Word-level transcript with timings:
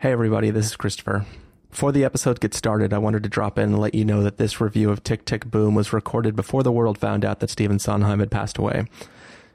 Hey, 0.00 0.12
everybody, 0.12 0.48
this 0.48 0.64
is 0.64 0.76
Christopher. 0.76 1.26
Before 1.68 1.92
the 1.92 2.06
episode 2.06 2.40
gets 2.40 2.56
started, 2.56 2.94
I 2.94 2.96
wanted 2.96 3.22
to 3.22 3.28
drop 3.28 3.58
in 3.58 3.64
and 3.64 3.78
let 3.78 3.94
you 3.94 4.02
know 4.02 4.22
that 4.22 4.38
this 4.38 4.58
review 4.58 4.88
of 4.88 5.04
Tick 5.04 5.26
Tick 5.26 5.44
Boom 5.44 5.74
was 5.74 5.92
recorded 5.92 6.34
before 6.34 6.62
the 6.62 6.72
world 6.72 6.96
found 6.96 7.22
out 7.22 7.40
that 7.40 7.50
Stephen 7.50 7.78
Sondheim 7.78 8.18
had 8.18 8.30
passed 8.30 8.56
away. 8.56 8.86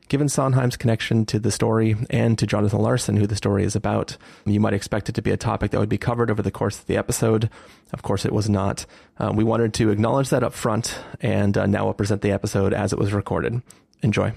Given 0.07 0.29
Sondheim's 0.29 0.77
connection 0.77 1.25
to 1.25 1.39
the 1.39 1.49
story 1.49 1.95
and 2.11 2.37
to 2.37 2.45
Jonathan 2.45 2.79
Larson, 2.79 3.17
who 3.17 3.25
the 3.25 3.35
story 3.35 3.63
is 3.63 3.75
about, 3.75 4.17
you 4.45 4.59
might 4.59 4.75
expect 4.75 5.09
it 5.09 5.15
to 5.15 5.23
be 5.23 5.31
a 5.31 5.35
topic 5.35 5.71
that 5.71 5.79
would 5.79 5.89
be 5.89 5.97
covered 5.97 6.29
over 6.29 6.43
the 6.43 6.51
course 6.51 6.77
of 6.77 6.85
the 6.85 6.95
episode. 6.95 7.49
Of 7.91 8.03
course, 8.03 8.23
it 8.23 8.31
was 8.31 8.47
not. 8.47 8.85
Uh, 9.17 9.31
we 9.33 9.43
wanted 9.43 9.73
to 9.73 9.89
acknowledge 9.89 10.29
that 10.29 10.43
up 10.43 10.53
front, 10.53 10.99
and 11.21 11.57
uh, 11.57 11.65
now 11.65 11.85
we'll 11.85 11.95
present 11.95 12.21
the 12.21 12.31
episode 12.31 12.71
as 12.71 12.93
it 12.93 12.99
was 12.99 13.13
recorded. 13.13 13.63
Enjoy. 14.03 14.31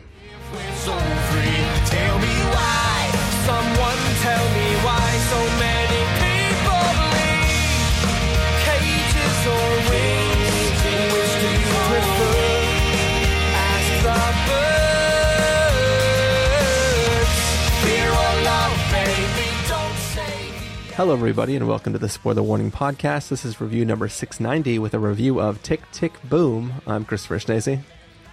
Hello, 20.99 21.15
everybody, 21.15 21.55
and 21.55 21.69
welcome 21.69 21.93
to 21.93 21.99
the 22.01 22.09
Spoiler 22.09 22.43
Warning 22.43 22.73
Podcast. 22.73 23.29
This 23.29 23.45
is 23.45 23.61
review 23.61 23.85
number 23.85 24.09
690 24.09 24.81
with 24.81 24.95
a 24.95 24.99
review 24.99 25.41
of 25.41 25.63
Tick 25.63 25.81
Tick 25.93 26.21
Boom. 26.25 26.73
I'm 26.89 27.05
Christopher 27.05 27.39
Schnese. 27.39 27.79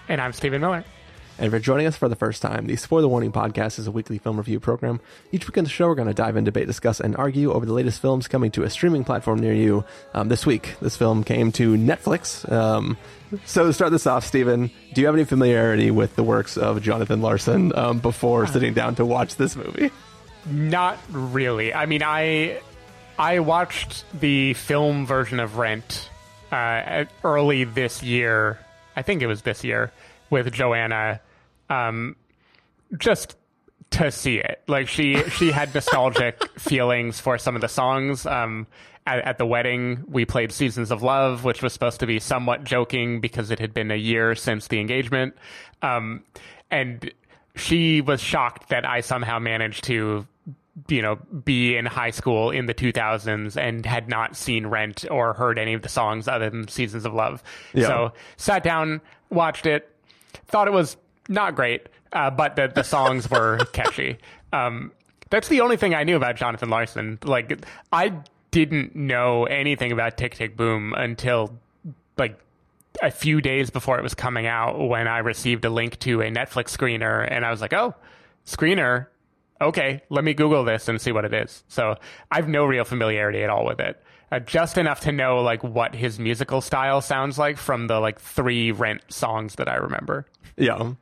And 0.10 0.20
I'm 0.20 0.34
Stephen 0.34 0.62
Miller. 0.62 0.84
And 1.38 1.52
for 1.52 1.60
joining 1.60 1.86
us 1.86 1.96
for 1.96 2.10
the 2.10 2.16
first 2.16 2.42
time, 2.42 2.66
the 2.66 2.76
Spoiler 2.76 3.08
Warning 3.08 3.32
Podcast 3.32 3.78
is 3.78 3.86
a 3.86 3.92
weekly 3.92 4.18
film 4.18 4.38
review 4.38 4.60
program. 4.60 5.00
Each 5.32 5.48
week 5.48 5.60
on 5.60 5.64
the 5.64 5.70
show, 5.70 5.86
we're 5.86 5.94
going 5.94 6.08
to 6.08 6.14
dive 6.16 6.38
in, 6.38 6.44
debate, 6.44 6.66
discuss, 6.66 7.00
and 7.00 7.16
argue 7.18 7.54
over 7.54 7.68
the 7.68 7.72
latest 7.72 8.02
films 8.02 8.28
coming 8.28 8.50
to 8.50 8.64
a 8.64 8.70
streaming 8.72 9.04
platform 9.04 9.38
near 9.38 9.54
you. 9.54 9.86
Um, 10.16 10.30
this 10.30 10.44
week, 10.44 10.74
this 10.82 10.98
film 10.98 11.24
came 11.24 11.52
to 11.52 11.76
Netflix. 11.76 12.52
Um, 12.52 12.98
so 13.46 13.68
to 13.68 13.74
start 13.74 13.92
this 13.92 14.08
off, 14.08 14.26
Stephen, 14.26 14.72
do 14.96 15.02
you 15.02 15.06
have 15.06 15.16
any 15.16 15.26
familiarity 15.26 15.92
with 15.92 16.16
the 16.16 16.24
works 16.24 16.58
of 16.58 16.82
Jonathan 16.82 17.22
Larson 17.22 17.78
um, 17.78 18.00
before 18.00 18.48
sitting 18.48 18.74
down 18.74 18.96
to 18.96 19.06
watch 19.06 19.36
this 19.36 19.56
movie? 19.56 19.92
Not 20.46 21.00
really. 21.10 21.74
I 21.74 21.86
mean, 21.86 22.04
I 22.04 22.60
I 23.18 23.40
watched 23.40 24.04
the 24.20 24.54
film 24.54 25.06
version 25.06 25.40
of 25.40 25.58
Rent 25.58 26.10
uh, 26.52 27.06
early 27.24 27.64
this 27.64 28.04
year. 28.04 28.60
I 28.96 29.02
think 29.02 29.22
it 29.22 29.28
was 29.28 29.42
this 29.42 29.64
year 29.64 29.92
with 30.30 30.52
Joanna, 30.54 31.22
um, 31.70 32.16
just 32.98 33.36
to 33.92 34.12
see 34.12 34.38
it. 34.38 34.62
Like 34.68 34.88
she 34.88 35.24
she 35.30 35.52
had 35.52 35.74
nostalgic 35.74 36.48
feelings 36.60 37.20
for 37.20 37.38
some 37.38 37.56
of 37.56 37.62
the 37.62 37.70
songs. 37.70 38.26
Um, 38.26 38.68
at, 39.08 39.20
at 39.20 39.38
the 39.38 39.46
wedding, 39.46 40.04
we 40.08 40.26
played 40.26 40.52
"Seasons 40.52 40.92
of 40.92 41.02
Love," 41.02 41.44
which 41.44 41.62
was 41.62 41.74
supposed 41.74 42.00
to 42.02 42.08
be 42.08 42.20
somewhat 42.20 42.64
joking 42.64 43.20
because 43.20 43.52
it 43.52 43.60
had 43.60 43.74
been 43.74 43.92
a 43.92 43.96
year 43.96 44.36
since 44.36 44.68
the 44.68 44.80
engagement, 44.80 45.36
um, 45.82 46.24
and 46.70 47.12
she 47.56 48.02
was 48.02 48.20
shocked 48.22 48.70
that 48.70 48.86
I 48.86 49.02
somehow 49.02 49.40
managed 49.40 49.86
to 49.86 50.28
you 50.90 51.02
know, 51.02 51.16
be 51.16 51.76
in 51.76 51.86
high 51.86 52.12
school 52.12 52.52
in 52.52 52.66
the 52.66 52.74
2000s 52.74 53.56
and 53.56 53.86
had 53.86 54.10
not 54.10 54.36
seen 54.36 54.68
Rent 54.68 55.06
or 55.10 55.34
heard 55.34 55.58
any 55.58 55.74
of 55.74 55.82
the 55.82 55.90
songs 55.90 56.28
other 56.28 56.50
than 56.50 56.68
Seasons 56.68 57.06
of 57.06 57.14
Love. 57.14 57.42
Yeah. 57.74 57.88
So 57.88 58.14
sat 58.38 58.64
down, 58.64 59.02
watched 59.30 59.66
it, 59.66 59.90
thought 60.48 60.68
it 60.68 60.74
was 60.74 60.98
not 61.30 61.56
great, 61.56 61.88
uh, 62.12 62.30
but 62.30 62.56
the, 62.56 62.68
the 62.68 62.84
songs 62.84 63.30
were 63.30 63.58
catchy. 63.74 64.18
Um, 64.52 64.92
that's 65.30 65.48
the 65.48 65.62
only 65.62 65.78
thing 65.78 65.96
I 65.96 66.04
knew 66.04 66.18
about 66.18 66.36
Jonathan 66.36 66.70
Larson. 66.70 67.20
Like, 67.24 67.66
I 67.92 68.14
didn't 68.52 68.96
know 68.96 69.46
anything 69.46 69.92
about 69.92 70.18
Tick 70.18 70.36
Tick 70.36 70.56
Boom 70.56 70.94
until 70.94 71.58
like 72.18 72.40
a 73.02 73.12
few 73.12 73.42
days 73.42 73.70
before 73.70 73.98
it 73.98 74.04
was 74.04 74.14
coming 74.14 74.46
out 74.46 74.80
when 74.80 75.08
I 75.08 75.20
received 75.20 75.66
a 75.66 75.70
link 75.70 76.00
to 76.00 76.22
a 76.22 76.30
Netflix 76.30 76.76
screener 76.76 77.28
and 77.30 77.46
I 77.46 77.52
was 77.52 77.62
like, 77.62 77.74
oh, 77.74 77.96
screener. 78.46 79.08
Okay, 79.62 80.02
let 80.10 80.24
me 80.24 80.34
Google 80.34 80.64
this 80.64 80.88
and 80.88 81.00
see 81.00 81.12
what 81.12 81.26
it 81.26 81.34
is. 81.34 81.64
So 81.68 81.96
I 82.32 82.36
have 82.38 82.48
no 82.50 82.66
real 82.66 82.84
familiarity 82.84 83.42
at 83.44 83.50
all 83.50 83.66
with 83.66 83.80
it. 83.80 84.02
Uh, 84.32 84.40
just 84.40 84.78
enough 84.78 85.02
to 85.02 85.12
know 85.12 85.42
like 85.42 85.64
what 85.64 85.96
his 85.96 86.20
musical 86.20 86.60
style 86.60 87.00
sounds 87.00 87.38
like 87.38 87.58
from 87.58 87.88
the 87.88 88.00
like 88.00 88.20
three 88.20 88.72
Rent 88.72 89.02
songs 89.10 89.56
that 89.56 89.70
I 89.70 89.76
remember. 89.76 90.26
Yeah. 90.58 90.94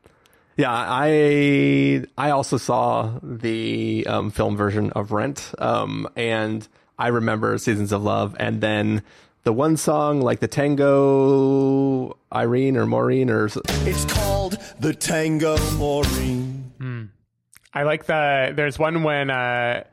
Yeah, 0.55 0.71
I 0.71 2.03
I 2.15 2.29
also 2.29 2.57
saw 2.57 3.17
the 3.23 4.05
um, 4.07 4.29
film 4.29 4.55
version 4.55 4.91
of 4.91 5.11
Rent, 5.11 5.51
um, 5.57 6.07
and 6.15 6.67
I 6.99 7.07
remember 7.07 7.57
Seasons 7.57 7.91
of 7.91 8.03
Love, 8.03 8.35
and 8.39 8.61
then 8.61 9.01
the 9.45 9.51
one 9.53 9.77
song 9.77 10.21
like 10.21 10.41
the 10.41 10.47
Tango 10.47 12.17
Irene 12.31 12.77
or 12.77 12.85
Maureen 12.85 13.31
or 13.31 13.45
s- 13.45 13.57
It's 13.87 14.05
called 14.05 14.57
the 14.79 14.93
Tango 14.93 15.57
Maureen. 15.77 17.11
I 17.73 17.83
like 17.83 18.05
the 18.05 18.53
there's 18.55 18.77
one 18.77 19.03
when 19.03 19.29
uh 19.29 19.83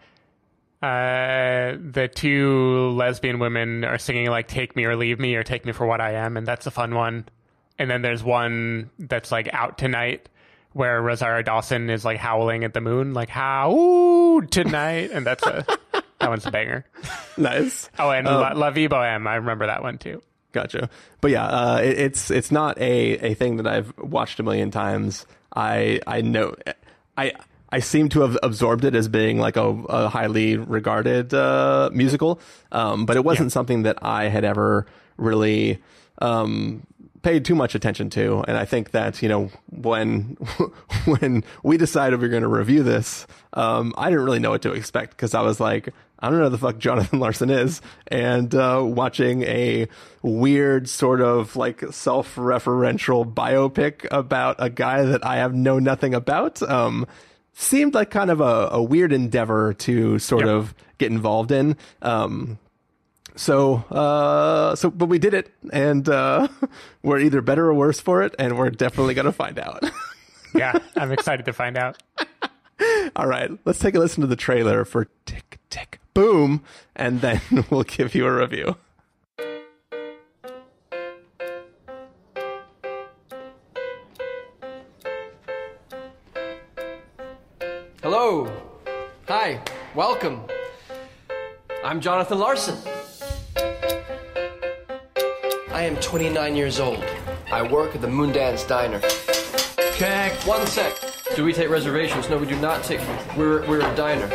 uh 0.82 1.76
the 1.78 2.10
two 2.12 2.91
lesbian 2.91 3.38
women 3.38 3.84
are 3.84 3.98
singing 3.98 4.26
like 4.28 4.48
take 4.48 4.76
me 4.76 4.84
or 4.84 4.96
leave 4.96 5.18
me 5.18 5.34
or 5.34 5.42
take 5.42 5.64
me 5.64 5.72
for 5.72 5.86
what 5.86 6.00
I 6.00 6.12
am 6.12 6.36
and 6.36 6.46
that's 6.46 6.66
a 6.66 6.70
fun 6.70 6.94
one. 6.94 7.26
And 7.78 7.91
then 7.91 8.02
there's 8.02 8.22
one 8.22 8.91
that's 8.98 9.32
like 9.32 9.48
out 9.52 9.78
tonight 9.78 10.28
where 10.72 11.00
Rosario 11.00 11.42
Dawson 11.42 11.91
is 11.91 12.04
like 12.04 12.18
howling 12.18 12.64
at 12.64 12.74
the 12.74 12.80
moon 12.80 13.14
like 13.14 13.28
how 13.28 14.42
tonight 14.50 15.10
and 15.12 15.26
that's 15.26 15.47
a 15.47 15.64
that 16.18 16.28
one's 16.28 16.47
a 16.47 16.50
banger. 16.50 16.84
nice. 17.38 17.88
Oh 17.98 18.10
and 18.10 18.26
La, 18.26 18.52
La 18.54 18.70
Vie 18.70 18.88
Boheme, 18.88 19.26
I 19.26 19.36
remember 19.36 19.66
that 19.66 19.82
one 19.82 19.98
too. 19.98 20.22
Gotcha. 20.52 20.91
But 21.20 21.30
yeah, 21.30 21.47
uh, 21.47 21.76
it, 21.78 21.98
it's 21.98 22.30
it's 22.30 22.50
not 22.50 22.78
a, 22.78 23.30
a 23.30 23.34
thing 23.34 23.56
that 23.58 23.66
I've 23.66 23.97
watched 23.97 24.41
a 24.41 24.42
million 24.42 24.70
times. 24.70 25.24
I 25.54 26.00
I 26.06 26.22
know 26.22 26.56
I 27.16 27.32
I 27.72 27.81
seem 27.81 28.08
to 28.10 28.22
have 28.22 28.36
absorbed 28.42 28.84
it 28.84 28.94
as 28.94 29.08
being 29.08 29.38
like 29.38 29.56
a, 29.56 29.69
a 29.69 30.08
highly 30.08 30.56
regarded 30.56 31.32
uh, 31.32 31.91
musical, 31.92 32.41
um, 32.72 33.06
but 33.06 33.16
it 33.16 33.25
wasn't 33.25 33.53
something 33.53 33.84
that 33.84 33.98
I 34.03 34.25
had 34.25 34.44
ever 34.44 34.86
really 35.16 35.78
um, 36.19 36.86
paid 37.22 37.44
too 37.44 37.54
much 37.54 37.75
attention 37.75 38.10
to. 38.10 38.44
And 38.48 38.56
I 38.56 38.64
think 38.64 38.91
that 38.92 39.22
you 39.22 39.28
know 39.28 39.50
when 39.70 40.36
when 41.04 41.44
we 41.62 41.76
decided 41.76 42.19
we 42.19 42.26
were 42.26 42.30
going 42.30 42.42
to 42.42 42.48
review 42.48 42.82
this, 42.82 43.26
um, 43.53 43.94
I 43.97 44.10
didn't 44.10 44.25
really 44.25 44.38
know 44.41 44.50
what 44.50 44.62
to 44.62 44.72
expect 44.72 45.12
because 45.12 45.34
I 45.34 45.42
was 45.42 45.60
like, 45.60 45.91
I 46.19 46.28
don't 46.28 46.38
know 46.38 46.44
who 46.44 46.50
the 46.50 46.59
fuck 46.59 46.78
Jonathan 46.78 47.19
Larson 47.20 47.50
is, 47.50 47.80
and 48.09 48.54
uh, 48.54 48.82
watching 48.84 49.42
a 49.44 49.88
weird 50.22 50.88
sort 50.88 51.20
of 51.20 51.56
like 51.56 51.82
self-referential 51.92 53.32
biopic 53.32 54.06
about 54.10 54.56
a 54.59 54.70
guy 54.70 55.03
that 55.04 55.25
I 55.25 55.36
have 55.36 55.54
know 55.54 55.78
nothing 55.78 56.14
about. 56.14 56.62
Um, 56.62 57.06
seemed 57.60 57.94
like 57.94 58.10
kind 58.10 58.31
of 58.31 58.41
a, 58.41 58.69
a 58.72 58.82
weird 58.82 59.12
endeavor 59.12 59.72
to 59.75 60.19
sort 60.19 60.47
Yep. 60.47 60.54
of 60.54 60.75
get 60.98 61.10
involved 61.12 61.53
in. 61.53 61.76
Um, 62.03 62.59
so, 63.37 63.76
uh, 63.91 64.75
so, 64.75 64.91
but 64.91 65.06
we 65.06 65.19
did 65.19 65.34
it, 65.34 65.53
and 65.72 66.09
uh, 66.09 66.48
we're 67.03 67.21
either 67.21 67.41
better 67.41 67.66
or 67.66 67.75
worse 67.75 68.00
for 68.00 68.22
it, 68.22 68.34
and 68.38 68.59
we're 68.59 68.71
definitely 68.71 69.15
gonna 69.15 69.32
find 69.32 69.59
out. 69.59 69.82
Yeah, 70.53 70.76
I'm 70.97 71.12
excited 71.12 71.47
to 71.47 71.53
find 71.53 71.78
out. 71.78 72.03
All 73.15 73.28
right, 73.28 73.53
let's 73.65 73.78
take 73.78 73.94
a 73.94 74.00
listen 74.00 74.21
to 74.22 74.27
the 74.27 74.34
trailer 74.34 74.84
for 74.84 75.06
Tick 75.25 75.60
Tick 75.71 76.00
Boom, 76.12 76.65
and 76.97 77.21
then 77.21 77.41
we'll 77.71 77.84
give 77.84 78.16
you 78.16 78.27
a 78.27 78.34
review. 78.37 78.77
Welcome. 89.95 90.43
I'm 91.84 92.01
Jonathan 92.01 92.39
Larson. 92.39 92.77
I 95.72 95.83
am 95.84 95.97
29 95.97 96.57
years 96.57 96.78
old. 96.78 97.03
I 97.51 97.63
work 97.63 97.95
at 97.95 98.01
the 98.01 98.07
Moondance 98.07 98.66
Diner. 98.69 99.01
Check. 99.97 100.33
One 100.47 100.66
sec. 100.66 100.95
Do 101.34 101.45
we 101.45 101.53
take 101.53 101.69
reservations? 101.71 102.28
No, 102.28 102.39
we 102.39 102.47
do 102.47 102.57
not 102.60 102.84
take. 102.84 103.01
We're, 103.37 103.66
we're 103.69 103.81
a 103.81 103.97
diner. 103.97 104.28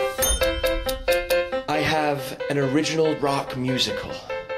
I 1.69 1.78
have 1.78 2.40
an 2.50 2.58
original 2.58 3.16
rock 3.18 3.56
musical 3.58 4.12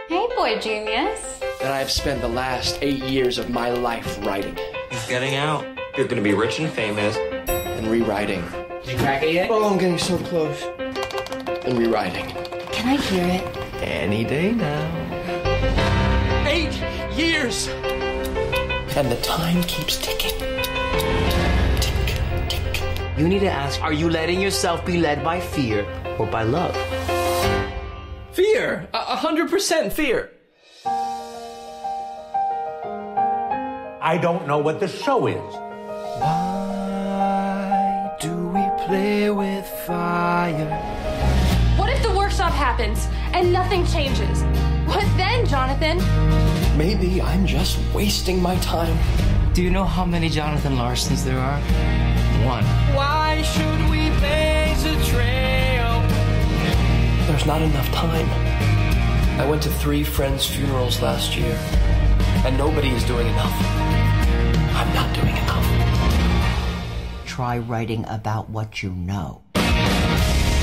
Hey, 0.08 0.28
boy 0.36 0.60
genius. 0.60 1.40
that 1.62 1.72
I 1.72 1.80
have 1.80 1.92
spent 1.92 2.22
the 2.22 2.28
last 2.28 2.78
eight 2.82 3.04
years 3.04 3.38
of 3.38 3.50
my 3.50 3.70
life 3.72 4.24
writing 4.26 4.58
He's 4.90 5.08
getting 5.08 5.36
out. 5.36 5.66
You're 5.98 6.08
gonna 6.08 6.22
be 6.22 6.34
rich 6.34 6.60
and 6.60 6.70
famous. 6.72 7.16
and 7.18 7.88
rewriting. 7.88 8.42
Did 8.84 8.94
you 8.94 8.98
crack 9.00 9.24
it 9.24 9.34
yet? 9.34 9.50
Oh, 9.52 9.70
I'm 9.70 9.78
getting 9.78 9.98
so 9.98 10.18
close. 10.20 10.64
And 11.68 11.78
rewriting. 11.78 12.28
Can 12.72 12.88
I 12.88 12.96
hear 12.96 13.26
it? 13.28 13.44
Any 13.84 14.24
day 14.24 14.54
now. 14.54 14.88
Eight 16.48 16.72
years! 17.14 17.68
And 18.96 19.12
the 19.12 19.18
time 19.18 19.62
keeps 19.64 19.98
ticking. 19.98 20.40
Tick, 21.82 22.16
tick. 22.40 22.82
You 23.18 23.28
need 23.28 23.40
to 23.40 23.50
ask, 23.50 23.82
are 23.84 23.92
you 23.92 24.10
letting 24.10 24.40
yourself 24.40 24.86
be 24.86 24.98
led 24.98 25.26
by 25.26 25.42
fear 25.42 25.86
or 26.18 26.26
by 26.26 26.44
love? 26.44 26.74
Fear. 28.32 28.88
A 28.94 28.98
a 28.98 29.18
hundred 29.18 29.50
percent 29.50 29.92
fear. 29.92 30.32
I 34.02 34.18
don't 34.22 34.48
know 34.48 34.60
what 34.60 34.80
the 34.80 34.88
show 34.88 35.28
is. 35.28 35.54
Why 36.24 38.16
do 38.22 38.32
we 38.56 38.64
play 38.88 39.30
with 39.32 39.68
fire? 39.86 40.97
What 42.48 42.54
if 42.54 42.60
the 42.60 42.64
workshop 42.64 42.78
happens 42.78 43.08
and 43.34 43.52
nothing 43.52 43.86
changes? 43.86 44.44
What 44.88 45.06
then, 45.18 45.46
Jonathan? 45.46 45.98
Maybe 46.78 47.22
I'm 47.22 47.46
just 47.46 47.78
wasting 47.94 48.42
my 48.42 48.56
time. 48.60 48.98
Do 49.54 49.62
you 49.62 49.70
know 49.70 49.84
how 49.84 50.06
many 50.06 50.30
Jonathan 50.30 50.78
Larsons 50.78 51.26
there 51.26 51.40
are? 51.40 51.60
One. 52.46 52.64
Why 52.96 53.42
should 53.42 53.90
we 53.90 54.10
blaze 54.20 54.86
a 54.86 54.96
trail? 55.12 56.02
There's 57.28 57.46
not 57.46 57.62
enough 57.62 57.92
time. 57.92 58.30
I 59.42 59.46
went 59.50 59.62
to 59.64 59.70
three 59.70 60.06
friends' 60.06 60.46
funerals 60.46 61.02
last 61.02 61.36
year, 61.36 61.58
and 62.46 62.58
nobody 62.58 62.92
is 62.92 63.04
doing 63.04 63.28
enough. 63.28 63.54
I'm 64.74 64.94
not 64.96 65.14
doing 65.14 65.36
enough. 65.36 65.68
Try 67.26 67.58
writing 67.58 68.06
about 68.08 68.50
what 68.50 68.82
you 68.82 68.92
know. 68.92 69.42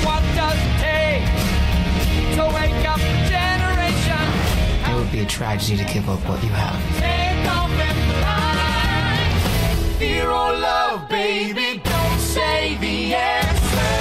What 0.03 0.23
does 0.35 0.59
it 2.17 2.35
to 2.35 2.45
wake 2.55 2.85
up 2.87 2.99
a 2.99 3.13
generation? 3.29 4.25
It 4.89 4.95
would 4.95 5.11
be 5.11 5.19
a 5.21 5.25
tragedy 5.25 5.77
to 5.83 5.93
give 5.93 6.09
up 6.09 6.19
what 6.27 6.43
you 6.43 6.49
have. 6.49 6.79
Take 6.99 7.45
off 7.51 7.71
and 7.71 7.99
fly. 8.19 9.97
Fear 9.99 10.29
or 10.29 10.53
love, 10.53 11.09
baby, 11.09 11.81
don't 11.83 12.19
say 12.19 12.77
the 12.77 13.15
answer. 13.15 13.93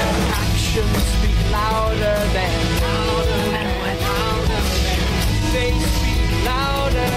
Actions 0.44 1.04
speak 1.16 1.38
louder 1.50 2.18
than 2.34 2.54
louder 2.84 3.42
than 3.54 3.68
louder 3.82 4.62
than 4.62 5.52
they 5.52 5.72
speak 5.96 6.44
louder, 6.44 7.10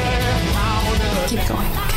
louder. 0.54 1.28
Keep 1.28 1.48
going. 1.48 1.97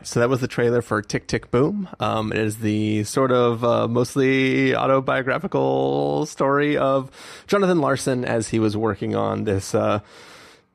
Right, 0.00 0.06
so 0.06 0.20
that 0.20 0.28
was 0.28 0.40
the 0.40 0.48
trailer 0.48 0.82
for 0.82 1.02
Tick 1.02 1.26
Tick 1.26 1.50
Boom. 1.50 1.88
Um, 1.98 2.32
it 2.32 2.38
is 2.38 2.58
the 2.58 3.04
sort 3.04 3.32
of 3.32 3.64
uh, 3.64 3.88
mostly 3.88 4.74
autobiographical 4.74 6.26
story 6.26 6.76
of 6.76 7.10
Jonathan 7.46 7.80
Larson 7.80 8.24
as 8.24 8.48
he 8.48 8.58
was 8.58 8.76
working 8.76 9.14
on 9.14 9.44
this. 9.44 9.74
Uh, 9.74 10.00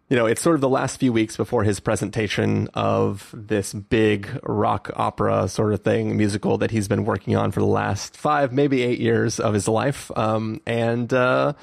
you 0.09 0.15
know, 0.15 0.27
it's 0.27 0.41
sort 0.41 0.53
of 0.53 0.61
the 0.61 0.69
last 0.69 0.99
few 0.99 1.11
weeks 1.11 1.35
before 1.35 1.63
his 1.63 1.79
presentation 1.79 2.69
of 2.75 3.33
this 3.35 3.73
big 3.73 4.39
rock 4.43 4.91
opera 4.95 5.47
sort 5.47 5.73
of 5.73 5.81
thing, 5.81 6.15
musical 6.15 6.59
that 6.59 6.69
he's 6.69 6.87
been 6.87 7.05
working 7.05 7.35
on 7.35 7.51
for 7.51 7.59
the 7.59 7.65
last 7.65 8.15
five, 8.15 8.53
maybe 8.53 8.83
eight 8.83 8.99
years 8.99 9.39
of 9.39 9.55
his 9.55 9.67
life. 9.67 10.11
Um, 10.15 10.61
and 10.67 11.11
uh, 11.11 11.53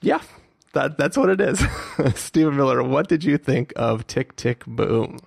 yeah, 0.00 0.20
that 0.72 0.96
that's 0.98 1.16
what 1.16 1.30
it 1.30 1.40
is. 1.40 1.60
Stephen 2.14 2.56
Miller, 2.56 2.80
what 2.80 3.08
did 3.08 3.24
you 3.24 3.38
think 3.38 3.72
of 3.74 4.06
Tick 4.06 4.36
Tick 4.36 4.64
Boom? 4.64 5.18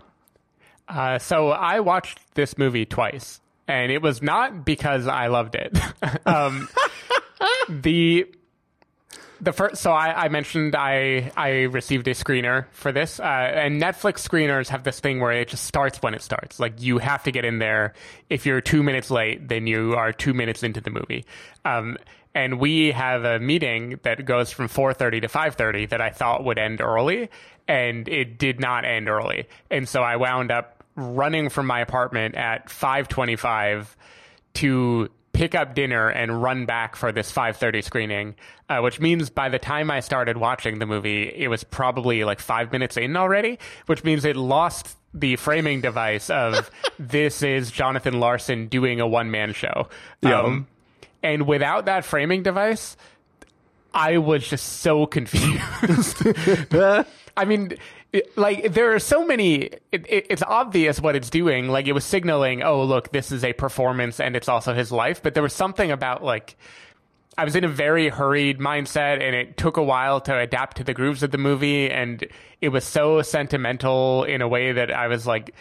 Uh, 0.88 1.20
so 1.20 1.50
I 1.50 1.80
watched 1.80 2.20
this 2.36 2.58
movie 2.58 2.86
twice, 2.86 3.42
and 3.68 3.92
it 3.92 4.02
was 4.02 4.22
not 4.22 4.66
because 4.66 5.08
I 5.08 5.28
loved 5.28 5.56
it. 5.56 5.78
um, 6.26 6.68
the 7.70 8.28
the 9.42 9.52
first, 9.52 9.82
so 9.82 9.92
I, 9.92 10.26
I 10.26 10.30
mentioned 10.30 10.76
I 10.76 11.32
I 11.36 11.64
received 11.64 12.08
a 12.08 12.12
screener 12.12 12.66
for 12.72 12.92
this, 12.92 13.20
uh, 13.20 13.24
and 13.24 13.82
Netflix 13.82 14.28
screeners 14.28 14.70
have 14.70 14.84
this 14.84 15.00
thing 15.00 15.20
where 15.20 15.32
it 15.32 15.50
just 15.50 15.66
starts 15.66 16.02
when 16.02 16.14
it 16.14 16.22
starts. 16.22 16.60
Like 16.60 16.82
you 16.82 17.00
have 17.00 17.24
to 17.24 17.32
get 17.32 17.46
in 17.46 17.60
there. 17.60 17.94
If 18.30 18.46
you're 18.46 18.62
two 18.62 18.84
minutes 18.84 19.12
late, 19.12 19.48
then 19.48 19.68
you 19.68 19.96
are 19.96 20.12
two 20.14 20.34
minutes 20.34 20.64
into 20.64 20.82
the 20.82 20.90
movie. 20.90 21.26
Um, 21.64 21.98
and 22.34 22.60
we 22.60 22.92
have 22.92 23.24
a 23.24 23.40
meeting 23.40 24.00
that 24.04 24.26
goes 24.26 24.52
from 24.52 24.68
4:30 24.68 25.22
to 25.22 25.28
5:30 25.28 25.90
that 25.90 26.02
I 26.02 26.10
thought 26.10 26.44
would 26.44 26.58
end 26.58 26.82
early, 26.82 27.30
and 27.68 28.08
it 28.08 28.38
did 28.38 28.60
not 28.60 28.86
end 28.86 29.10
early. 29.10 29.48
And 29.72 29.88
so 29.88 30.02
I 30.02 30.18
wound 30.18 30.52
up 30.52 30.75
running 30.96 31.50
from 31.50 31.68
my 31.68 31.80
apartment 31.82 32.36
at 32.36 32.70
5:25 32.70 33.96
to 34.56 35.10
pick 35.34 35.54
up 35.54 35.76
dinner 35.76 36.08
and 36.08 36.42
run 36.42 36.66
back 36.66 36.96
for 36.96 37.12
this 37.12 37.32
5:30 37.32 37.82
screening, 37.84 38.36
uh, 38.70 38.80
which 38.80 39.00
means 39.00 39.30
by 39.30 39.50
the 39.50 39.60
time 39.60 39.92
I 39.92 40.00
started 40.00 40.38
watching 40.38 40.80
the 40.80 40.86
movie, 40.86 41.24
it 41.24 41.50
was 41.50 41.64
probably 41.64 42.24
like 42.24 42.40
five 42.40 42.72
minutes 42.72 42.96
in 42.96 43.18
already, 43.18 43.60
which 43.88 44.04
means 44.04 44.24
it 44.24 44.38
lost 44.38 44.98
the 45.14 45.36
framing 45.36 45.82
device 45.82 46.30
of 46.30 46.72
this 47.00 47.42
is 47.42 47.72
Jonathan 47.72 48.20
Larson 48.20 48.68
doing 48.68 49.02
a 49.02 49.08
one 49.08 49.30
man 49.32 49.54
show. 49.54 49.90
Um, 50.24 50.68
and 51.22 51.48
without 51.48 51.86
that 51.86 52.06
framing 52.06 52.44
device, 52.44 52.96
I 53.94 54.18
was 54.18 54.48
just 54.48 54.82
so 54.82 55.06
confused. 55.18 56.24
I 57.38 57.44
mean, 57.46 57.74
like 58.36 58.74
there 58.74 58.94
are 58.94 59.00
so 59.00 59.26
many. 59.26 59.70
It, 59.92 60.06
it, 60.08 60.28
it's 60.30 60.44
obvious 60.44 61.00
what 61.00 61.16
it's 61.16 61.30
doing. 61.30 61.68
Like 61.68 61.88
it 61.88 61.94
was 61.94 62.04
signaling, 62.04 62.64
oh 62.64 62.84
look, 62.84 63.12
this 63.12 63.32
is 63.32 63.44
a 63.44 63.54
performance, 63.54 64.20
and 64.20 64.36
it's 64.36 64.50
also 64.50 64.74
his 64.74 64.92
life. 64.92 65.22
But 65.22 65.34
there 65.34 65.44
was 65.44 65.54
something 65.54 65.92
about 65.92 66.24
like. 66.24 66.56
I 67.38 67.44
was 67.44 67.58
in 67.58 67.66
a 67.66 67.68
very 67.68 68.08
hurried 68.08 68.60
mindset 68.60 69.22
and 69.22 69.36
it 69.36 69.58
took 69.58 69.76
a 69.76 69.84
while 69.84 70.22
to 70.22 70.38
adapt 70.38 70.78
to 70.78 70.86
the 70.86 70.94
grooves 70.94 71.22
of 71.22 71.32
the 71.32 71.38
movie 71.38 71.92
and 71.92 72.26
it 72.62 72.70
was 72.70 72.86
so 72.86 73.22
sentimental 73.24 74.24
in 74.24 74.42
a 74.42 74.48
way 74.48 74.72
that 74.72 74.90
I 74.90 75.08
was 75.08 75.28
like 75.28 75.54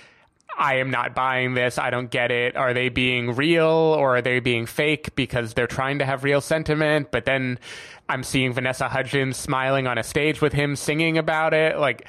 I 0.56 0.76
am 0.76 0.90
not 0.90 1.14
buying 1.14 1.54
this. 1.54 1.78
I 1.78 1.90
don't 1.90 2.10
get 2.10 2.30
it. 2.30 2.56
Are 2.56 2.74
they 2.74 2.88
being 2.88 3.34
real 3.34 3.66
or 3.66 4.16
are 4.16 4.22
they 4.22 4.40
being 4.40 4.66
fake 4.66 5.14
because 5.16 5.54
they're 5.54 5.66
trying 5.66 5.98
to 5.98 6.06
have 6.06 6.24
real 6.24 6.40
sentiment? 6.40 7.10
But 7.10 7.24
then 7.24 7.58
I'm 8.08 8.22
seeing 8.22 8.52
Vanessa 8.52 8.88
Hudgens 8.88 9.36
smiling 9.36 9.86
on 9.86 9.98
a 9.98 10.02
stage 10.02 10.40
with 10.40 10.52
him 10.52 10.76
singing 10.76 11.18
about 11.18 11.54
it. 11.54 11.78
Like, 11.78 12.06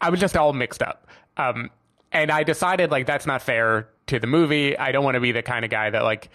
I 0.00 0.10
was 0.10 0.20
just 0.20 0.36
all 0.36 0.52
mixed 0.52 0.82
up. 0.82 1.06
Um, 1.36 1.70
and 2.12 2.30
I 2.30 2.42
decided, 2.42 2.90
like, 2.90 3.06
that's 3.06 3.26
not 3.26 3.42
fair 3.42 3.88
to 4.06 4.18
the 4.18 4.26
movie. 4.26 4.76
I 4.76 4.92
don't 4.92 5.04
want 5.04 5.14
to 5.14 5.20
be 5.20 5.32
the 5.32 5.42
kind 5.42 5.64
of 5.64 5.70
guy 5.70 5.90
that, 5.90 6.02
like, 6.02 6.30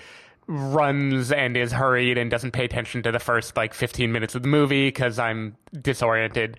runs 0.47 1.31
and 1.31 1.57
is 1.57 1.71
hurried 1.71 2.17
and 2.17 2.29
doesn't 2.29 2.51
pay 2.51 2.65
attention 2.65 3.01
to 3.03 3.11
the 3.11 3.19
first 3.19 3.57
like 3.57 3.73
15 3.73 4.11
minutes 4.11 4.35
of 4.35 4.43
the 4.43 4.47
movie 4.47 4.87
because 4.87 5.17
I'm 5.17 5.57
disoriented. 5.81 6.57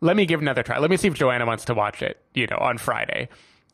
Let 0.00 0.16
me 0.16 0.26
give 0.26 0.40
another 0.40 0.62
try. 0.62 0.78
Let 0.78 0.90
me 0.90 0.96
see 0.96 1.08
if 1.08 1.14
Joanna 1.14 1.46
wants 1.46 1.64
to 1.66 1.74
watch 1.74 2.02
it, 2.02 2.20
you 2.34 2.46
know, 2.46 2.58
on 2.58 2.78
Friday. 2.78 3.28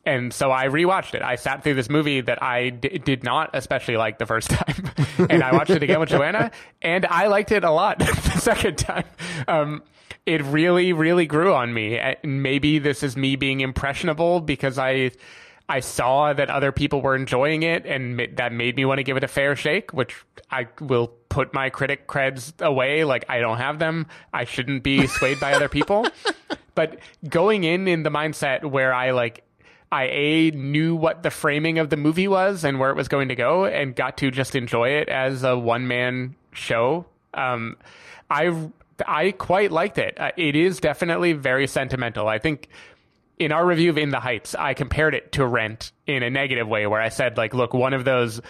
And 0.05 0.31
so 0.31 0.51
I 0.51 0.67
rewatched 0.67 1.15
it. 1.15 1.21
I 1.23 1.35
sat 1.35 1.63
through 1.63 1.73
this 1.73 1.89
movie 1.89 2.21
that 2.21 2.41
I 2.43 2.69
d- 2.69 2.99
did 2.99 3.23
not 3.23 3.49
especially 3.53 3.97
like 3.97 4.19
the 4.19 4.25
first 4.27 4.49
time, 4.51 4.91
and 5.29 5.41
I 5.43 5.51
watched 5.53 5.71
it 5.71 5.81
again 5.81 5.99
with 5.99 6.09
Joanna, 6.15 6.51
and 6.81 7.05
I 7.07 7.27
liked 7.27 7.51
it 7.51 7.63
a 7.63 7.71
lot 7.71 7.99
the 7.99 8.05
second 8.39 8.77
time. 8.77 9.05
Um, 9.47 9.81
it 10.25 10.43
really, 10.43 10.93
really 10.93 11.25
grew 11.25 11.53
on 11.53 11.73
me. 11.73 11.97
And 11.97 12.43
maybe 12.43 12.79
this 12.79 13.03
is 13.03 13.15
me 13.17 13.35
being 13.35 13.61
impressionable 13.61 14.41
because 14.41 14.77
I 14.77 15.11
I 15.67 15.79
saw 15.79 16.31
that 16.33 16.51
other 16.51 16.71
people 16.71 17.01
were 17.01 17.15
enjoying 17.15 17.63
it, 17.63 17.87
and 17.87 18.17
ma- 18.17 18.25
that 18.33 18.53
made 18.53 18.75
me 18.75 18.85
want 18.85 18.99
to 18.99 19.03
give 19.03 19.17
it 19.17 19.23
a 19.23 19.27
fair 19.27 19.55
shake. 19.55 19.91
Which 19.91 20.15
I 20.51 20.67
will 20.79 21.07
put 21.29 21.53
my 21.53 21.71
critic 21.71 22.07
creds 22.07 22.53
away. 22.61 23.03
Like 23.03 23.25
I 23.27 23.39
don't 23.39 23.57
have 23.57 23.79
them. 23.79 24.05
I 24.31 24.45
shouldn't 24.45 24.83
be 24.83 25.07
swayed 25.07 25.39
by 25.39 25.53
other 25.53 25.69
people. 25.69 26.07
But 26.75 26.99
going 27.27 27.63
in 27.63 27.87
in 27.87 28.03
the 28.03 28.11
mindset 28.11 28.65
where 28.65 28.93
I 28.93 29.11
like 29.11 29.43
I 29.95 30.09
a 30.11 30.51
knew 30.51 30.93
what 30.95 31.23
the 31.23 31.31
framing 31.31 31.79
of 31.79 31.89
the 31.89 31.95
movie 31.95 32.27
was 32.27 32.65
and 32.65 32.79
where 32.79 32.89
it 32.89 32.95
was 32.95 33.07
going 33.07 33.29
to 33.29 33.35
go, 33.35 33.65
and 33.65 33.95
got 33.95 34.17
to 34.17 34.29
just 34.29 34.55
enjoy 34.55 34.89
it 34.89 35.07
as 35.07 35.43
a 35.43 35.57
one 35.57 35.87
man 35.87 36.35
show. 36.51 37.05
Um, 37.33 37.77
I 38.29 38.69
I 39.07 39.31
quite 39.31 39.71
liked 39.71 39.97
it. 39.97 40.19
Uh, 40.19 40.31
it 40.35 40.55
is 40.55 40.79
definitely 40.79 41.31
very 41.31 41.67
sentimental. 41.67 42.27
I 42.27 42.39
think 42.39 42.67
in 43.39 43.53
our 43.53 43.65
review 43.65 43.89
of 43.89 43.97
In 43.97 44.09
the 44.09 44.19
Heights, 44.19 44.53
I 44.53 44.73
compared 44.73 45.15
it 45.15 45.31
to 45.33 45.45
Rent 45.45 45.93
in 46.07 46.23
a 46.23 46.29
negative 46.29 46.67
way, 46.67 46.87
where 46.87 47.01
I 47.01 47.09
said 47.09 47.37
like, 47.37 47.53
look, 47.53 47.73
one 47.73 47.93
of 47.93 48.03
those 48.03 48.41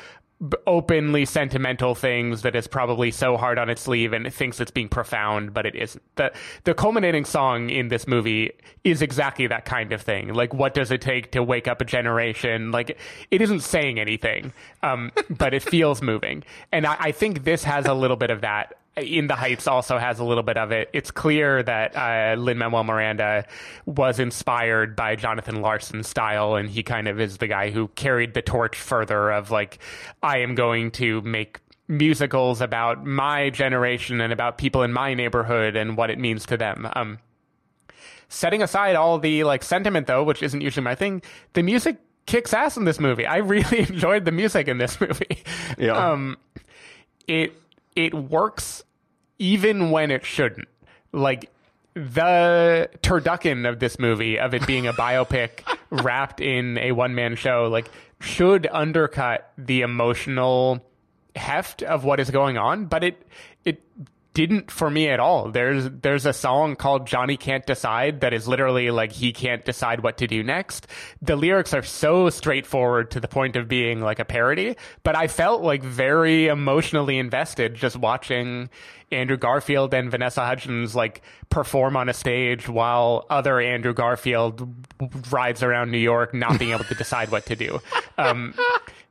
openly 0.67 1.23
sentimental 1.23 1.95
things 1.95 2.41
that 2.41 2.55
is 2.55 2.67
probably 2.67 3.09
so 3.09 3.37
hard 3.37 3.57
on 3.57 3.69
its 3.69 3.81
sleeve 3.81 4.11
and 4.11 4.27
it 4.27 4.33
thinks 4.33 4.59
it's 4.59 4.71
being 4.71 4.89
profound, 4.89 5.53
but 5.53 5.65
it 5.65 5.75
isn't. 5.75 6.03
The 6.15 6.33
the 6.65 6.73
culminating 6.73 7.23
song 7.23 7.69
in 7.69 7.87
this 7.87 8.05
movie 8.05 8.51
is 8.83 9.01
exactly 9.01 9.47
that 9.47 9.63
kind 9.65 9.93
of 9.93 10.01
thing. 10.01 10.33
Like, 10.33 10.53
what 10.53 10.73
does 10.73 10.91
it 10.91 11.01
take 11.01 11.31
to 11.31 11.41
wake 11.41 11.67
up 11.67 11.79
a 11.81 11.85
generation? 11.85 12.71
Like, 12.71 12.97
it 13.31 13.41
isn't 13.41 13.61
saying 13.61 13.99
anything, 13.99 14.51
um, 14.83 15.11
but 15.29 15.53
it 15.53 15.63
feels 15.63 16.01
moving, 16.01 16.43
and 16.71 16.85
I, 16.85 16.97
I 16.99 17.11
think 17.11 17.45
this 17.45 17.63
has 17.63 17.85
a 17.85 17.93
little 17.93 18.17
bit 18.17 18.29
of 18.29 18.41
that. 18.41 18.77
In 18.97 19.27
the 19.27 19.35
Heights 19.35 19.67
also 19.67 19.97
has 19.97 20.19
a 20.19 20.23
little 20.23 20.43
bit 20.43 20.57
of 20.57 20.71
it. 20.71 20.89
It's 20.93 21.11
clear 21.11 21.61
that 21.63 21.95
uh, 21.95 22.39
Lin 22.39 22.57
Manuel 22.57 22.85
Miranda 22.85 23.45
was 23.85 24.19
inspired 24.19 24.95
by 24.95 25.15
Jonathan 25.17 25.61
Larson's 25.61 26.07
style, 26.07 26.55
and 26.55 26.69
he 26.69 26.81
kind 26.81 27.09
of 27.09 27.19
is 27.19 27.37
the 27.37 27.47
guy 27.47 27.71
who 27.71 27.89
carried 27.89 28.33
the 28.33 28.41
torch 28.41 28.77
further 28.77 29.31
of 29.31 29.51
like, 29.51 29.79
I 30.23 30.39
am 30.39 30.55
going 30.55 30.91
to 30.91 31.21
make 31.21 31.59
musicals 31.87 32.61
about 32.61 33.05
my 33.05 33.49
generation 33.49 34.21
and 34.21 34.31
about 34.33 34.57
people 34.57 34.83
in 34.83 34.93
my 34.93 35.13
neighborhood 35.13 35.75
and 35.75 35.97
what 35.97 36.09
it 36.09 36.17
means 36.17 36.45
to 36.47 36.57
them. 36.57 36.87
Um, 36.95 37.19
setting 38.29 38.61
aside 38.61 38.95
all 38.95 39.19
the 39.19 39.43
like 39.43 39.63
sentiment 39.63 40.07
though, 40.07 40.23
which 40.23 40.41
isn't 40.41 40.61
usually 40.61 40.83
my 40.83 40.95
thing, 40.95 41.21
the 41.53 41.63
music 41.63 41.97
kicks 42.25 42.53
ass 42.53 42.77
in 42.77 42.85
this 42.85 42.99
movie. 42.99 43.25
I 43.25 43.37
really 43.37 43.79
enjoyed 43.89 44.25
the 44.25 44.31
music 44.31 44.67
in 44.67 44.77
this 44.77 44.99
movie. 44.99 45.43
Yeah. 45.77 46.11
Um, 46.11 46.37
it 47.27 47.53
it 47.95 48.13
works 48.13 48.83
even 49.39 49.91
when 49.91 50.11
it 50.11 50.25
shouldn't. 50.25 50.67
Like 51.11 51.49
the 51.93 52.89
turducken 53.01 53.67
of 53.67 53.79
this 53.79 53.97
movie, 53.99 54.37
of 54.37 54.53
it 54.53 54.65
being 54.67 54.87
a 54.87 54.93
biopic 54.93 55.61
wrapped 55.89 56.41
in 56.41 56.77
a 56.77 56.91
one 56.91 57.15
man 57.15 57.35
show, 57.35 57.67
like 57.67 57.89
should 58.19 58.67
undercut 58.71 59.51
the 59.57 59.81
emotional 59.81 60.83
heft 61.35 61.83
of 61.83 62.03
what 62.03 62.19
is 62.19 62.29
going 62.29 62.57
on, 62.57 62.85
but 62.85 63.03
it 63.03 63.27
it 63.63 63.81
didn't 64.35 64.69
for 64.69 64.91
me 64.91 65.09
at 65.09 65.19
all. 65.19 65.49
There's 65.49 65.89
there's 65.89 66.25
a 66.25 66.33
song 66.33 66.75
called 66.75 67.07
Johnny 67.07 67.37
Can't 67.37 67.65
Decide 67.65 68.19
that 68.21 68.33
is 68.33 68.47
literally 68.47 68.91
like 68.91 69.13
he 69.13 69.31
can't 69.31 69.65
decide 69.65 70.03
what 70.03 70.17
to 70.17 70.27
do 70.27 70.43
next. 70.43 70.87
The 71.21 71.37
lyrics 71.37 71.73
are 71.73 71.81
so 71.81 72.29
straightforward 72.29 73.09
to 73.11 73.19
the 73.19 73.29
point 73.29 73.55
of 73.55 73.67
being 73.67 74.01
like 74.01 74.19
a 74.19 74.25
parody, 74.25 74.75
but 75.03 75.15
I 75.15 75.27
felt 75.27 75.63
like 75.63 75.81
very 75.81 76.47
emotionally 76.47 77.17
invested 77.17 77.75
just 77.75 77.95
watching 77.95 78.69
Andrew 79.09 79.37
Garfield 79.37 79.93
and 79.93 80.11
Vanessa 80.11 80.45
Hudgens 80.45 80.95
like 80.95 81.21
perform 81.49 81.95
on 81.95 82.09
a 82.09 82.13
stage 82.13 82.67
while 82.67 83.25
other 83.29 83.61
Andrew 83.61 83.93
Garfield 83.93 84.67
rides 85.31 85.63
around 85.63 85.91
New 85.91 85.97
York 85.97 86.33
not 86.33 86.59
being 86.59 86.71
able 86.71 86.83
to 86.83 86.95
decide 86.95 87.31
what 87.31 87.45
to 87.45 87.55
do. 87.55 87.79
Um, 88.17 88.53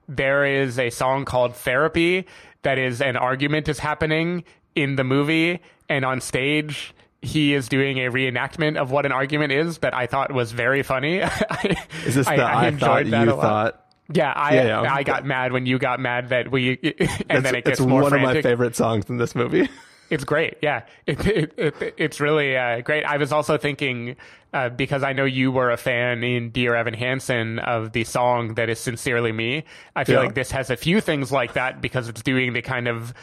there 0.06 0.44
is 0.44 0.78
a 0.78 0.90
song 0.90 1.24
called 1.24 1.56
Therapy 1.56 2.26
that 2.62 2.78
is 2.78 3.00
an 3.00 3.16
argument 3.16 3.68
is 3.68 3.78
happening 3.78 4.44
in 4.74 4.96
the 4.96 5.04
movie 5.04 5.60
and 5.88 6.04
on 6.04 6.20
stage 6.20 6.94
he 7.22 7.54
is 7.54 7.68
doing 7.68 7.98
a 7.98 8.10
reenactment 8.10 8.76
of 8.76 8.90
what 8.90 9.06
an 9.06 9.12
argument 9.12 9.50
is 9.52 9.78
that 9.78 9.94
I 9.94 10.06
thought 10.06 10.30
was 10.32 10.52
very 10.52 10.82
funny. 10.82 11.18
Is 12.04 12.14
this 12.16 12.26
the 12.26 12.32
I, 12.32 12.70
thought 12.70 13.06
you 13.06 13.30
thought? 13.30 13.86
Yeah, 14.12 14.30
I 14.36 14.54
Yeah, 14.56 14.82
yeah. 14.82 14.92
I 14.94 15.02
got 15.04 15.24
mad 15.24 15.52
when 15.52 15.64
you 15.64 15.78
got 15.78 16.00
mad 16.00 16.28
that 16.28 16.50
we 16.50 16.78
and 17.30 17.42
then 17.42 17.54
it 17.54 17.64
gets 17.64 17.80
more 17.80 18.02
one 18.02 18.10
frantic. 18.10 18.28
of 18.30 18.34
my 18.36 18.42
favorite 18.42 18.76
songs 18.76 19.08
in 19.08 19.16
this 19.16 19.34
movie. 19.34 19.68
It's 20.10 20.24
great. 20.24 20.58
Yeah, 20.60 20.82
it, 21.06 21.26
it, 21.26 21.54
it, 21.56 21.94
it's 21.96 22.20
really 22.20 22.54
uh, 22.54 22.82
great. 22.82 23.04
I 23.04 23.16
was 23.16 23.32
also 23.32 23.56
thinking 23.56 24.16
uh, 24.52 24.68
because 24.68 25.02
I 25.02 25.14
know 25.14 25.24
you 25.24 25.50
were 25.50 25.70
a 25.70 25.78
fan 25.78 26.22
in 26.22 26.50
Dear 26.50 26.74
Evan 26.74 26.92
Hansen 26.92 27.58
of 27.58 27.92
the 27.92 28.04
song 28.04 28.54
that 28.56 28.68
is 28.68 28.78
sincerely 28.78 29.32
me. 29.32 29.64
I 29.96 30.04
feel 30.04 30.16
Yeah. 30.16 30.26
like 30.26 30.34
this 30.34 30.50
has 30.50 30.68
a 30.68 30.76
few 30.76 31.00
things 31.00 31.32
like 31.32 31.54
that 31.54 31.80
because 31.80 32.10
it's 32.10 32.22
doing 32.22 32.52
the 32.52 32.60
kind 32.60 32.86
of 32.86 33.14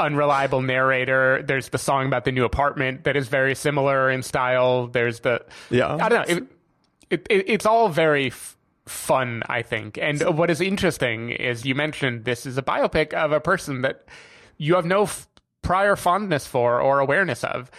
unreliable 0.00 0.62
narrator. 0.62 1.42
There's 1.42 1.68
the 1.68 1.78
song 1.78 2.06
about 2.06 2.24
the 2.24 2.32
new 2.32 2.44
apartment 2.44 3.04
that 3.04 3.16
is 3.16 3.28
very 3.28 3.54
similar 3.54 4.10
in 4.10 4.22
style. 4.22 4.88
There's 4.88 5.20
the 5.20 5.44
Yeah. 5.70 5.96
I 5.96 6.08
don't 6.08 6.28
know. 6.28 6.36
It, 6.36 6.46
it, 7.10 7.26
it, 7.30 7.44
it's 7.48 7.66
all 7.66 7.88
very 7.88 8.28
f- 8.28 8.56
fun, 8.86 9.42
I 9.48 9.62
think. 9.62 9.98
And 9.98 10.20
what 10.36 10.50
is 10.50 10.60
interesting 10.60 11.30
is 11.30 11.64
you 11.64 11.74
mentioned 11.74 12.24
this 12.24 12.46
is 12.46 12.58
a 12.58 12.62
biopic 12.62 13.12
of 13.12 13.32
a 13.32 13.40
person 13.40 13.82
that 13.82 14.04
you 14.58 14.74
have 14.74 14.84
no 14.84 15.02
f- 15.04 15.28
prior 15.62 15.96
fondness 15.96 16.46
for 16.46 16.80
or 16.80 16.98
awareness 16.98 17.44
of. 17.44 17.70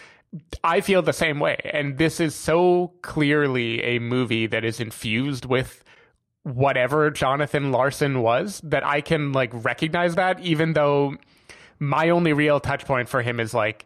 I 0.64 0.82
feel 0.82 1.02
the 1.02 1.14
same 1.14 1.40
way. 1.40 1.58
And 1.66 1.98
this 1.98 2.20
is 2.20 2.36
so 2.36 2.94
clearly 3.02 3.82
a 3.84 4.00
movie 4.00 4.48
that 4.48 4.66
is 4.66 4.80
infused 4.80 5.46
with 5.46 5.84
whatever 6.44 7.10
Jonathan 7.10 7.72
Larson 7.72 8.22
was 8.22 8.62
that 8.64 8.86
I 8.86 9.02
can 9.02 9.32
like 9.32 9.50
recognize 9.54 10.16
that 10.16 10.40
even 10.42 10.74
though 10.74 11.16
my 11.80 12.10
only 12.10 12.34
real 12.34 12.60
touch 12.60 12.86
point 12.86 13.10
for 13.10 13.22
him 13.22 13.40
is 13.40 13.54
like 13.54 13.86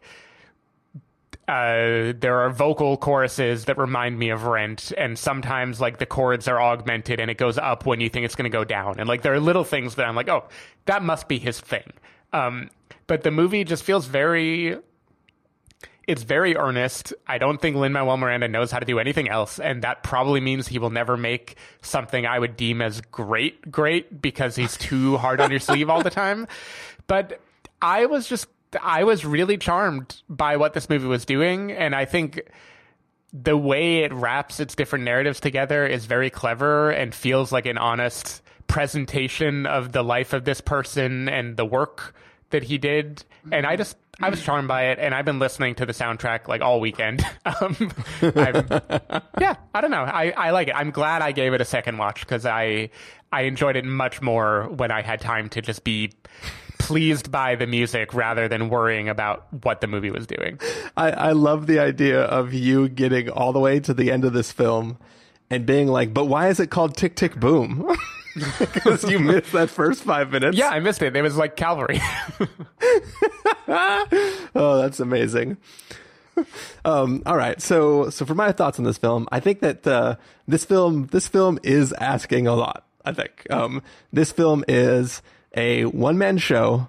uh, 1.50 2.12
there 2.20 2.38
are 2.42 2.50
vocal 2.50 2.96
choruses 2.96 3.64
that 3.64 3.76
remind 3.76 4.16
me 4.16 4.30
of 4.30 4.44
Rent, 4.44 4.92
and 4.96 5.18
sometimes 5.18 5.80
like 5.80 5.98
the 5.98 6.06
chords 6.06 6.46
are 6.46 6.60
augmented 6.60 7.18
and 7.18 7.28
it 7.28 7.38
goes 7.38 7.58
up 7.58 7.86
when 7.86 8.00
you 8.00 8.08
think 8.08 8.24
it's 8.24 8.36
going 8.36 8.48
to 8.50 8.56
go 8.56 8.62
down, 8.62 9.00
and 9.00 9.08
like 9.08 9.22
there 9.22 9.34
are 9.34 9.40
little 9.40 9.64
things 9.64 9.96
that 9.96 10.06
I'm 10.06 10.14
like, 10.14 10.28
oh, 10.28 10.44
that 10.86 11.02
must 11.02 11.26
be 11.26 11.40
his 11.40 11.58
thing. 11.58 11.92
Um, 12.32 12.70
but 13.08 13.24
the 13.24 13.32
movie 13.32 13.64
just 13.64 13.82
feels 13.82 14.06
very. 14.06 14.78
It's 16.06 16.22
very 16.22 16.56
earnest. 16.56 17.14
I 17.26 17.38
don't 17.38 17.60
think 17.60 17.76
Lin 17.76 17.92
Manuel 17.92 18.16
Miranda 18.16 18.48
knows 18.48 18.70
how 18.70 18.78
to 18.78 18.86
do 18.86 19.00
anything 19.00 19.28
else, 19.28 19.58
and 19.58 19.82
that 19.82 20.04
probably 20.04 20.40
means 20.40 20.68
he 20.68 20.78
will 20.78 20.90
never 20.90 21.16
make 21.16 21.56
something 21.82 22.26
I 22.26 22.38
would 22.38 22.56
deem 22.56 22.80
as 22.80 23.00
great, 23.00 23.72
great 23.72 24.22
because 24.22 24.54
he's 24.54 24.76
too 24.76 25.16
hard 25.16 25.40
on 25.40 25.50
your 25.50 25.60
sleeve 25.60 25.90
all 25.90 26.02
the 26.02 26.10
time. 26.10 26.46
But 27.08 27.40
I 27.82 28.06
was 28.06 28.28
just 28.28 28.46
I 28.80 29.04
was 29.04 29.24
really 29.24 29.56
charmed 29.56 30.22
by 30.28 30.56
what 30.56 30.74
this 30.74 30.88
movie 30.88 31.06
was 31.06 31.24
doing, 31.24 31.72
and 31.72 31.94
I 31.94 32.04
think 32.04 32.40
the 33.32 33.56
way 33.56 33.98
it 33.98 34.12
wraps 34.12 34.60
its 34.60 34.74
different 34.74 35.04
narratives 35.04 35.40
together 35.40 35.86
is 35.86 36.04
very 36.06 36.30
clever 36.30 36.90
and 36.90 37.14
feels 37.14 37.52
like 37.52 37.66
an 37.66 37.78
honest 37.78 38.42
presentation 38.66 39.66
of 39.66 39.92
the 39.92 40.02
life 40.02 40.32
of 40.32 40.44
this 40.44 40.60
person 40.60 41.28
and 41.28 41.56
the 41.56 41.64
work 41.64 42.14
that 42.50 42.62
he 42.64 42.78
did. 42.78 43.24
And 43.50 43.66
I 43.66 43.76
just 43.76 43.96
I 44.20 44.28
was 44.28 44.42
charmed 44.42 44.68
by 44.68 44.88
it, 44.88 44.98
and 44.98 45.14
I've 45.14 45.24
been 45.24 45.38
listening 45.38 45.74
to 45.76 45.86
the 45.86 45.92
soundtrack 45.92 46.46
like 46.46 46.60
all 46.60 46.80
weekend. 46.80 47.24
Um, 47.60 47.90
yeah, 49.40 49.56
I 49.74 49.80
don't 49.80 49.90
know. 49.90 50.04
I, 50.04 50.30
I 50.36 50.50
like 50.50 50.68
it. 50.68 50.74
I'm 50.76 50.90
glad 50.90 51.20
I 51.20 51.32
gave 51.32 51.52
it 51.52 51.60
a 51.60 51.64
second 51.64 51.98
watch 51.98 52.20
because 52.20 52.46
I 52.46 52.90
I 53.32 53.42
enjoyed 53.42 53.76
it 53.76 53.84
much 53.84 54.22
more 54.22 54.68
when 54.68 54.90
I 54.90 55.02
had 55.02 55.20
time 55.20 55.48
to 55.50 55.60
just 55.62 55.82
be 55.82 56.12
pleased 56.80 57.30
by 57.30 57.54
the 57.54 57.66
music 57.66 58.12
rather 58.14 58.48
than 58.48 58.68
worrying 58.68 59.08
about 59.08 59.46
what 59.64 59.80
the 59.80 59.86
movie 59.86 60.10
was 60.10 60.26
doing. 60.26 60.58
I, 60.96 61.10
I 61.10 61.32
love 61.32 61.66
the 61.66 61.78
idea 61.78 62.22
of 62.22 62.52
you 62.52 62.88
getting 62.88 63.28
all 63.30 63.52
the 63.52 63.60
way 63.60 63.80
to 63.80 63.94
the 63.94 64.10
end 64.10 64.24
of 64.24 64.32
this 64.32 64.50
film 64.52 64.98
and 65.50 65.66
being 65.66 65.88
like, 65.88 66.12
but 66.14 66.26
why 66.26 66.48
is 66.48 66.60
it 66.60 66.70
called 66.70 66.96
Tick 66.96 67.16
Tick 67.16 67.38
Boom? 67.38 67.86
Because 68.60 69.02
you 69.10 69.18
missed 69.18 69.50
that 69.52 69.70
first 69.70 70.04
five 70.04 70.30
minutes. 70.30 70.56
Yeah, 70.56 70.68
I 70.68 70.78
missed 70.78 71.02
it. 71.02 71.16
It 71.16 71.20
was 71.22 71.36
like 71.36 71.56
Calvary. 71.56 72.00
Oh, 73.68 74.78
that's 74.80 75.00
amazing. 75.00 75.56
Um, 76.84 77.22
all 77.26 77.36
right, 77.36 77.60
so 77.60 78.10
so 78.10 78.24
for 78.24 78.34
my 78.34 78.52
thoughts 78.52 78.78
on 78.78 78.84
this 78.84 78.98
film, 78.98 79.28
I 79.30 79.40
think 79.40 79.60
that 79.60 79.86
uh, 79.86 80.16
this 80.48 80.64
film 80.64 81.06
this 81.12 81.28
film 81.28 81.58
is 81.62 81.92
asking 81.94 82.46
a 82.46 82.54
lot. 82.54 82.84
I 83.04 83.12
think 83.12 83.46
um, 83.50 83.82
this 84.12 84.32
film 84.32 84.64
is 84.68 85.22
a 85.54 85.84
one 85.86 86.16
man 86.18 86.38
show 86.38 86.88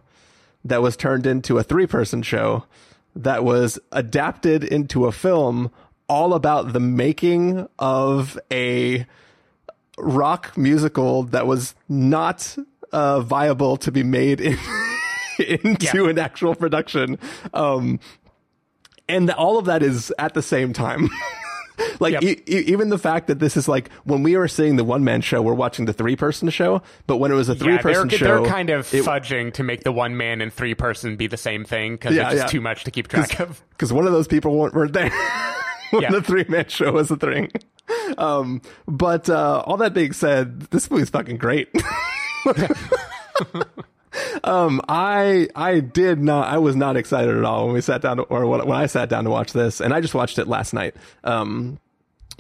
that 0.64 0.82
was 0.82 0.96
turned 0.96 1.26
into 1.26 1.58
a 1.58 1.64
three 1.64 1.88
person 1.88 2.22
show 2.22 2.66
that 3.16 3.44
was 3.44 3.80
adapted 3.92 4.64
into 4.64 5.06
a 5.06 5.12
film 5.12 5.72
all 6.08 6.34
about 6.34 6.74
the 6.74 6.80
making 6.80 7.68
of 7.80 8.38
a 8.52 9.06
rock 9.98 10.58
musical 10.58 11.24
that 11.24 11.46
was 11.48 11.74
not 11.90 12.56
uh, 12.92 13.20
viable 13.22 13.78
to 13.78 13.92
be 13.92 14.04
made 14.04 14.40
in, 14.42 14.58
into 15.40 16.04
Yeah. 16.04 16.10
an 16.10 16.20
actual 16.20 16.56
production. 16.56 17.18
Um, 17.54 18.00
and 19.10 19.30
all 19.32 19.58
of 19.58 19.66
that 19.66 19.84
is 19.84 20.14
at 20.20 20.34
the 20.34 20.42
same 20.42 20.72
time. 20.74 21.10
like 22.00 22.14
Yep. 22.14 22.24
e- 22.24 22.42
e- 22.48 22.64
even 22.68 22.90
the 22.90 22.98
fact 22.98 23.28
that 23.28 23.40
this 23.40 23.56
is 23.58 23.68
like 23.68 23.92
when 24.04 24.24
we 24.24 24.36
were 24.38 24.48
seeing 24.48 24.76
the 24.76 24.84
one 24.84 25.04
man 25.04 25.22
show, 25.22 25.42
we're 25.42 25.54
watching 25.54 25.86
the 25.86 25.94
three 25.94 26.16
person 26.16 26.50
show. 26.50 26.82
But 27.08 27.18
when 27.18 27.32
it 27.32 27.36
was 27.36 27.50
a 27.50 27.56
three 27.56 27.78
person 27.78 28.10
show, 28.10 28.42
they're 28.44 28.52
kind 28.52 28.70
of 28.70 28.94
it- 28.94 29.04
fudging 29.06 29.54
to 29.54 29.64
make 29.64 29.84
the 29.84 29.92
one 29.92 30.18
man 30.18 30.42
and 30.42 30.52
three 30.52 30.76
person 30.76 31.16
be 31.16 31.28
the 31.28 31.38
same 31.38 31.64
thing 31.66 31.94
because 31.94 32.16
Yeah, 32.16 32.24
it's 32.30 32.42
just 32.42 32.44
yeah. 32.54 32.60
too 32.60 32.62
much 32.62 32.84
to 32.86 32.92
keep 32.92 33.08
track 33.08 33.40
of. 33.40 33.62
because 33.72 33.92
one 33.94 34.06
of 34.06 34.12
those 34.12 34.28
people 34.28 34.56
weren't, 34.58 34.74
weren't 34.74 34.94
there 34.94 35.10
when 35.92 36.02
Yeah. 36.04 36.12
the 36.12 36.22
three 36.22 36.46
man 36.48 36.68
show 36.68 36.92
was 36.92 37.10
a 37.12 37.18
thing. 37.18 37.52
Um, 38.18 38.62
but 38.88 39.30
uh, 39.30 39.64
all 39.66 39.78
that 39.78 39.94
being 39.94 40.14
said, 40.14 40.62
this 40.72 40.90
movie's 40.90 41.10
fucking 41.10 41.38
great. 41.38 41.70
Um, 44.44 44.82
I 44.90 45.48
I 45.56 45.80
did 45.80 46.20
not 46.20 46.48
I 46.48 46.58
was 46.58 46.76
not 46.76 46.98
excited 46.98 47.36
at 47.38 47.46
all 47.46 47.66
when 47.66 47.76
we 47.76 47.82
sat 47.82 48.02
down 48.02 48.18
to, 48.18 48.24
or 48.24 48.46
when, 48.46 48.72
I 48.72 48.86
sat 48.88 49.10
down 49.10 49.24
to 49.24 49.30
watch 49.30 49.54
this, 49.54 49.80
and 49.80 49.94
I 49.94 50.02
just 50.02 50.14
watched 50.14 50.38
it 50.38 50.48
last 50.48 50.74
night. 50.74 50.96
Um, 51.24 51.80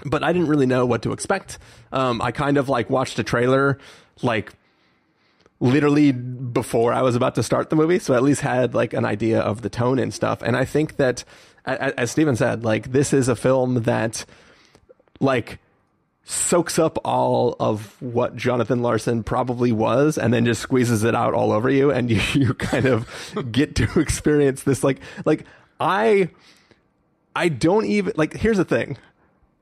but 0.05 0.23
I 0.23 0.33
didn't 0.33 0.47
really 0.47 0.65
know 0.65 0.85
what 0.85 1.01
to 1.03 1.11
expect. 1.13 1.59
Um, 1.91 2.21
I 2.21 2.31
kind 2.31 2.57
of 2.57 2.69
like 2.69 2.89
watched 2.89 3.19
a 3.19 3.23
trailer, 3.23 3.77
like 4.21 4.51
literally 5.61 6.11
before 6.11 6.91
I 6.91 7.03
was 7.03 7.15
about 7.15 7.35
to 7.35 7.43
start 7.43 7.69
the 7.69 7.75
movie, 7.75 7.99
so 7.99 8.13
I 8.13 8.17
at 8.17 8.23
least 8.23 8.41
had 8.41 8.73
like 8.73 8.93
an 8.93 9.05
idea 9.05 9.39
of 9.39 9.61
the 9.61 9.69
tone 9.69 9.99
and 9.99 10.13
stuff. 10.13 10.41
And 10.41 10.57
I 10.57 10.65
think 10.65 10.97
that, 10.97 11.23
as 11.65 12.11
Stephen 12.11 12.35
said, 12.35 12.65
like 12.65 12.91
this 12.91 13.13
is 13.13 13.29
a 13.29 13.35
film 13.35 13.83
that, 13.83 14.25
like, 15.19 15.59
soaks 16.31 16.79
up 16.79 16.97
all 17.05 17.55
of 17.59 17.95
what 18.01 18.35
Jonathan 18.35 18.81
Larson 18.81 19.23
probably 19.23 19.71
was, 19.71 20.17
and 20.17 20.33
then 20.33 20.45
just 20.45 20.61
squeezes 20.61 21.03
it 21.03 21.13
out 21.15 21.33
all 21.33 21.51
over 21.51 21.69
you, 21.69 21.91
and 21.91 22.09
you, 22.11 22.21
you 22.33 22.53
kind 22.53 22.85
of 22.85 23.07
get 23.51 23.75
to 23.75 23.87
experience 23.99 24.63
this. 24.63 24.83
Like, 24.83 24.99
like 25.25 25.45
I, 25.79 26.29
I 27.35 27.49
don't 27.49 27.85
even 27.85 28.13
like. 28.15 28.33
Here's 28.33 28.57
the 28.57 28.65
thing. 28.65 28.97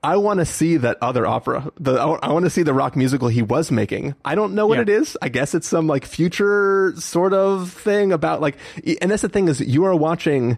I 0.02 0.16
want 0.16 0.40
to 0.40 0.46
see 0.46 0.78
that 0.78 0.98
other 1.02 1.28
opera. 1.28 1.72
The 1.78 1.96
I 1.96 2.32
want 2.32 2.46
to 2.46 2.50
see 2.50 2.64
the 2.64 2.74
rock 2.74 2.96
musical 2.96 3.28
he 3.28 3.42
was 3.42 3.70
making. 3.70 4.16
I 4.24 4.34
don't 4.36 4.56
know 4.56 4.66
what 4.66 4.78
Yeah. 4.78 4.84
it 4.84 4.90
is. 4.90 5.18
I 5.22 5.28
guess 5.28 5.54
it's 5.54 5.68
some 5.68 5.88
like 5.88 6.06
future 6.06 6.94
sort 6.96 7.34
of 7.34 7.72
thing 7.74 8.14
about 8.14 8.40
like. 8.40 8.56
And 9.02 9.12
that's 9.12 9.24
the 9.24 9.28
thing 9.30 9.50
is 9.50 9.60
you 9.60 9.84
are 9.86 9.96
watching. 9.96 10.58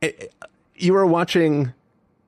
Eh, 0.00 0.12
eh, 0.20 0.26
you 0.76 0.94
are 0.96 1.04
watching 1.04 1.74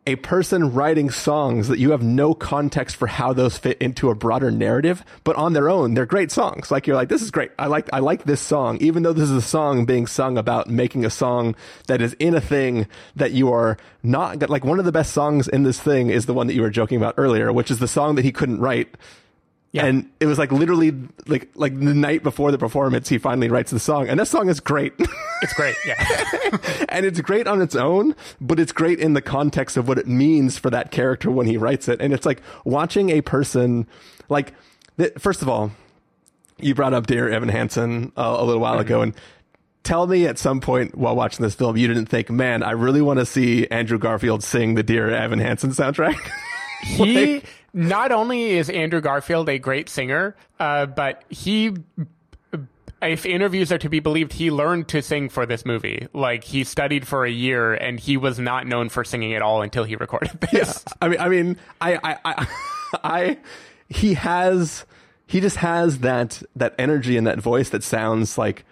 a 0.06 0.16
person 0.16 0.72
writing 0.72 1.10
songs 1.10 1.68
that 1.68 1.78
you 1.78 1.90
have 1.90 2.02
no 2.02 2.32
context 2.32 2.96
for 2.96 3.06
how 3.06 3.32
those 3.32 3.58
fit 3.58 3.76
into 3.78 4.08
a 4.08 4.14
broader 4.14 4.50
narrative, 4.50 5.04
but 5.24 5.36
on 5.36 5.52
their 5.52 5.68
own, 5.68 5.92
they're 5.94 6.06
great 6.06 6.32
songs. 6.32 6.70
Like 6.70 6.86
you're 6.86 6.96
like, 6.96 7.10
this 7.10 7.20
is 7.22 7.30
great. 7.30 7.50
I 7.58 7.66
like, 7.66 7.88
I 7.92 7.98
like 7.98 8.24
this 8.24 8.40
song, 8.40 8.78
even 8.80 9.02
though 9.02 9.12
this 9.12 9.24
is 9.24 9.36
a 9.36 9.42
song 9.42 9.84
being 9.84 10.06
sung 10.06 10.38
about 10.38 10.68
making 10.68 11.04
a 11.04 11.10
song 11.10 11.54
that 11.86 12.00
is 12.00 12.14
in 12.14 12.34
a 12.34 12.40
thing 12.40 12.86
that 13.16 13.32
you 13.32 13.52
are 13.52 13.76
not 14.02 14.48
like 14.48 14.64
one 14.64 14.78
of 14.78 14.86
the 14.86 14.92
best 14.92 15.12
songs 15.12 15.48
in 15.48 15.64
this 15.64 15.78
thing 15.78 16.08
is 16.08 16.24
the 16.24 16.34
one 16.34 16.46
that 16.46 16.54
you 16.54 16.62
were 16.62 16.70
joking 16.70 16.96
about 16.96 17.14
earlier, 17.18 17.52
which 17.52 17.70
is 17.70 17.78
the 17.78 17.88
song 17.88 18.14
that 18.14 18.24
he 18.24 18.32
couldn't 18.32 18.60
write. 18.60 18.94
Yeah. 19.72 19.86
And 19.86 20.10
it 20.18 20.26
was 20.26 20.36
like 20.36 20.50
literally 20.50 20.92
like 21.28 21.48
like 21.54 21.78
the 21.78 21.94
night 21.94 22.22
before 22.24 22.50
the 22.50 22.58
performance, 22.58 23.08
he 23.08 23.18
finally 23.18 23.48
writes 23.48 23.70
the 23.70 23.78
song, 23.78 24.08
and 24.08 24.18
that 24.18 24.26
song 24.26 24.48
is 24.48 24.60
great. 24.60 24.92
It's 25.42 25.54
great. 25.54 25.74
Yeah. 25.86 25.94
and 26.90 27.06
it's 27.06 27.18
great 27.22 27.46
on 27.46 27.62
its 27.62 27.74
own, 27.74 28.14
but 28.42 28.60
it's 28.60 28.72
great 28.72 29.00
in 29.00 29.14
the 29.14 29.22
context 29.22 29.78
of 29.78 29.88
what 29.88 29.96
it 29.96 30.06
means 30.06 30.58
for 30.58 30.68
that 30.68 30.90
character 30.90 31.30
when 31.30 31.46
he 31.46 31.56
writes 31.56 31.88
it. 31.88 31.98
And 32.02 32.12
it's 32.12 32.26
like 32.26 32.42
watching 32.66 33.08
a 33.08 33.22
person, 33.22 33.86
like, 34.28 34.52
th- 34.98 35.14
first 35.16 35.40
of 35.40 35.48
all, 35.48 35.70
you 36.58 36.74
brought 36.74 36.92
up 36.92 37.06
Dear 37.06 37.30
Evan 37.30 37.48
Hansen 37.48 38.12
uh, 38.18 38.36
a 38.38 38.44
little 38.44 38.60
while 38.60 38.78
ago, 38.80 39.00
and 39.00 39.14
tell 39.82 40.06
me 40.06 40.26
at 40.26 40.38
some 40.38 40.60
point 40.60 40.94
while 40.94 41.16
watching 41.16 41.42
this 41.42 41.54
film, 41.54 41.78
you 41.78 41.88
didn't 41.88 42.10
think, 42.10 42.28
man, 42.28 42.62
I 42.62 42.72
really 42.72 43.00
want 43.00 43.18
to 43.18 43.24
see 43.24 43.66
Andrew 43.68 43.98
Garfield 43.98 44.44
sing 44.44 44.74
the 44.74 44.82
Dear 44.82 45.08
Evan 45.08 45.38
Hansen 45.38 45.70
soundtrack. 45.70 46.18
he 46.82 47.42
not 47.72 48.12
only 48.12 48.50
is 48.58 48.68
Andrew 48.70 49.00
Garfield 49.00 49.48
a 49.48 49.58
great 49.58 49.88
singer, 49.88 50.36
uh, 50.58 50.86
but 50.86 51.22
he, 51.28 51.72
if 53.02 53.24
interviews 53.24 53.72
are 53.72 53.78
to 53.78 53.88
be 53.88 54.00
believed, 54.00 54.32
he 54.32 54.50
learned 54.50 54.88
to 54.88 55.02
sing 55.02 55.28
for 55.28 55.46
this 55.46 55.64
movie. 55.64 56.06
Like 56.12 56.44
he 56.44 56.64
studied 56.64 57.06
for 57.06 57.24
a 57.24 57.30
year, 57.30 57.72
and 57.74 57.98
he 57.98 58.16
was 58.16 58.38
not 58.38 58.66
known 58.66 58.88
for 58.88 59.04
singing 59.04 59.34
at 59.34 59.42
all 59.42 59.62
until 59.62 59.84
he 59.84 59.96
recorded 59.96 60.38
this. 60.52 60.84
I 61.00 61.08
mean, 61.08 61.20
I 61.20 61.28
mean, 61.28 61.56
I, 61.80 61.94
I, 62.02 62.16
I, 62.24 62.46
I, 63.04 63.38
he 63.88 64.14
has, 64.14 64.84
he 65.26 65.40
just 65.40 65.56
has 65.56 65.98
that 66.00 66.42
that 66.56 66.74
energy 66.78 67.16
and 67.16 67.26
that 67.26 67.40
voice 67.40 67.70
that 67.70 67.82
sounds 67.82 68.36
like 68.36 68.64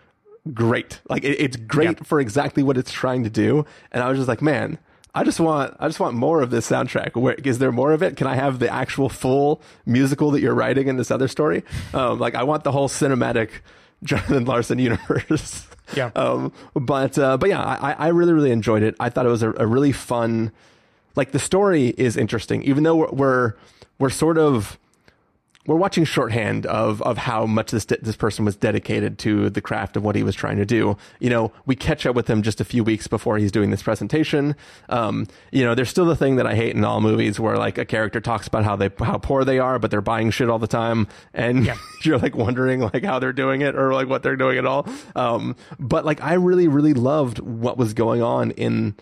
great. 0.53 1.01
Like 1.09 1.25
it, 1.25 1.41
it's 1.41 1.57
great 1.57 1.99
Yeah. 1.99 2.05
for 2.05 2.21
exactly 2.21 2.63
what 2.63 2.77
it's 2.77 2.93
trying 2.93 3.25
to 3.25 3.31
do. 3.31 3.65
And 3.93 4.03
I 4.03 4.09
was 4.09 4.19
just 4.19 4.29
like, 4.29 4.43
man, 4.43 4.79
I 5.19 5.25
just 5.25 5.41
want, 5.41 5.75
I 5.81 5.89
just 5.89 5.99
want 5.99 6.15
more 6.15 6.43
of 6.43 6.51
this 6.51 6.71
soundtrack. 6.71 7.21
Where 7.21 7.35
is 7.35 7.59
there 7.59 7.73
more 7.73 7.91
of 7.91 8.05
it? 8.05 8.17
Can 8.17 8.29
I 8.29 8.37
have 8.37 8.61
the 8.61 8.73
actual 8.73 9.09
full 9.09 9.61
musical 9.85 10.31
that 10.31 10.41
you're 10.41 10.55
writing 10.55 10.87
in 10.87 10.97
this 10.97 11.11
other 11.11 11.27
story? 11.27 11.65
Um, 11.93 12.21
like 12.21 12.37
I 12.37 12.45
want 12.45 12.63
the 12.63 12.71
whole 12.71 12.89
cinematic 12.89 13.51
Jonathan 14.05 14.45
Larson 14.45 14.79
universe. 14.79 15.67
Yeah. 15.97 16.13
Um, 16.15 16.53
but 16.75 17.19
uh, 17.19 17.37
but 17.37 17.49
yeah, 17.49 17.61
I, 17.61 17.95
I 17.95 18.09
really 18.09 18.33
really 18.33 18.53
enjoyed 18.53 18.85
it. 18.85 18.95
I 19.01 19.09
thought 19.11 19.27
it 19.27 19.31
was 19.31 19.43
a, 19.43 19.53
a 19.55 19.67
really 19.67 19.91
fun. 19.91 20.53
Like 21.17 21.33
the 21.33 21.41
story 21.41 21.89
is 21.99 22.17
interesting, 22.17 22.63
even 22.63 22.85
though 22.85 22.95
we're 22.95 23.11
we're, 23.11 23.55
we're 23.99 24.11
sort 24.11 24.39
of 24.39 24.79
we're 25.69 25.77
watching 25.77 26.05
shorthand 26.05 26.67
of 26.67 27.01
of 27.03 27.19
how 27.19 27.47
much 27.47 27.71
this 27.71 27.85
this 27.85 28.17
person 28.17 28.45
was 28.45 28.57
dedicated 28.57 29.19
to 29.21 29.51
the 29.51 29.61
craft 29.61 29.97
of 29.97 30.03
what 30.03 30.17
he 30.17 30.25
was 30.25 30.35
trying 30.35 30.57
to 30.57 30.67
do. 30.67 30.97
You 31.21 31.31
know, 31.31 31.53
we 31.67 31.77
catch 31.77 32.07
up 32.07 32.17
with 32.17 32.29
him 32.29 32.43
just 32.43 32.61
a 32.61 32.65
few 32.65 32.83
weeks 32.83 33.07
before 33.07 33.39
he's 33.39 33.53
doing 33.53 33.71
this 33.71 33.83
presentation. 33.83 34.57
Um, 34.89 35.27
you 35.53 35.65
know, 35.65 35.75
there's 35.77 35.91
still 35.91 36.07
the 36.07 36.17
thing 36.17 36.37
that 36.37 36.47
I 36.47 36.55
hate 36.57 36.75
in 36.75 36.85
all 36.85 37.01
movies 37.01 37.39
where 37.39 37.57
like 37.57 37.79
a 37.79 37.85
character 37.85 38.21
talks 38.21 38.49
about 38.49 38.65
how 38.65 38.75
they 38.75 38.91
how 38.99 39.19
poor 39.19 39.45
they 39.45 39.59
are, 39.61 39.79
but 39.79 39.91
they're 39.93 40.01
buying 40.01 40.31
shit 40.31 40.49
all 40.51 40.59
the 40.59 40.67
time, 40.67 41.07
and 41.33 41.65
Yeah. 41.67 41.77
you're 42.03 42.19
like 42.19 42.35
wondering 42.35 42.81
like 42.81 43.05
how 43.05 43.19
they're 43.19 43.33
doing 43.33 43.61
it 43.61 43.77
or 43.77 43.93
like 43.93 44.09
what 44.09 44.23
they're 44.23 44.37
doing 44.37 44.59
at 44.59 44.65
all. 44.67 44.89
Um, 45.15 45.55
but 45.79 46.05
like 46.05 46.23
I 46.23 46.35
really 46.35 46.67
really 46.69 46.95
loved 46.95 47.39
what 47.41 47.77
was 47.77 47.93
going 47.95 48.23
on 48.23 48.53
in 48.53 48.95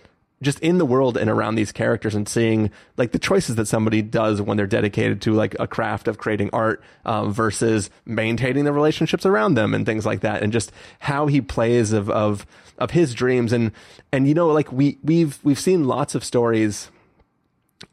just 0.43 0.61
in 0.61 0.79
the 0.79 0.85
world 0.85 1.17
and 1.17 1.31
around 1.31 1.55
these 1.55 1.73
characters 1.73 2.15
and 2.15 2.29
seeing 2.29 2.71
like 2.97 3.13
the 3.13 3.19
choices 3.19 3.57
that 3.57 3.67
somebody 3.67 4.03
does 4.03 4.43
when 4.43 4.57
they're 4.57 4.67
dedicated 4.67 5.23
to 5.23 5.33
like 5.33 5.57
a 5.59 5.67
craft 5.67 6.09
of 6.09 6.19
creating 6.19 6.51
art 6.53 6.83
um, 7.07 7.33
versus 7.33 7.89
maintaining 8.05 8.65
the 8.65 8.73
relationships 8.73 9.25
around 9.25 9.55
them 9.55 9.73
and 9.73 9.87
things 9.87 10.05
like 10.05 10.21
that 10.21 10.43
and 10.43 10.53
just 10.53 10.73
how 10.99 11.27
he 11.27 11.41
plays 11.41 11.93
of 11.93 12.11
of 12.11 12.47
of 12.79 12.91
his 12.91 13.15
dreams. 13.15 13.53
And 13.53 13.73
and 14.13 14.29
you 14.29 14.35
know 14.35 14.49
like 14.49 14.71
we 14.71 14.99
we've 15.03 15.39
we've 15.43 15.61
seen 15.61 15.85
lots 15.85 16.15
of 16.15 16.23
stories 16.23 16.91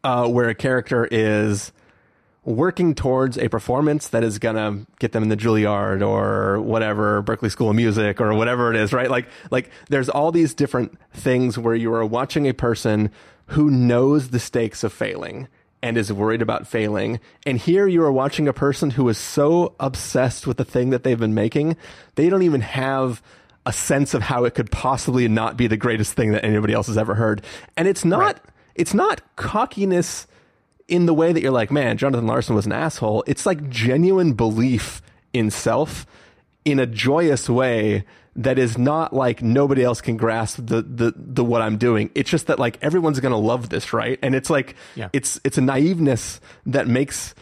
uh, 0.04 0.28
where 0.28 0.50
a 0.50 0.56
character 0.56 1.08
is 1.10 1.72
working 2.46 2.94
towards 2.94 3.38
a 3.38 3.48
performance 3.48 4.10
that 4.10 4.24
is 4.24 4.40
gonna 4.40 4.86
get 5.00 5.12
them 5.14 5.24
in 5.24 5.30
the 5.30 5.38
Juilliard 5.38 6.06
or 6.06 6.60
whatever 6.60 7.24
Berklee 7.24 7.52
School 7.52 7.70
of 7.70 7.76
Music 7.76 8.20
or 8.20 8.34
whatever 8.34 8.70
it 8.74 8.76
is, 8.76 8.92
right? 8.92 9.10
Like, 9.10 9.28
like 9.50 9.70
there's 9.90 10.10
all 10.10 10.32
these 10.32 10.54
different 10.54 10.98
things 11.14 11.58
where 11.58 11.76
you 11.76 11.94
are 11.94 12.06
watching 12.06 12.48
a 12.48 12.54
person 12.54 13.12
who 13.48 13.70
knows 13.70 14.30
the 14.30 14.40
stakes 14.40 14.84
of 14.84 14.92
failing 14.92 15.48
and 15.82 15.98
is 15.98 16.12
worried 16.12 16.42
about 16.42 16.68
failing. 16.68 17.20
And 17.46 17.58
here 17.58 17.88
you 17.88 18.04
are 18.04 18.12
watching 18.12 18.48
a 18.48 18.54
person 18.54 18.92
who 18.92 19.08
is 19.10 19.18
so 19.18 19.76
obsessed 19.80 20.48
with 20.48 20.58
the 20.58 20.66
thing 20.66 20.92
that 20.92 21.04
they've 21.04 21.20
been 21.20 21.34
making, 21.34 21.78
they 22.16 22.30
don't 22.30 22.44
even 22.44 22.62
have 22.62 23.22
a 23.66 23.74
sense 23.74 24.14
of 24.14 24.22
how 24.22 24.46
it 24.46 24.56
could 24.56 24.72
possibly 24.72 25.28
not 25.28 25.58
be 25.58 25.68
the 25.68 25.78
greatest 25.78 26.14
thing 26.14 26.32
that 26.32 26.44
anybody 26.44 26.74
else 26.74 26.88
has 26.88 26.98
ever 26.98 27.16
heard. 27.16 27.44
And 27.78 27.88
it's 27.88 28.04
not, 28.04 28.42
it's 28.76 28.94
not 28.94 29.22
cockiness 29.36 30.28
in 30.88 31.06
the 31.06 31.14
way 31.14 31.32
that 31.34 31.42
you're 31.42 31.52
like, 31.52 31.72
man, 31.72 31.98
Jonathan 31.98 32.28
Larson 32.28 32.56
was 32.56 32.66
an 32.66 32.72
asshole. 32.72 33.24
It's 33.28 33.46
like 33.46 33.70
genuine 33.70 34.34
belief 34.34 35.02
in 35.34 35.50
self 35.52 36.06
in 36.66 36.80
a 36.80 36.86
joyous 36.86 37.50
way 37.50 38.06
that 38.36 38.58
is 38.58 38.78
not 38.78 39.14
like 39.14 39.44
nobody 39.44 39.84
else 39.84 40.02
can 40.02 40.18
grasp 40.18 40.58
the 40.60 40.82
the 40.82 41.14
the 41.16 41.44
what 41.44 41.62
I'm 41.62 41.78
doing. 41.78 42.10
It's 42.16 42.30
just 42.30 42.48
that 42.48 42.58
like 42.58 42.80
everyone's 42.82 43.20
gonna 43.20 43.38
love 43.38 43.70
this, 43.70 43.94
right? 43.94 44.18
And 44.24 44.34
it's 44.34 44.50
like 44.50 44.76
Yeah. 44.96 45.10
it's 45.14 45.40
it's 45.44 45.58
a 45.58 45.62
naiveness 45.62 46.40
that 46.66 46.88
makes 46.88 47.36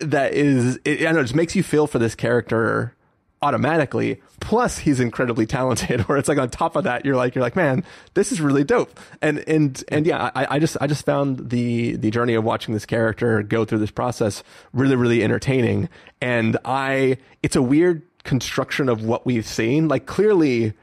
that 0.00 0.34
is 0.34 0.80
it, 0.84 1.00
I 1.00 1.04
don't 1.04 1.14
know, 1.14 1.20
it 1.20 1.24
just 1.24 1.34
makes 1.36 1.54
you 1.54 1.62
feel 1.62 1.86
for 1.86 1.98
this 2.00 2.14
character 2.16 2.95
automatically. 3.42 4.20
Plus, 4.40 4.78
he's 4.78 5.00
incredibly 5.00 5.46
talented. 5.46 6.00
Where 6.08 6.18
it's 6.18 6.28
like 6.28 6.38
on 6.38 6.50
top 6.50 6.76
of 6.76 6.84
that, 6.84 7.04
you're 7.04 7.16
like 7.16 7.34
you're 7.34 7.42
like, 7.42 7.56
man, 7.56 7.84
this 8.14 8.32
is 8.32 8.40
really 8.40 8.64
dope. 8.64 8.98
And 9.20 9.38
and 9.48 9.82
and 9.88 10.06
yeah, 10.06 10.30
I, 10.34 10.56
I 10.56 10.58
just 10.58 10.76
I 10.80 10.86
just 10.86 11.04
found 11.04 11.50
the 11.50 11.96
the 11.96 12.10
journey 12.10 12.34
of 12.34 12.44
watching 12.44 12.74
this 12.74 12.86
character 12.86 13.42
go 13.42 13.64
through 13.64 13.78
this 13.78 13.90
process 13.90 14.42
really 14.72 14.96
really 14.96 15.22
entertaining. 15.22 15.88
And 16.20 16.56
I, 16.64 17.18
it's 17.42 17.56
a 17.56 17.62
weird 17.62 18.02
construction 18.24 18.88
of 18.88 19.04
what 19.04 19.26
we've 19.26 19.46
seen. 19.46 19.88
Like 19.88 20.06
clearly, 20.06 20.74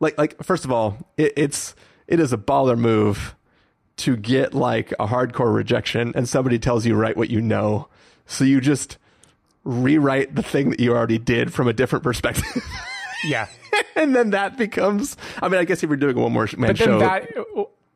like 0.00 0.16
like 0.18 0.42
first 0.42 0.64
of 0.64 0.72
all, 0.72 0.98
it, 1.16 1.32
it's 1.36 1.74
it 2.06 2.20
is 2.20 2.32
a 2.32 2.38
baller 2.38 2.78
move 2.78 3.34
to 3.98 4.16
get 4.16 4.54
like 4.54 4.92
a 4.92 5.06
hardcore 5.08 5.52
rejection 5.52 6.12
and 6.14 6.28
somebody 6.28 6.58
tells 6.58 6.86
you 6.86 6.94
write 6.94 7.16
what 7.16 7.30
you 7.30 7.40
know. 7.40 7.88
So 8.26 8.44
you 8.44 8.60
just 8.60 8.96
rewrite 9.64 10.34
the 10.34 10.42
thing 10.42 10.70
that 10.70 10.80
you 10.80 10.92
already 10.94 11.18
did 11.18 11.52
from 11.52 11.68
a 11.68 11.72
different 11.72 12.02
perspective. 12.02 12.44
Yeah. 13.24 13.48
and 13.96 14.14
then 14.14 14.30
that 14.30 14.56
becomes 14.56 15.16
I 15.42 15.48
mean 15.48 15.60
I 15.60 15.64
guess 15.64 15.82
if 15.82 15.90
you're 15.90 15.96
doing 15.96 16.16
a 16.16 16.20
one 16.20 16.32
more 16.32 16.48
man 16.56 16.68
But 16.70 16.78
then 16.78 16.88
show. 16.88 16.98
that, 17.00 17.28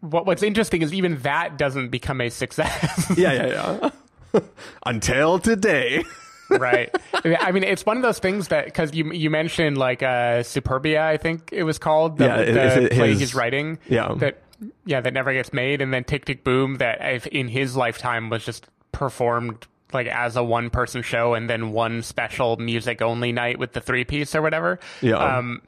what, 0.01 0.27
what's 0.27 0.43
interesting 0.43 0.83
is 0.83 0.93
even 0.93 1.19
that 1.21 1.57
doesn't 1.57 1.91
become 1.91 2.21
a 2.21 2.29
success. 2.29 3.13
yeah, 3.17 3.33
yeah, 3.47 3.91
yeah. 4.35 4.41
Until 4.87 5.39
today. 5.39 6.03
right. 6.51 6.95
I 7.25 7.53
mean, 7.53 7.63
it's 7.65 7.87
one 7.87 7.97
of 7.97 8.03
those 8.03 8.19
things 8.19 8.49
that 8.49 8.65
because 8.67 8.93
you 8.95 9.13
you 9.13 9.31
mentioned 9.31 9.79
like 9.79 10.03
uh, 10.03 10.43
Superbia, 10.43 11.01
I 11.03 11.17
think 11.17 11.51
it 11.53 11.63
was 11.63 11.79
called 11.79 12.19
the, 12.19 12.25
Yeah, 12.27 12.37
the 12.39 12.83
it- 12.85 12.93
play 12.93 13.11
his- 13.11 13.21
he's 13.21 13.35
writing. 13.35 13.79
yeah. 13.89 14.13
that 14.19 14.43
yeah 14.85 15.01
that 15.01 15.13
never 15.15 15.33
gets 15.33 15.53
made, 15.53 15.81
and 15.81 15.95
then 15.95 16.05
Tick 16.05 16.25
Tick 16.25 16.45
Boom 16.45 16.77
that 16.77 17.27
in 17.29 17.49
his 17.49 17.77
lifetime 17.77 18.29
was 18.29 18.45
just 18.45 18.67
performed 18.91 19.67
like 19.95 20.07
as 20.07 20.37
a 20.37 20.43
one 20.43 20.71
person 20.71 21.03
show, 21.03 21.35
and 21.35 21.49
then 21.49 21.73
one 21.73 22.03
special 22.03 22.57
music 22.57 23.03
only 23.03 23.33
night 23.33 23.59
with 23.59 23.73
the 23.73 23.81
three 23.81 24.05
piece 24.05 24.35
or 24.35 24.43
whatever. 24.43 24.79
Yeah. 25.01 25.17
Um, 25.17 25.63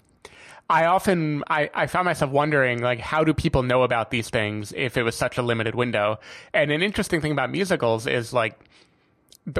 I 0.71 0.87
often 0.87 1.45
I, 1.49 1.71
I 1.75 1.87
found 1.87 2.07
myself 2.07 2.31
wondering 2.31 2.81
like 2.81 2.99
how 2.99 3.23
do 3.23 3.35
people 3.35 3.63
know 3.63 3.83
about 3.83 4.11
these 4.11 4.31
things 4.31 4.73
if 4.75 4.97
it 4.97 5.03
was 5.03 5.15
such 5.15 5.37
a 5.37 5.43
limited 5.43 5.75
window? 5.75 6.19
And 6.55 6.71
an 6.71 6.83
interesting 6.83 7.21
thing 7.21 7.33
about 7.33 7.51
musicals 7.51 8.07
is 8.07 8.33
like 8.33 8.59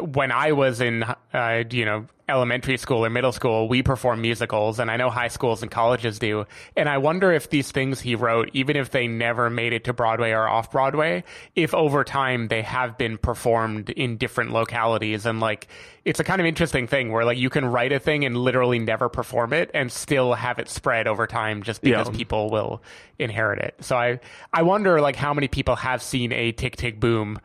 when 0.01 0.33
I 0.33 0.53
was 0.53 0.81
in, 0.81 1.05
uh, 1.33 1.65
you 1.71 1.85
know, 1.85 2.07
elementary 2.27 2.79
school 2.79 3.05
or 3.05 3.11
middle 3.11 3.33
school, 3.33 3.69
we 3.69 3.83
perform 3.83 4.23
musicals, 4.23 4.79
and 4.79 4.91
I 4.91 4.97
know 4.97 5.11
high 5.11 5.29
schools 5.29 5.61
and 5.61 5.71
colleges 5.71 6.19
do. 6.19 6.47
And 6.75 6.89
I 6.89 6.97
wonder 6.97 7.31
if 7.33 7.51
these 7.51 7.71
things 7.71 8.01
he 8.01 8.15
wrote, 8.15 8.49
even 8.55 8.77
if 8.77 8.93
they 8.93 9.07
never 9.07 9.51
made 9.51 9.75
it 9.75 9.85
to 9.85 9.93
Broadway 9.93 10.31
or 10.31 10.49
off 10.49 10.71
Broadway, 10.71 11.23
if 11.55 11.75
over 11.75 12.03
time 12.03 12.49
they 12.49 12.63
have 12.63 12.97
been 12.97 13.19
performed 13.19 13.91
in 13.91 14.17
different 14.17 14.53
localities. 14.53 15.27
And 15.27 15.39
like, 15.39 15.69
it's 16.07 16.19
a 16.19 16.25
kind 16.25 16.41
of 16.41 16.47
interesting 16.47 16.87
thing 16.87 17.13
where 17.13 17.27
like 17.27 17.37
you 17.37 17.51
can 17.51 17.67
write 17.67 17.93
a 17.93 17.99
thing 17.99 18.25
and 18.25 18.39
literally 18.39 18.79
never 18.79 19.11
perform 19.11 19.53
it 19.53 19.71
and 19.75 19.93
still 19.93 20.33
have 20.33 20.59
it 20.59 20.71
spread 20.71 21.07
over 21.07 21.27
time 21.27 21.63
just 21.63 21.83
because 21.83 22.09
Yeah. 22.09 22.17
people 22.17 22.49
will 22.49 22.83
inherit 23.19 23.59
it. 23.59 23.75
So 23.81 23.99
I, 23.99 24.19
I 24.51 24.63
wonder 24.63 24.99
like 25.03 25.17
how 25.17 25.35
many 25.35 25.49
people 25.49 25.77
have 25.77 26.03
seen 26.03 26.33
a 26.33 26.53
Tick 26.53 26.77
Tick 26.77 26.99
Boom 27.01 27.39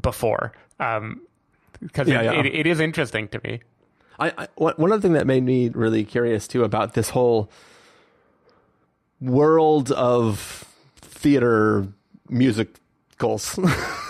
before. 0.00 0.52
Um, 0.78 1.22
because 1.80 2.08
Yeah, 2.08 2.20
it, 2.20 2.24
yeah. 2.24 2.40
It, 2.40 2.46
it 2.46 2.66
is 2.66 2.80
interesting 2.80 3.28
to 3.28 3.40
me. 3.44 3.60
I, 4.18 4.32
I 4.36 4.48
one 4.56 4.92
other 4.92 5.00
thing 5.00 5.14
that 5.14 5.26
made 5.26 5.42
me 5.42 5.70
really 5.70 6.04
curious 6.04 6.46
too 6.46 6.62
about 6.64 6.94
this 6.94 7.10
whole 7.10 7.50
world 9.20 9.90
of 9.92 10.64
theater 10.96 11.86
musicals 12.28 13.58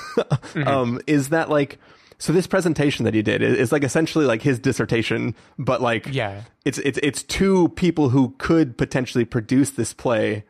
um, 0.67 1.01
is 1.07 1.31
that 1.31 1.49
like 1.51 1.79
so 2.19 2.33
this 2.33 2.47
presentation 2.47 3.05
that 3.07 3.15
he 3.15 3.23
did 3.23 3.41
is, 3.41 3.57
is 3.57 3.73
like 3.73 3.83
essentially 3.83 4.27
like 4.27 4.43
his 4.43 4.59
dissertation, 4.59 5.35
but 5.59 5.81
like 5.81 6.07
Yeah. 6.11 6.43
it's 6.65 6.79
it's 6.79 6.99
it's 7.03 7.23
two 7.23 7.69
people 7.71 8.11
who 8.11 8.35
could 8.39 8.77
potentially 8.77 9.25
produce 9.25 9.71
this 9.71 9.95
play 9.95 10.45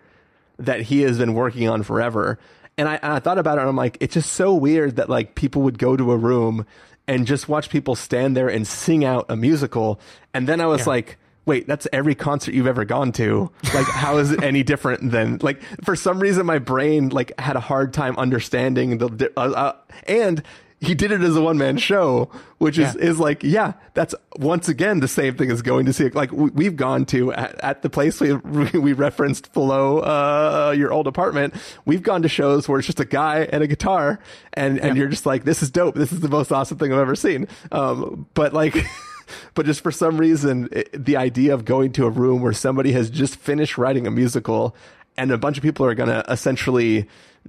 that 0.59 0.83
he 0.83 1.03
has 1.03 1.17
been 1.19 1.35
working 1.35 1.69
on 1.69 1.83
forever. 1.83 2.39
And 2.77 2.89
I, 2.89 2.95
and 2.97 3.13
I 3.13 3.19
thought 3.19 3.39
about 3.39 3.59
it 3.59 3.61
and 3.61 3.69
I'm 3.71 3.77
like, 3.77 3.99
it's 4.01 4.15
just 4.15 4.33
so 4.33 4.55
weird 4.55 4.97
that 4.97 5.09
like 5.09 5.35
people 5.35 5.63
would 5.63 5.79
go 5.79 5.97
to 5.97 6.13
a 6.13 6.17
room 6.17 6.67
and 7.07 7.27
just 7.27 7.49
watch 7.49 7.71
people 7.71 7.95
stand 7.95 8.37
there 8.37 8.49
and 8.49 8.67
sing 8.67 9.05
out 9.05 9.27
a 9.29 9.37
musical. 9.37 10.01
And 10.33 10.47
then 10.47 10.61
I 10.61 10.67
was 10.67 10.87
like, 10.87 11.19
wait, 11.47 11.67
that's 11.67 11.89
every 11.93 12.15
concert 12.15 12.55
you've 12.55 12.67
ever 12.67 12.85
gone 12.85 13.13
to. 13.13 13.51
Like, 13.75 13.87
how 13.87 14.19
is 14.19 14.31
it 14.31 14.43
any 14.43 14.63
different 14.63 15.11
than 15.11 15.39
like, 15.43 15.61
for 15.85 15.97
some 15.97 16.21
reason, 16.21 16.47
my 16.47 16.59
brain 16.59 17.09
like 17.09 17.33
had 17.41 17.57
a 17.57 17.61
hard 17.61 17.93
time 17.93 18.17
understanding 18.19 18.99
the, 18.99 19.33
uh, 19.37 19.41
uh, 19.41 19.77
and 20.07 20.43
he 20.81 20.95
did 20.95 21.13
it 21.13 21.21
as 21.21 21.37
a 21.37 21.43
one 21.43 21.59
man 21.59 21.77
show, 21.77 22.31
which 22.59 22.79
is, 22.79 22.95
Yeah. 22.95 23.03
is 23.03 23.19
like, 23.19 23.43
yeah, 23.43 23.75
that's 23.93 24.15
once 24.37 24.69
again 24.69 25.01
the 25.01 25.09
same 25.09 25.37
thing 25.37 25.51
as 25.51 25.61
going 25.61 25.85
to 25.87 25.93
see 25.93 26.07
it. 26.07 26.15
Like 26.15 26.33
we, 26.33 26.49
we've 26.51 26.77
gone 26.77 27.05
to 27.07 27.33
at, 27.35 27.63
at 27.63 27.83
the 27.83 27.91
place 27.91 28.19
we, 28.21 28.33
we 28.79 28.95
referenced 28.95 29.53
below, 29.53 29.99
uh, 29.99 30.75
your 30.77 30.91
old 30.93 31.07
apartment. 31.07 31.55
We've 31.85 32.03
gone 32.03 32.23
to 32.23 32.29
shows 32.29 32.67
where 32.69 32.79
it's 32.79 32.87
just 32.87 32.99
a 33.01 33.05
guy 33.05 33.41
and 33.53 33.63
a 33.63 33.67
guitar 33.67 34.21
and, 34.55 34.79
and 34.79 34.97
you're 34.97 35.09
just 35.09 35.27
like, 35.27 35.45
this 35.45 35.63
is 35.63 35.71
dope. 35.71 35.95
This 35.97 36.13
is 36.13 36.21
the 36.21 36.29
most 36.31 36.51
awesome 36.51 36.79
thing 36.79 36.93
I've 36.93 36.99
ever 36.99 37.15
seen. 37.17 37.47
Um, 37.71 38.27
but 38.33 38.55
like, 38.55 38.75
but 39.55 39.67
just 39.67 39.83
for 39.83 39.91
some 39.93 40.17
reason, 40.17 40.71
it, 40.73 41.05
the 41.05 41.19
idea 41.19 41.53
of 41.53 41.67
going 41.67 41.93
to 41.93 42.07
a 42.07 42.11
room 42.11 42.41
where 42.41 42.55
somebody 42.55 42.93
has 42.93 43.11
just 43.11 43.37
finished 43.37 43.77
writing 43.77 44.07
a 44.07 44.11
musical 44.11 44.75
and 45.19 45.31
a 45.31 45.37
bunch 45.37 45.59
of 45.59 45.63
people 45.63 45.85
are 45.85 45.95
going 45.95 46.09
to 46.09 46.25
essentially 46.33 47.07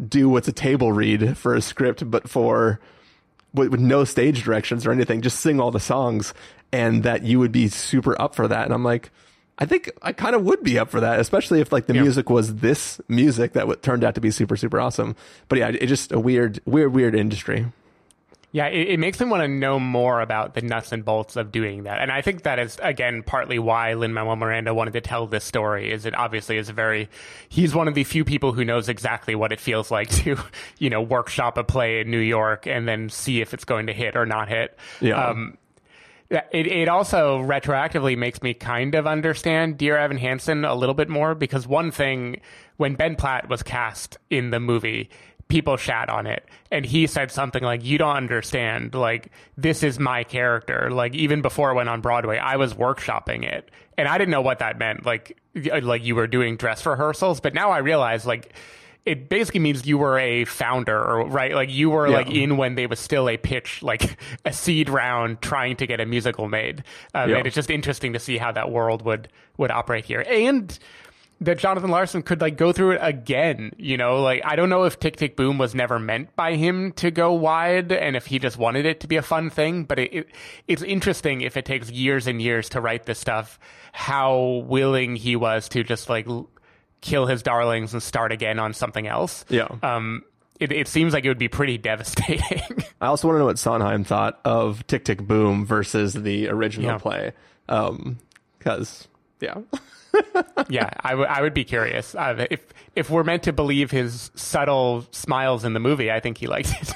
do 0.09 0.27
what's 0.27 0.49
a 0.49 0.51
table 0.53 0.91
read 0.91 1.37
for 1.37 1.53
a 1.55 1.61
script, 1.61 2.09
but 2.11 2.29
for, 2.29 2.79
with, 3.53 3.69
with 3.69 3.79
no 3.79 4.03
stage 4.03 4.43
directions 4.43 4.85
or 4.85 4.91
anything, 4.91 5.21
just 5.21 5.39
sing 5.39 5.59
all 5.59 5.71
the 5.71 5.79
songs, 5.79 6.33
and 6.71 7.03
that 7.03 7.23
you 7.23 7.39
would 7.39 7.51
be 7.51 7.67
super 7.67 8.19
up 8.21 8.35
for 8.35 8.47
that. 8.47 8.65
And 8.65 8.73
I'm 8.73 8.83
like, 8.83 9.11
I 9.59 9.65
think 9.65 9.91
I 10.01 10.11
kind 10.13 10.35
of 10.35 10.43
would 10.43 10.63
be 10.63 10.79
up 10.79 10.89
for 10.89 11.01
that, 11.01 11.19
especially 11.19 11.59
if 11.59 11.71
like 11.71 11.85
the 11.85 11.93
Yeah. 11.93 12.01
music 12.01 12.29
was 12.29 12.55
this 12.55 12.99
music 13.07 13.53
that 13.53 13.61
w- 13.61 13.79
turned 13.79 14.03
out 14.03 14.15
to 14.15 14.21
be 14.21 14.31
super 14.31 14.55
super 14.55 14.79
awesome. 14.79 15.15
But 15.49 15.59
yeah, 15.59 15.67
it's 15.69 15.87
just 15.89 16.11
a 16.11 16.19
weird 16.19 16.59
weird 16.65 16.93
weird 16.93 17.13
industry. 17.15 17.67
Yeah, 18.53 18.67
it, 18.67 18.89
it 18.89 18.99
makes 18.99 19.19
me 19.19 19.27
want 19.27 19.43
to 19.43 19.47
know 19.47 19.79
more 19.79 20.19
about 20.19 20.55
the 20.55 20.61
nuts 20.61 20.91
and 20.91 21.05
bolts 21.05 21.37
of 21.37 21.51
doing 21.51 21.83
that. 21.83 22.01
And 22.01 22.11
I 22.11 22.21
think 22.21 22.43
that 22.43 22.59
is, 22.59 22.77
again, 22.81 23.23
partly 23.23 23.59
why 23.59 23.93
Lin 23.93 24.13
Manuel 24.13 24.35
Miranda 24.35 24.73
wanted 24.73 24.91
to 24.93 25.01
tell 25.01 25.25
this 25.25 25.45
story. 25.45 25.91
Is 25.91 26.05
it 26.05 26.13
obviously 26.13 26.57
is 26.57 26.67
a 26.67 26.73
very, 26.73 27.09
he's 27.47 27.73
one 27.73 27.87
of 27.87 27.93
the 27.93 28.03
few 28.03 28.25
people 28.25 28.51
who 28.51 28.65
knows 28.65 28.89
exactly 28.89 29.35
what 29.35 29.53
it 29.53 29.59
feels 29.59 29.89
like 29.89 30.09
to, 30.23 30.37
you 30.79 30.89
know, 30.89 31.01
workshop 31.01 31.57
a 31.57 31.63
play 31.63 32.01
in 32.01 32.11
New 32.11 32.19
York 32.19 32.67
and 32.67 32.87
then 32.87 33.09
see 33.09 33.39
if 33.39 33.53
it's 33.53 33.63
going 33.63 33.87
to 33.87 33.93
hit 33.93 34.17
or 34.17 34.25
not 34.25 34.49
hit. 34.49 34.77
Yeah. 34.99 35.27
Um, 35.27 35.57
it, 36.29 36.67
it 36.67 36.87
also 36.87 37.39
retroactively 37.39 38.17
makes 38.17 38.41
me 38.41 38.53
kind 38.53 38.95
of 38.95 39.05
understand 39.05 39.77
Dear 39.77 39.97
Evan 39.97 40.17
Hansen 40.17 40.63
a 40.63 40.75
little 40.75 40.95
bit 40.95 41.09
more 41.09 41.35
because 41.35 41.67
one 41.67 41.91
thing, 41.91 42.39
when 42.77 42.95
Ben 42.95 43.15
Platt 43.17 43.49
was 43.49 43.63
cast 43.63 44.17
in 44.29 44.51
the 44.51 44.59
movie, 44.59 45.09
people 45.51 45.75
shat 45.77 46.09
on 46.09 46.25
it. 46.25 46.45
And 46.71 46.85
he 46.85 47.05
said 47.05 47.29
something 47.29 47.61
like, 47.61 47.83
You 47.85 47.97
don't 47.97 48.15
understand. 48.15 48.95
Like, 48.95 49.31
this 49.57 49.83
is 49.83 49.99
my 49.99 50.23
character. 50.23 50.89
Like, 50.89 51.13
even 51.13 51.41
before 51.41 51.71
it 51.71 51.75
went 51.75 51.89
on 51.89 52.01
Broadway, 52.01 52.37
I 52.37 52.55
was 52.55 52.73
workshopping 52.73 53.43
it. 53.43 53.69
And 53.97 54.07
I 54.07 54.17
didn't 54.17 54.31
know 54.31 54.41
what 54.41 54.59
that 54.59 54.79
meant. 54.79 55.05
Like, 55.05 55.37
like 55.53 56.03
you 56.03 56.15
were 56.15 56.25
doing 56.27 56.55
dress 56.55 56.85
rehearsals. 56.85 57.39
But 57.41 57.53
now 57.53 57.69
I 57.71 57.79
realize, 57.79 58.25
like, 58.25 58.53
it 59.05 59.29
basically 59.29 59.59
means 59.59 59.85
you 59.85 59.97
were 59.97 60.17
a 60.19 60.45
founder 60.45 60.95
or 60.97 61.25
right 61.27 61.55
like 61.55 61.71
you 61.71 61.89
were 61.89 62.07
Yeah. 62.07 62.17
like 62.17 62.29
in 62.29 62.55
when 62.55 62.75
they 62.75 62.85
was 62.85 62.99
still 62.99 63.27
a 63.29 63.35
pitch 63.35 63.81
like 63.81 64.15
a 64.45 64.53
seed 64.53 64.89
round 64.89 65.41
trying 65.41 65.75
to 65.77 65.87
get 65.87 65.99
a 65.99 66.05
musical 66.05 66.47
made 66.47 66.83
um, 67.15 67.31
Yeah. 67.31 67.37
and 67.37 67.47
it's 67.47 67.55
just 67.55 67.71
interesting 67.71 68.13
to 68.13 68.19
see 68.19 68.37
how 68.37 68.51
that 68.51 68.69
world 68.69 69.01
would 69.03 69.27
would 69.57 69.71
operate 69.71 70.05
here 70.05 70.23
and 70.29 70.77
that 71.41 71.57
Jonathan 71.57 71.89
Larson 71.89 72.21
could 72.21 72.39
like 72.39 72.55
go 72.55 72.71
through 72.71 72.91
it 72.91 72.99
again 73.01 73.71
you 73.77 73.97
know 73.97 74.21
like 74.21 74.41
I 74.45 74.55
don't 74.55 74.69
know 74.69 74.83
if 74.83 74.99
Tick 74.99 75.17
Tick 75.17 75.35
Boom 75.35 75.57
was 75.57 75.75
never 75.75 75.99
meant 75.99 76.35
by 76.35 76.55
him 76.55 76.91
to 76.93 77.11
go 77.11 77.33
wide 77.33 77.91
and 77.91 78.15
if 78.15 78.27
he 78.27 78.39
just 78.39 78.57
wanted 78.57 78.85
it 78.85 78.99
to 79.01 79.07
be 79.07 79.17
a 79.17 79.21
fun 79.21 79.49
thing 79.49 79.83
but 79.83 79.99
it, 79.99 80.13
it 80.13 80.27
it's 80.67 80.83
interesting 80.83 81.41
if 81.41 81.57
it 81.57 81.65
takes 81.65 81.89
years 81.91 82.27
and 82.27 82.41
years 82.41 82.69
to 82.69 82.79
write 82.81 83.05
this 83.05 83.19
stuff 83.19 83.59
how 83.91 84.63
willing 84.67 85.15
he 85.17 85.35
was 85.35 85.67
to 85.69 85.83
just 85.83 86.07
like 86.09 86.27
l- 86.27 86.47
kill 87.01 87.25
his 87.25 87.41
darlings 87.43 87.93
and 87.93 88.01
start 88.03 88.31
again 88.31 88.59
on 88.59 88.73
something 88.75 89.07
else. 89.07 89.43
Yeah. 89.49 89.67
Um, 89.81 90.23
it, 90.59 90.71
it 90.71 90.87
seems 90.87 91.13
like 91.13 91.25
it 91.25 91.29
would 91.29 91.39
be 91.39 91.47
pretty 91.47 91.79
devastating. 91.79 92.61
I 93.01 93.07
also 93.07 93.27
want 93.27 93.37
to 93.37 93.39
know 93.39 93.45
what 93.47 93.57
Sondheim 93.57 94.03
thought 94.03 94.39
of 94.45 94.85
Tick 94.85 95.03
Tick 95.05 95.19
Boom 95.23 95.65
versus 95.65 96.13
the 96.13 96.47
original 96.49 96.91
Yeah. 96.91 96.97
play, 96.99 97.31
because 98.59 99.07
yeah, 99.39 99.55
yeah, 100.69 100.89
I 101.01 101.15
would 101.15 101.27
I 101.27 101.41
would 101.41 101.53
be 101.53 101.63
curious 101.63 102.15
uh, 102.15 102.45
if 102.49 102.65
if 102.95 103.09
we're 103.09 103.23
meant 103.23 103.43
to 103.43 103.53
believe 103.53 103.91
his 103.91 104.31
subtle 104.35 105.05
smiles 105.11 105.63
in 105.63 105.73
the 105.73 105.79
movie. 105.79 106.11
I 106.11 106.19
think 106.19 106.37
he 106.37 106.47
liked 106.47 106.73
it. 106.81 106.93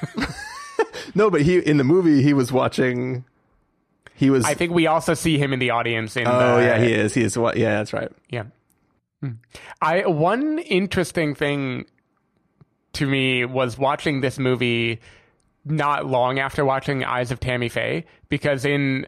no, 1.15 1.30
but 1.30 1.41
he 1.41 1.60
in 1.60 1.78
the 1.78 1.84
movie 1.84 2.21
he 2.21 2.34
was 2.34 2.51
watching. 2.51 3.25
He 4.13 4.30
was. 4.30 4.45
I 4.45 4.54
think 4.54 4.73
we 4.73 4.88
also 4.88 5.13
see 5.13 5.38
him 5.38 5.54
in 5.54 5.60
the 5.60 5.71
audience. 5.71 6.15
In 6.15 6.28
oh 6.28 6.58
the, 6.58 6.63
yeah, 6.63 6.80
he 6.80 6.93
is. 6.93 7.13
He 7.13 7.21
is. 7.21 7.38
What? 7.38 7.58
Yeah, 7.58 7.78
that's 7.78 7.93
right. 7.93 8.12
Yeah. 8.30 8.45
Hmm. 9.21 9.32
I 9.82 10.06
one 10.08 10.60
interesting 10.60 11.36
thing 11.36 11.86
to 12.93 13.06
me 13.06 13.45
was 13.45 13.78
watching 13.78 14.21
this 14.21 14.39
movie 14.39 14.99
not 15.65 16.06
long 16.06 16.39
after 16.39 16.63
watching 16.63 17.04
Eyes 17.04 17.32
of 17.32 17.39
Tammy 17.39 17.69
Faye 17.69 18.06
because 18.30 18.65
in 18.65 19.08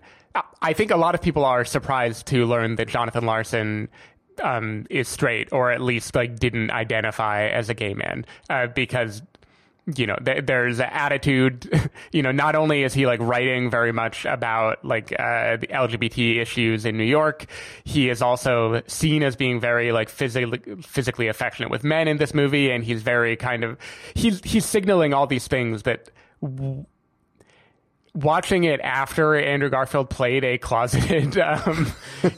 I 0.61 0.73
think 0.73 0.91
a 0.91 0.97
lot 0.97 1.15
of 1.15 1.21
people 1.21 1.45
are 1.45 1.65
surprised 1.65 2.27
to 2.27 2.45
learn 2.45 2.75
that 2.75 2.87
Jonathan 2.87 3.25
Larson 3.25 3.89
um, 4.43 4.85
is 4.89 5.07
straight 5.07 5.51
or 5.51 5.71
at 5.71 5.81
least 5.81 6.15
like 6.15 6.37
didn't 6.39 6.71
identify 6.71 7.47
as 7.47 7.69
a 7.69 7.73
gay 7.73 7.93
man 7.93 8.25
uh, 8.49 8.67
because 8.67 9.21
you 9.95 10.05
know 10.05 10.17
th- 10.23 10.45
there's 10.45 10.79
an 10.79 10.89
attitude 10.91 11.89
you 12.11 12.21
know 12.21 12.31
not 12.31 12.55
only 12.55 12.83
is 12.83 12.93
he 12.93 13.05
like 13.05 13.21
writing 13.21 13.69
very 13.69 13.93
much 13.93 14.25
about 14.25 14.83
like 14.83 15.13
uh, 15.17 15.55
the 15.57 15.67
lgbt 15.67 16.41
issues 16.41 16.85
in 16.85 16.97
new 16.97 17.05
york 17.05 17.45
he 17.85 18.09
is 18.09 18.21
also 18.21 18.81
seen 18.87 19.23
as 19.23 19.35
being 19.37 19.61
very 19.61 19.93
like 19.93 20.09
physically 20.09 20.59
physically 20.81 21.27
affectionate 21.27 21.71
with 21.71 21.85
men 21.85 22.07
in 22.07 22.17
this 22.17 22.33
movie 22.33 22.69
and 22.69 22.83
he's 22.83 23.01
very 23.01 23.37
kind 23.37 23.63
of 23.63 23.77
he's 24.13 24.41
he's 24.43 24.65
signaling 24.65 25.13
all 25.13 25.25
these 25.25 25.47
things 25.47 25.83
that 25.83 26.11
w- 26.41 26.85
watching 28.17 28.63
it 28.63 28.79
after 28.81 29.35
andrew 29.35 29.69
garfield 29.69 30.09
played 30.09 30.43
a 30.43 30.57
closeted 30.57 31.37
um, 31.49 31.91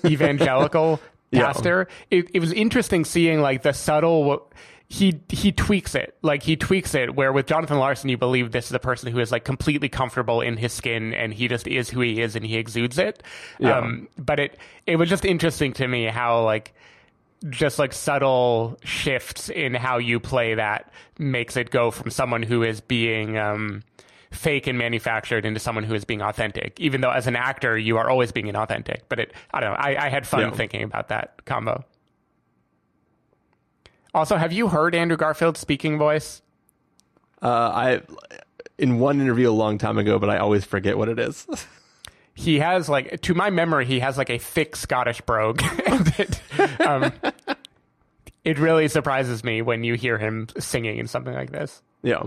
evangelical 0.06 1.00
Yeah. 1.32 1.46
pastor 1.46 1.88
it, 2.10 2.28
it 2.34 2.39
was 2.39 2.52
interesting 2.52 3.06
seeing 3.06 3.39
like 3.39 3.62
the 3.62 3.72
subtle 3.72 4.52
he 4.88 5.20
he 5.30 5.52
tweaks 5.52 5.94
it 5.94 6.18
like 6.24 6.42
he 6.42 6.56
tweaks 6.56 6.96
it 6.96 7.13
where 7.15 7.32
with 7.32 7.46
jonathan 7.46 7.78
larson 7.78 8.10
you 8.10 8.18
believe 8.18 8.52
this 8.52 8.65
is 8.65 8.72
a 8.72 8.80
person 8.80 9.12
who 9.12 9.20
is 9.20 9.32
like 9.32 9.44
completely 9.46 9.89
comfortable 9.89 10.42
in 10.42 10.58
his 10.58 10.74
skin 10.74 11.13
and 11.13 11.32
he 11.32 11.48
just 11.48 11.68
is 11.68 11.88
who 11.88 12.00
he 12.02 12.20
is 12.20 12.36
and 12.36 12.44
he 12.48 12.58
exudes 12.58 12.98
it 12.98 13.22
Yeah. 13.60 13.78
um 13.78 14.08
but 14.18 14.39
it 14.39 14.58
it 14.88 14.96
was 14.96 15.08
just 15.08 15.24
interesting 15.24 15.72
to 15.74 15.88
me 15.88 16.06
how 16.06 16.44
like 16.44 16.74
just 17.52 17.78
like 17.78 17.94
subtle 17.94 18.80
shifts 18.84 19.50
in 19.50 19.76
how 19.76 20.00
you 20.00 20.20
play 20.20 20.56
that 20.56 20.92
makes 21.20 21.56
it 21.58 21.70
go 21.70 21.92
from 21.92 22.10
someone 22.10 22.42
who 22.42 22.63
is 22.63 22.82
being 22.82 23.38
um 23.38 23.84
fake 24.32 24.68
and 24.68 24.78
manufactured 24.78 25.46
into 25.46 25.60
someone 25.60 25.84
who 25.84 25.94
is 25.96 26.06
being 26.06 26.22
authentic 26.22 26.80
even 26.80 27.02
though 27.02 27.10
as 27.12 27.26
an 27.28 27.36
actor 27.36 27.78
you 27.78 27.98
are 27.98 28.10
always 28.10 28.32
being 28.32 28.46
inauthentic 28.48 29.00
but 29.10 29.20
it 29.20 29.34
i 29.54 29.60
don't 29.60 29.72
know 29.72 29.78
i, 29.80 30.06
I 30.06 30.10
had 30.10 30.28
fun 30.28 30.42
Yeah. 30.42 30.52
thinking 30.52 30.84
about 30.84 31.08
that 31.10 31.44
combo 31.46 31.84
also 34.13 34.38
have 34.38 34.52
you 34.54 34.68
heard 34.68 34.96
andrew 34.96 35.18
garfield's 35.18 35.60
speaking 35.60 35.98
voice 35.98 36.42
Uh, 37.42 37.48
I 37.48 38.02
in 38.78 39.00
one 39.00 39.20
interview 39.22 39.50
a 39.50 39.52
long 39.52 39.78
time 39.78 39.98
ago, 39.98 40.20
but 40.20 40.30
I 40.30 40.38
always 40.38 40.63
forget 40.63 40.98
what 40.98 41.10
it 41.10 41.20
is. 41.20 41.46
he 42.34 42.60
has 42.60 42.88
like 42.88 43.20
to 43.22 43.34
my 43.34 43.50
memory 43.50 43.86
he 43.86 44.00
has 44.00 44.18
like 44.18 44.30
a 44.30 44.38
thick 44.38 44.76
scottish 44.76 45.20
brogue 45.22 45.62
it, 46.18 46.42
um, 46.82 47.12
it 48.46 48.58
really 48.60 48.88
surprises 48.88 49.44
me 49.44 49.62
when 49.62 49.84
you 49.84 49.96
hear 49.96 50.18
him 50.18 50.48
singing 50.58 50.98
in 50.98 51.08
something 51.08 51.34
like 51.34 51.52
this 51.52 51.82
Yeah. 52.04 52.24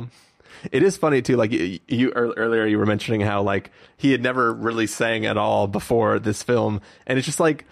It 0.70 0.82
is 0.82 0.96
funny 0.96 1.22
too. 1.22 1.36
Like 1.36 1.52
you, 1.52 1.78
you 1.88 2.10
earlier, 2.12 2.66
you 2.66 2.78
were 2.78 2.86
mentioning 2.86 3.20
how 3.20 3.42
like 3.42 3.70
he 3.96 4.12
had 4.12 4.22
never 4.22 4.52
really 4.52 4.86
sang 4.86 5.26
at 5.26 5.36
all 5.36 5.66
before 5.66 6.18
this 6.18 6.42
film, 6.42 6.80
and 7.06 7.18
it's 7.18 7.26
just 7.26 7.40
like 7.40 7.64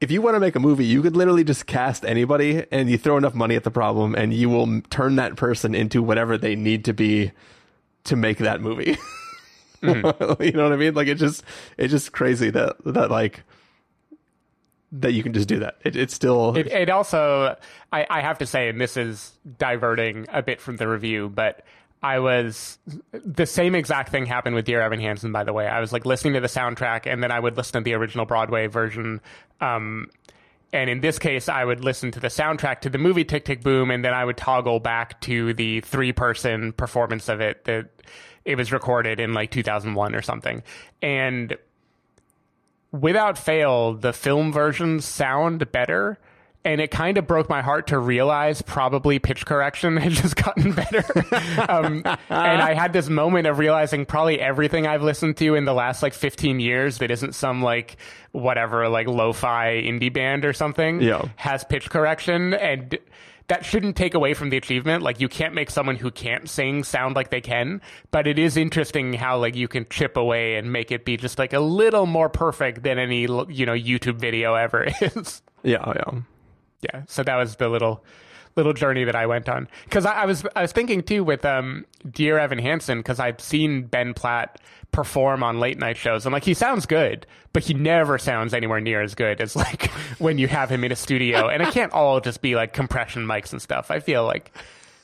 if 0.00 0.10
you 0.10 0.20
want 0.20 0.34
to 0.34 0.40
make 0.40 0.54
a 0.54 0.60
movie, 0.60 0.84
you 0.84 1.00
could 1.00 1.16
literally 1.16 1.44
just 1.44 1.66
cast 1.66 2.04
anybody, 2.04 2.66
and 2.70 2.90
you 2.90 2.98
throw 2.98 3.16
enough 3.16 3.34
money 3.34 3.56
at 3.56 3.64
the 3.64 3.70
problem, 3.70 4.14
and 4.14 4.34
you 4.34 4.50
will 4.50 4.82
turn 4.90 5.16
that 5.16 5.36
person 5.36 5.74
into 5.74 6.02
whatever 6.02 6.36
they 6.36 6.54
need 6.54 6.84
to 6.84 6.92
be 6.92 7.32
to 8.04 8.16
make 8.16 8.38
that 8.38 8.60
movie. 8.60 8.96
Mm-hmm. 9.84 10.42
you 10.42 10.52
know 10.52 10.64
what 10.64 10.72
I 10.72 10.76
mean? 10.76 10.94
Like 10.94 11.08
it's 11.08 11.20
just 11.20 11.44
it's 11.76 11.90
just 11.90 12.12
crazy 12.12 12.50
that 12.50 12.76
that 12.86 13.10
like 13.10 13.42
that 15.00 15.12
you 15.12 15.22
can 15.22 15.32
just 15.32 15.48
do 15.48 15.58
that. 15.58 15.76
It, 15.84 15.96
it's 15.96 16.14
still 16.14 16.56
it, 16.56 16.68
it 16.68 16.88
also 16.88 17.56
I, 17.92 18.06
I 18.08 18.20
have 18.20 18.38
to 18.38 18.46
say 18.46 18.68
and 18.68 18.80
this 18.80 18.96
is 18.96 19.36
diverting 19.58 20.26
a 20.32 20.42
bit 20.42 20.60
from 20.60 20.76
the 20.76 20.88
review 20.88 21.28
but 21.28 21.64
i 22.02 22.18
was 22.18 22.78
the 23.12 23.46
same 23.46 23.74
exact 23.74 24.10
thing 24.10 24.26
happened 24.26 24.54
with 24.54 24.64
dear 24.64 24.80
evan 24.80 25.00
hansen 25.00 25.32
by 25.32 25.44
the 25.44 25.52
way 25.52 25.66
i 25.66 25.80
was 25.80 25.92
like 25.92 26.06
listening 26.06 26.34
to 26.34 26.40
the 26.40 26.48
soundtrack 26.48 27.10
and 27.10 27.22
then 27.22 27.30
i 27.30 27.40
would 27.40 27.56
listen 27.56 27.80
to 27.80 27.84
the 27.84 27.94
original 27.94 28.24
broadway 28.24 28.66
version 28.66 29.20
um, 29.60 30.08
and 30.72 30.88
in 30.88 31.00
this 31.00 31.18
case 31.18 31.48
i 31.48 31.64
would 31.64 31.82
listen 31.82 32.10
to 32.10 32.20
the 32.20 32.28
soundtrack 32.28 32.80
to 32.80 32.88
the 32.88 32.98
movie 32.98 33.24
tick 33.24 33.44
tick 33.44 33.62
boom 33.62 33.90
and 33.90 34.04
then 34.04 34.14
i 34.14 34.24
would 34.24 34.36
toggle 34.36 34.80
back 34.80 35.20
to 35.20 35.52
the 35.54 35.80
three 35.80 36.12
person 36.12 36.72
performance 36.72 37.28
of 37.28 37.40
it 37.40 37.64
that 37.64 37.88
it 38.44 38.56
was 38.56 38.72
recorded 38.72 39.18
in 39.18 39.32
like 39.32 39.50
2001 39.50 40.14
or 40.14 40.22
something 40.22 40.62
and 41.02 41.56
without 43.00 43.36
fail, 43.38 43.94
the 43.94 44.12
film 44.12 44.52
versions 44.52 45.04
sound 45.04 45.70
better. 45.72 46.18
And 46.66 46.80
it 46.80 46.90
kind 46.90 47.18
of 47.18 47.26
broke 47.26 47.50
my 47.50 47.60
heart 47.60 47.88
to 47.88 47.98
realize 47.98 48.62
probably 48.62 49.18
pitch 49.18 49.44
correction 49.44 49.96
had 49.98 50.12
just 50.12 50.34
gotten 50.34 50.72
better. 50.72 51.04
um, 51.70 51.96
and 52.30 52.62
I 52.62 52.72
had 52.72 52.94
this 52.94 53.10
moment 53.10 53.46
of 53.46 53.58
realizing 53.58 54.06
probably 54.06 54.40
everything 54.40 54.86
I've 54.86 55.02
listened 55.02 55.36
to 55.38 55.56
in 55.56 55.66
the 55.66 55.74
last 55.74 56.02
like 56.02 56.14
15 56.14 56.60
years 56.60 56.98
that 56.98 57.10
isn't 57.10 57.34
some 57.34 57.62
like 57.62 57.98
whatever, 58.32 58.88
like 58.88 59.08
lo 59.08 59.34
fi 59.34 59.74
indie 59.74 60.10
band 60.10 60.46
or 60.46 60.54
something 60.54 61.02
Yeah. 61.02 61.26
has 61.36 61.64
pitch 61.64 61.90
correction. 61.90 62.54
And 62.54 62.98
that 63.48 63.64
shouldn't 63.64 63.96
take 63.96 64.14
away 64.14 64.34
from 64.34 64.50
the 64.50 64.56
achievement. 64.56 65.02
Like 65.02 65.20
you 65.20 65.28
can't 65.28 65.54
make 65.54 65.70
someone 65.70 65.96
who 65.96 66.10
can't 66.10 66.48
sing 66.48 66.82
sound 66.84 67.14
like 67.14 67.30
they 67.30 67.40
can, 67.40 67.80
but 68.10 68.26
it 68.26 68.38
is 68.38 68.56
interesting 68.56 69.12
how 69.12 69.38
like 69.38 69.54
you 69.54 69.68
can 69.68 69.86
chip 69.90 70.16
away 70.16 70.56
and 70.56 70.72
make 70.72 70.90
it 70.90 71.04
be 71.04 71.16
just 71.16 71.38
like 71.38 71.52
a 71.52 71.60
little 71.60 72.06
more 72.06 72.28
perfect 72.28 72.82
than 72.82 72.98
any 72.98 73.22
you 73.22 73.26
know 73.26 73.74
YouTube 73.74 74.16
video 74.16 74.54
ever 74.54 74.84
is. 75.00 75.42
yeah, 75.62 75.84
yeah. 75.86 76.20
yeah. 76.82 77.02
So 77.06 77.22
that 77.22 77.36
was 77.36 77.56
the 77.56 77.68
little 77.68 78.04
little 78.56 78.72
journey 78.72 79.04
that 79.04 79.16
I 79.16 79.26
went 79.26 79.48
on 79.48 79.68
because 79.84 80.06
I, 80.06 80.22
I 80.22 80.26
was 80.26 80.44
I 80.54 80.62
was 80.62 80.72
thinking 80.72 81.02
too 81.02 81.24
with 81.24 81.44
um 81.44 81.84
Dear 82.08 82.38
Evan 82.38 82.58
Hansen 82.58 82.98
because 82.98 83.18
I've 83.20 83.40
seen 83.40 83.84
Ben 83.84 84.14
Platt 84.14 84.60
perform 84.92 85.42
on 85.42 85.58
late 85.58 85.78
night 85.78 85.96
shows. 85.96 86.24
I'm 86.24 86.32
like 86.32 86.44
he 86.44 86.54
sounds 86.54 86.86
good, 86.86 87.26
but 87.52 87.64
he 87.64 87.74
never 87.74 88.18
sounds 88.18 88.54
anywhere 88.54 88.80
near 88.80 89.02
as 89.02 89.14
good 89.14 89.40
as 89.40 89.56
like 89.64 89.90
when 90.18 90.38
you 90.38 90.48
have 90.48 90.70
him 90.70 90.84
in 90.84 90.92
a 90.92 90.96
studio. 90.96 91.48
And 91.48 91.62
it 91.62 91.72
can't 91.72 91.92
all 91.92 92.20
just 92.20 92.42
be 92.42 92.54
like 92.54 92.72
compression 92.72 93.26
mics 93.26 93.52
and 93.52 93.60
stuff. 93.60 93.90
I 93.90 94.00
feel 94.00 94.24
like 94.24 94.52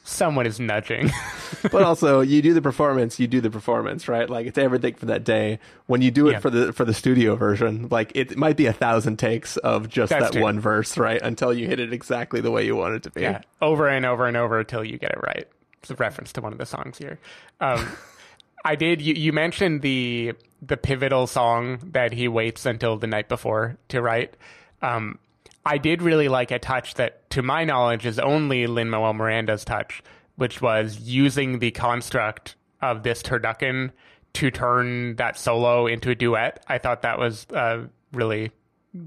someone 0.02 0.46
is 0.46 0.58
nudging. 0.58 1.10
but 1.70 1.82
also 1.82 2.20
you 2.20 2.42
do 2.42 2.54
the 2.54 2.62
performance, 2.62 3.20
you 3.20 3.26
do 3.26 3.40
the 3.40 3.50
performance, 3.50 4.08
right? 4.08 4.28
Like 4.28 4.46
it's 4.46 4.58
everything 4.58 4.94
for 4.94 5.06
that 5.06 5.24
day. 5.24 5.58
When 5.86 6.02
you 6.02 6.10
do 6.10 6.28
it 6.28 6.32
Yeah. 6.32 6.38
for 6.40 6.50
the 6.50 6.72
for 6.72 6.84
the 6.84 6.94
studio 6.94 7.36
version, 7.36 7.88
like 7.90 8.12
it 8.14 8.36
might 8.36 8.56
be 8.56 8.66
a 8.66 8.72
thousand 8.72 9.18
takes 9.18 9.56
of 9.58 9.88
just 9.88 10.10
That's 10.10 10.24
that 10.26 10.32
true. 10.32 10.42
one 10.42 10.60
verse, 10.60 10.96
right? 10.98 11.20
Until 11.22 11.52
you 11.52 11.66
hit 11.66 11.80
it 11.80 11.92
exactly 11.92 12.40
the 12.40 12.50
way 12.50 12.64
you 12.64 12.76
want 12.76 12.94
it 12.94 13.02
to 13.04 13.10
be. 13.10 13.22
Yeah, 13.22 13.42
over 13.60 13.88
and 13.88 14.04
over 14.06 14.26
and 14.26 14.36
over 14.36 14.60
until 14.60 14.84
you 14.84 14.98
get 14.98 15.12
it 15.12 15.20
right. 15.22 15.46
It's 15.82 15.90
a 15.90 15.94
reference 15.94 16.32
to 16.34 16.40
one 16.40 16.52
of 16.52 16.58
the 16.58 16.66
songs 16.66 16.98
here. 16.98 17.18
Um, 17.60 17.88
I 18.64 18.74
did. 18.74 19.00
You, 19.00 19.14
you 19.14 19.32
mentioned 19.32 19.80
the 19.82 20.32
the 20.60 20.76
pivotal 20.76 21.26
song 21.26 21.78
that 21.92 22.12
he 22.12 22.28
waits 22.28 22.66
until 22.66 22.98
the 22.98 23.06
night 23.06 23.28
before 23.28 23.78
to 23.88 24.02
write. 24.02 24.36
Um, 24.82 25.18
I 25.64 25.78
did 25.78 26.02
really 26.02 26.28
like 26.28 26.50
a 26.50 26.58
touch 26.58 26.94
that, 26.94 27.28
to 27.30 27.42
my 27.42 27.64
knowledge, 27.64 28.06
is 28.06 28.18
only 28.18 28.66
Lin 28.66 28.90
Manuel 28.90 29.12
Miranda's 29.12 29.64
touch, 29.64 30.02
which 30.36 30.62
was 30.62 31.00
using 31.00 31.58
the 31.58 31.70
construct 31.70 32.56
of 32.80 33.02
this 33.02 33.22
turducken 33.22 33.90
to 34.32 34.50
turn 34.50 35.16
that 35.16 35.38
solo 35.38 35.86
into 35.86 36.10
a 36.10 36.14
duet. 36.14 36.64
I 36.68 36.78
thought 36.78 37.02
that 37.02 37.18
was 37.18 37.46
uh, 37.50 37.84
really 38.12 38.52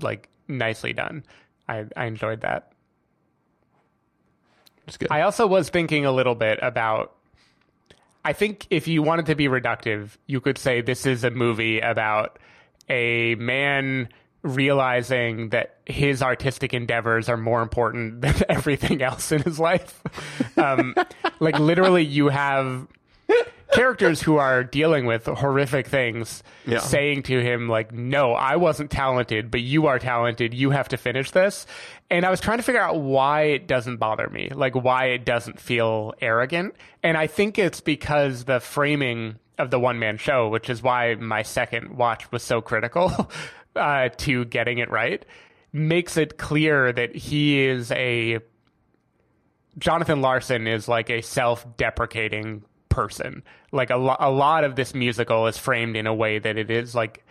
like 0.02 0.30
nicely 0.48 0.94
done. 0.94 1.24
I, 1.68 1.86
I 1.96 2.06
enjoyed 2.06 2.42
that. 2.42 2.74
It's 4.88 4.98
good. 4.98 5.08
I 5.12 5.22
also 5.22 5.48
was 5.48 5.70
thinking 5.70 6.06
a 6.06 6.12
little 6.12 6.36
bit 6.36 6.60
about. 6.62 7.16
I 8.26 8.34
think 8.34 8.68
if 8.70 8.88
you 8.88 9.02
wanted 9.02 9.26
to 9.28 9.36
be 9.36 9.48
reductive, 9.48 10.18
you 10.28 10.40
could 10.40 10.58
say 10.58 10.82
this 10.82 11.06
is 11.06 11.24
a 11.24 11.32
movie 11.32 11.80
about 11.80 12.40
a 12.90 13.36
man 13.36 14.10
realizing 14.44 15.50
that 15.50 15.78
his 15.86 16.22
artistic 16.22 16.74
endeavors 16.74 17.30
are 17.30 17.38
more 17.38 17.62
important 17.62 18.22
than 18.22 18.36
everything 18.50 19.02
else 19.02 19.32
in 19.32 19.42
his 19.42 19.60
life. 19.60 20.02
Um, 20.58 20.96
like 21.40 21.58
literally, 21.60 22.04
you 22.04 22.30
have 22.30 22.88
characters 23.72 24.22
who 24.22 24.38
are 24.38 24.64
dealing 24.64 25.06
with 25.08 25.26
horrific 25.26 25.88
things 25.88 26.44
Yeah. 26.68 26.78
saying 26.78 27.24
to 27.24 27.40
him 27.42 27.68
like 27.68 27.92
no 27.92 28.34
i 28.34 28.56
wasn't 28.56 28.92
talented 28.92 29.50
but 29.50 29.62
you 29.62 29.88
are 29.88 29.98
talented 29.98 30.54
you 30.54 30.70
have 30.70 30.90
to 30.90 30.98
finish 30.98 31.32
this 31.32 31.66
and 32.12 32.24
i 32.24 32.30
was 32.30 32.40
trying 32.40 32.58
to 32.58 32.64
figure 32.64 32.82
out 32.82 33.00
why 33.00 33.44
it 33.46 33.66
doesn't 33.66 33.98
bother 33.98 34.30
me 34.30 34.50
like 34.54 34.76
why 34.76 35.06
it 35.06 35.26
doesn't 35.26 35.60
feel 35.60 36.14
arrogant 36.22 36.76
and 37.02 37.18
i 37.18 37.26
think 37.26 37.58
it's 37.58 37.82
because 37.82 38.44
the 38.44 38.60
framing 38.60 39.40
of 39.58 39.72
the 39.72 39.80
one 39.80 39.98
man 39.98 40.18
show 40.18 40.50
which 40.50 40.70
is 40.70 40.84
why 40.84 41.16
my 41.16 41.42
second 41.42 41.98
watch 41.98 42.32
was 42.32 42.44
so 42.44 42.62
critical 42.62 43.32
uh, 43.76 44.10
to 44.10 44.46
getting 44.46 44.78
it 44.78 44.90
right 44.90 45.26
makes 45.72 46.18
it 46.18 46.38
clear 46.38 46.94
that 46.94 47.16
he 47.16 47.66
is 47.66 47.92
a 47.92 48.40
Jonathan 49.78 50.22
Larson 50.22 50.68
is 50.68 50.88
like 50.88 51.10
a 51.10 51.22
self-deprecating 51.22 52.64
person. 52.90 53.44
Like 53.72 53.90
a, 53.90 53.98
lo- 53.98 54.18
a 54.20 54.30
lot 54.30 54.64
of 54.64 54.76
this 54.76 54.94
musical 54.94 55.48
is 55.48 55.58
framed 55.58 55.96
in 55.96 56.06
a 56.06 56.14
way 56.14 56.38
that 56.38 56.58
it 56.58 56.70
is 56.70 56.94
like 56.94 57.26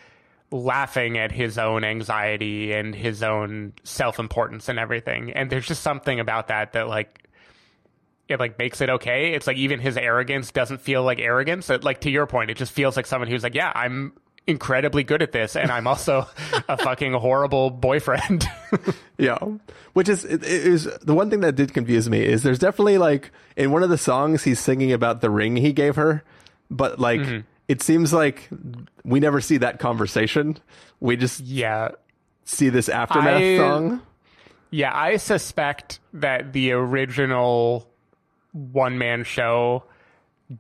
laughing 0.51 1.17
at 1.17 1.31
his 1.31 1.57
own 1.57 1.85
anxiety 1.85 2.73
and 2.73 2.95
his 2.95 3.23
own 3.23 3.73
self-importance 3.85 4.69
and 4.69 4.79
everything. 4.79 5.33
And 5.33 5.51
there's 5.51 5.67
just 5.67 5.83
something 5.83 6.19
about 6.19 6.49
that 6.49 6.73
that 6.73 6.89
like 6.89 7.29
it 8.29 8.41
like 8.41 8.59
makes 8.59 8.81
it 8.81 8.91
okay. 8.91 9.35
It's 9.35 9.47
like 9.47 9.57
even 9.57 9.79
his 9.79 9.97
arrogance 9.97 10.51
doesn't 10.51 10.81
feel 10.81 11.05
like 11.05 11.21
arrogance. 11.21 11.71
It, 11.71 11.85
like 11.85 12.01
to 12.03 12.11
your 12.11 12.27
point, 12.27 12.51
it 12.51 12.57
just 12.57 12.73
feels 12.73 12.97
like 12.97 13.07
someone 13.07 13.29
who's 13.29 13.43
like, 13.43 13.55
yeah, 13.55 13.73
I'm 13.75 14.15
incredibly 14.47 15.05
good 15.05 15.23
at 15.23 15.31
this 15.33 15.55
and 15.55 15.71
I'm 15.71 15.87
also 15.87 16.27
a 16.69 16.77
fucking 16.77 17.13
horrible 17.13 17.71
boyfriend. 17.71 18.47
Yeah, 19.19 19.39
which 19.93 20.09
is 20.09 20.25
it, 20.25 20.41
the 21.07 21.15
one 21.15 21.31
thing 21.31 21.41
that 21.41 21.55
did 21.55 21.73
confuse 21.73 22.11
me 22.11 22.25
is 22.25 22.43
there's 22.43 22.59
definitely 22.59 22.99
like 22.99 23.31
in 23.57 23.71
one 23.71 23.85
of 23.85 23.91
the 23.91 23.99
songs 23.99 24.43
he's 24.43 24.59
singing 24.59 24.91
about 24.93 25.21
the 25.21 25.31
ring 25.31 25.55
he 25.55 25.73
gave 25.73 25.95
her, 25.95 26.25
but 26.71 26.99
like 26.99 27.21
Mm-hmm. 27.21 27.41
it 27.69 27.83
seems 27.83 28.13
like 28.13 28.49
we 29.05 29.21
never 29.21 29.41
see 29.41 29.59
that 29.59 29.79
conversation. 29.79 30.59
We 30.99 31.17
just 31.17 31.39
yeah. 31.41 31.91
see 32.45 32.69
this 32.69 32.89
aftermath 32.89 33.41
I- 33.43 33.57
song. 33.59 34.03
Yeah, 34.71 34.91
I 34.93 35.19
suspect 35.19 36.01
that 36.15 36.53
the 36.55 36.73
original 36.73 37.89
one 38.53 38.99
man 38.99 39.23
show 39.23 39.85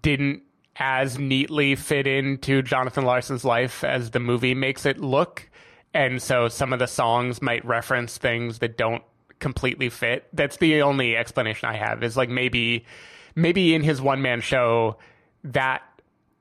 didn't 0.02 0.42
as 0.76 1.18
neatly 1.18 1.74
fit 1.74 2.06
into 2.06 2.62
Jonathan 2.62 3.04
Larson's 3.04 3.44
life 3.44 3.84
as 3.84 4.10
the 4.10 4.20
movie 4.20 4.54
makes 4.54 4.86
it 4.86 4.98
look. 4.98 5.48
And 5.94 6.22
so 6.22 6.48
some 6.48 6.72
of 6.72 6.78
the 6.78 6.86
songs 6.86 7.42
might 7.42 7.64
reference 7.64 8.16
things 8.16 8.60
that 8.60 8.78
don't 8.78 9.02
completely 9.38 9.90
fit. 9.90 10.26
That's 10.32 10.56
the 10.56 10.80
only 10.82 11.16
explanation 11.16 11.68
I 11.68 11.76
have 11.76 12.02
is 12.02 12.16
like 12.16 12.28
maybe 12.30 12.86
maybe 13.34 13.74
in 13.74 13.82
his 13.82 14.00
one 14.00 14.22
man 14.22 14.40
show 14.40 14.96
that 15.44 15.82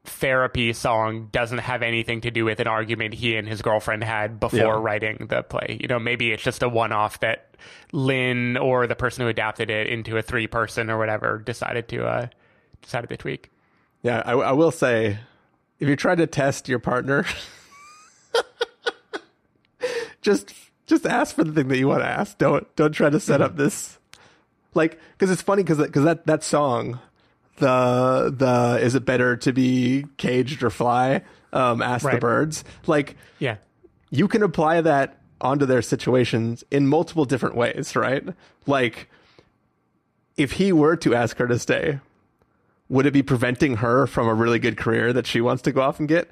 therapy 0.04 0.74
song 0.74 1.28
doesn't 1.32 1.60
have 1.60 1.84
anything 1.84 2.22
to 2.22 2.32
do 2.32 2.44
with 2.44 2.60
an 2.60 2.68
argument 2.68 3.14
he 3.14 3.36
and 3.36 3.48
his 3.48 3.62
girlfriend 3.62 4.04
had 4.04 4.40
before 4.40 4.58
Yeah. 4.58 4.80
writing 4.82 5.28
the 5.30 5.44
play. 5.44 5.78
You 5.80 5.88
know, 5.88 6.00
maybe 6.00 6.32
it's 6.32 6.42
just 6.42 6.64
a 6.64 6.70
one 6.70 6.92
off 6.92 7.20
that 7.20 7.56
Lin 7.92 8.58
or 8.58 8.88
the 8.88 8.96
person 8.96 9.24
who 9.24 9.28
adapted 9.30 9.70
it 9.70 9.88
into 9.88 10.18
a 10.18 10.22
three 10.24 10.48
person 10.48 10.90
or 10.90 10.98
whatever 10.98 11.38
decided 11.38 11.88
to 11.90 12.06
uh 12.06 12.28
decided 12.82 13.10
to 13.10 13.18
tweak. 13.18 13.51
Yeah, 14.04 14.22
I, 14.26 14.32
I 14.34 14.52
will 14.54 14.72
say, 14.72 15.20
if 15.80 15.88
you 15.88 15.96
try 15.96 16.16
to 16.16 16.26
test 16.28 16.68
your 16.68 16.80
partner, 16.80 17.26
just 20.22 20.54
just 20.86 21.06
ask 21.06 21.36
for 21.36 21.44
the 21.44 21.52
thing 21.52 21.68
that 21.70 21.78
you 21.78 21.88
want 21.88 22.02
to 22.02 22.08
ask. 22.08 22.38
Don't 22.38 22.74
don't 22.76 22.92
try 22.92 23.10
to 23.10 23.20
set 23.20 23.42
up 23.42 23.56
this 23.58 23.98
like 24.74 25.00
because 25.18 25.32
it's 25.32 25.42
funny 25.42 25.64
because 25.64 25.78
because 25.78 26.04
that 26.04 26.26
that 26.28 26.44
song 26.44 27.00
the 27.58 28.34
the 28.36 28.80
is 28.84 28.96
it 28.96 29.06
better 29.06 29.36
to 29.38 29.52
be 29.54 30.06
caged 30.18 30.64
or 30.64 30.70
fly? 30.70 31.22
Um, 31.54 31.82
ask 31.82 32.10
the 32.10 32.18
birds. 32.18 32.64
Like 32.88 33.18
Yeah. 33.40 33.58
you 34.10 34.28
can 34.28 34.42
apply 34.42 34.82
that 34.82 35.18
onto 35.42 35.66
their 35.66 35.82
situations 35.82 36.64
in 36.72 36.88
multiple 36.88 37.26
different 37.26 37.56
ways, 37.56 37.96
right? 37.96 38.24
Like 38.68 39.10
if 40.38 40.54
he 40.54 40.72
were 40.72 40.96
to 40.98 41.14
ask 41.14 41.38
her 41.38 41.48
to 41.48 41.60
stay, 41.60 42.00
would 42.92 43.06
it 43.06 43.14
be 43.14 43.24
preventing 43.24 43.78
her 43.78 44.06
from 44.06 44.28
a 44.28 44.34
really 44.34 44.60
good 44.60 44.76
career 44.76 45.14
that 45.14 45.26
she 45.26 45.40
wants 45.40 45.62
to 45.62 45.72
go 45.72 45.82
off 45.82 45.98
and 46.00 46.10
get? 46.10 46.30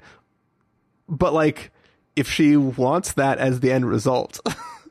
But 1.08 1.32
like 1.32 1.72
if 2.14 2.30
she 2.30 2.54
wants 2.54 3.14
that 3.14 3.38
as 3.38 3.60
the 3.60 3.72
end 3.72 3.86
result, 3.86 4.40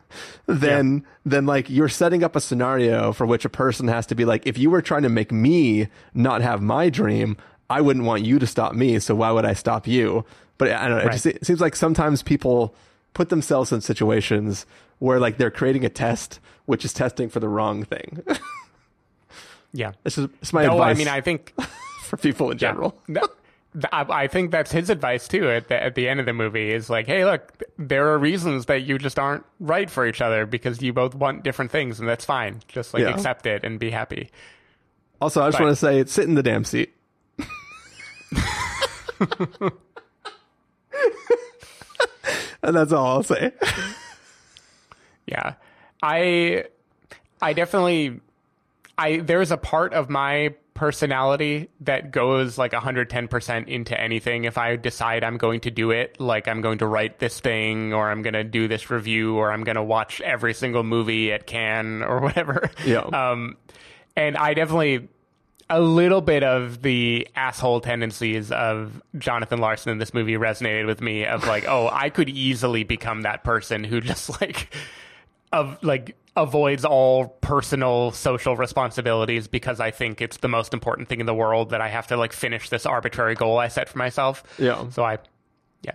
then 0.48 1.06
then 1.28 1.46
like 1.46 1.70
you're 1.70 1.88
setting 1.88 2.24
up 2.24 2.36
a 2.36 2.42
scenario 2.42 3.14
for 3.14 3.28
which 3.28 3.46
a 3.46 3.50
person 3.50 3.88
has 3.88 4.08
to 4.08 4.16
be 4.16 4.26
like 4.26 4.48
if 4.48 4.58
you 4.58 4.72
were 4.72 4.82
trying 4.82 5.04
to 5.04 5.10
make 5.10 5.32
me 5.32 5.88
not 6.16 6.42
have 6.42 6.60
my 6.60 6.90
dream, 6.90 7.38
I 7.70 7.82
wouldn't 7.82 8.06
want 8.06 8.26
you 8.26 8.40
to 8.40 8.48
stop 8.48 8.74
me, 8.74 8.98
so 8.98 9.14
why 9.14 9.32
would 9.32 9.46
I 9.46 9.54
stop 9.54 9.86
you? 9.86 10.26
But 10.58 10.72
I 10.72 10.88
don't 10.88 10.98
know, 10.98 11.06
it 11.06 11.12
just 11.12 11.26
it 11.28 11.46
seems 11.46 11.62
like 11.62 11.76
sometimes 11.76 12.24
people 12.24 12.74
put 13.14 13.30
themselves 13.30 13.72
in 13.72 13.82
situations 13.82 14.66
where 14.98 15.20
like 15.20 15.38
they're 15.38 15.52
creating 15.52 15.86
a 15.86 15.90
test 15.90 16.40
which 16.66 16.84
is 16.84 16.94
testing 16.94 17.30
for 17.30 17.40
the 17.40 17.48
wrong 17.48 17.84
thing. 17.84 18.24
Yeah. 19.74 19.92
this 20.04 20.18
is 20.18 20.28
it's 20.42 20.54
my 20.54 20.66
No, 20.66 20.74
advice 20.74 20.96
I 20.96 20.98
mean, 20.98 21.08
I 21.08 21.22
think 21.22 21.54
for 22.04 22.18
people 22.18 22.52
in 22.52 22.58
general. 22.58 22.92
Th- 23.08 23.20
th- 23.74 23.86
I 23.92 24.24
I 24.24 24.28
think 24.28 24.50
that's 24.52 24.72
his 24.72 24.90
advice 24.90 25.28
too. 25.28 25.50
At 25.50 25.68
the, 25.68 25.82
at 25.84 25.96
the 25.96 26.08
end 26.10 26.20
of 26.20 26.26
the 26.26 26.34
movie, 26.34 26.72
is 26.74 26.90
like, 26.90 27.06
hey, 27.08 27.24
look, 27.26 27.62
there 27.78 28.10
are 28.10 28.18
reasons 28.18 28.66
that 28.66 28.82
you 28.82 28.98
just 28.98 29.20
aren't 29.20 29.46
right 29.60 29.90
for 29.90 30.06
each 30.08 30.22
other 30.22 30.46
because 30.48 30.82
you 30.82 30.92
both 30.94 31.14
want 31.16 31.44
different 31.44 31.70
things, 31.72 32.00
and 32.00 32.10
that's 32.10 32.26
fine. 32.26 32.62
Just 32.68 32.94
like 32.94 33.04
Yeah. 33.04 33.10
accept 33.10 33.46
it 33.46 33.64
and 33.64 33.80
be 33.80 33.92
happy. 33.92 34.30
Also, 35.22 35.42
I 35.42 35.48
just 35.50 35.58
But- 35.60 35.64
want 35.66 35.74
to 35.78 35.80
say, 35.80 36.06
sit 36.06 36.26
in 36.26 36.34
the 36.36 36.44
damn 36.44 36.64
seat. 36.64 36.94
and 42.64 42.76
that's 42.76 42.92
all 42.92 43.06
I'll 43.08 43.24
say. 43.24 43.52
Yeah. 45.28 45.54
I 46.02 46.66
I 47.42 47.54
definitely 47.54 48.20
I 49.00 49.18
there's 49.18 49.52
a 49.52 49.58
part 49.58 49.94
of 49.94 50.10
my 50.10 50.56
personality 50.74 51.70
that 51.82 52.12
goes 52.12 52.58
like 52.58 52.72
110% 52.72 53.68
into 53.68 54.00
anything 54.00 54.46
if 54.46 54.58
I 54.58 54.78
decide 54.78 55.24
I'm 55.24 55.38
going 55.38 55.62
to 55.62 55.72
do 55.72 55.92
it, 55.92 56.20
like 56.20 56.48
I'm 56.48 56.62
going 56.62 56.78
to 56.78 56.88
write 56.88 57.20
this 57.20 57.40
thing 57.40 57.94
or 57.94 58.10
I'm 58.10 58.22
going 58.22 58.34
to 58.34 58.44
do 58.44 58.68
this 58.68 58.90
review 58.90 59.36
or 59.36 59.52
I'm 59.52 59.64
going 59.64 59.76
to 59.76 59.84
watch 59.84 60.22
every 60.22 60.54
single 60.54 60.84
movie 60.84 61.34
at 61.34 61.48
Cannes 61.48 62.04
or 62.04 62.20
whatever. 62.22 62.70
Yeah. 62.86 63.02
Um 63.02 63.58
and 64.16 64.38
I 64.38 64.54
definitely 64.54 65.08
a 65.70 65.80
little 65.80 66.22
bit 66.22 66.44
of 66.44 66.82
the 66.82 67.28
asshole 67.36 67.82
tendencies 67.82 68.52
of 68.52 69.02
Jonathan 69.18 69.60
Larson 69.60 69.92
in 69.92 69.98
this 70.00 70.14
movie 70.14 70.34
resonated 70.34 70.88
with 70.88 71.00
me 71.00 71.26
of 71.26 71.46
like, 71.46 71.66
oh, 71.68 71.90
I 71.92 72.10
could 72.10 72.28
easily 72.28 72.84
become 72.84 73.22
that 73.22 73.44
person 73.44 73.84
who 73.84 74.02
just 74.02 74.30
like 74.42 74.74
of 75.52 75.82
like 75.84 76.16
avoids 76.36 76.86
all 76.86 77.28
personal 77.42 78.12
social 78.12 78.56
responsibilities 78.56 79.48
because 79.48 79.80
I 79.80 79.92
think 79.92 80.22
it's 80.22 80.38
the 80.38 80.48
most 80.48 80.74
important 80.74 81.10
thing 81.10 81.20
in 81.20 81.26
the 81.26 81.34
world 81.34 81.72
that 81.72 81.82
I 81.82 81.90
have 81.90 82.08
to 82.08 82.18
like 82.18 82.34
finish 82.34 82.70
this 82.70 82.86
arbitrary 82.86 83.36
goal 83.36 83.58
I 83.58 83.68
set 83.68 83.90
for 83.90 83.98
myself. 83.98 84.44
Yeah. 84.58 84.90
So 84.90 85.04
I 85.04 85.18
yeah. 85.82 85.94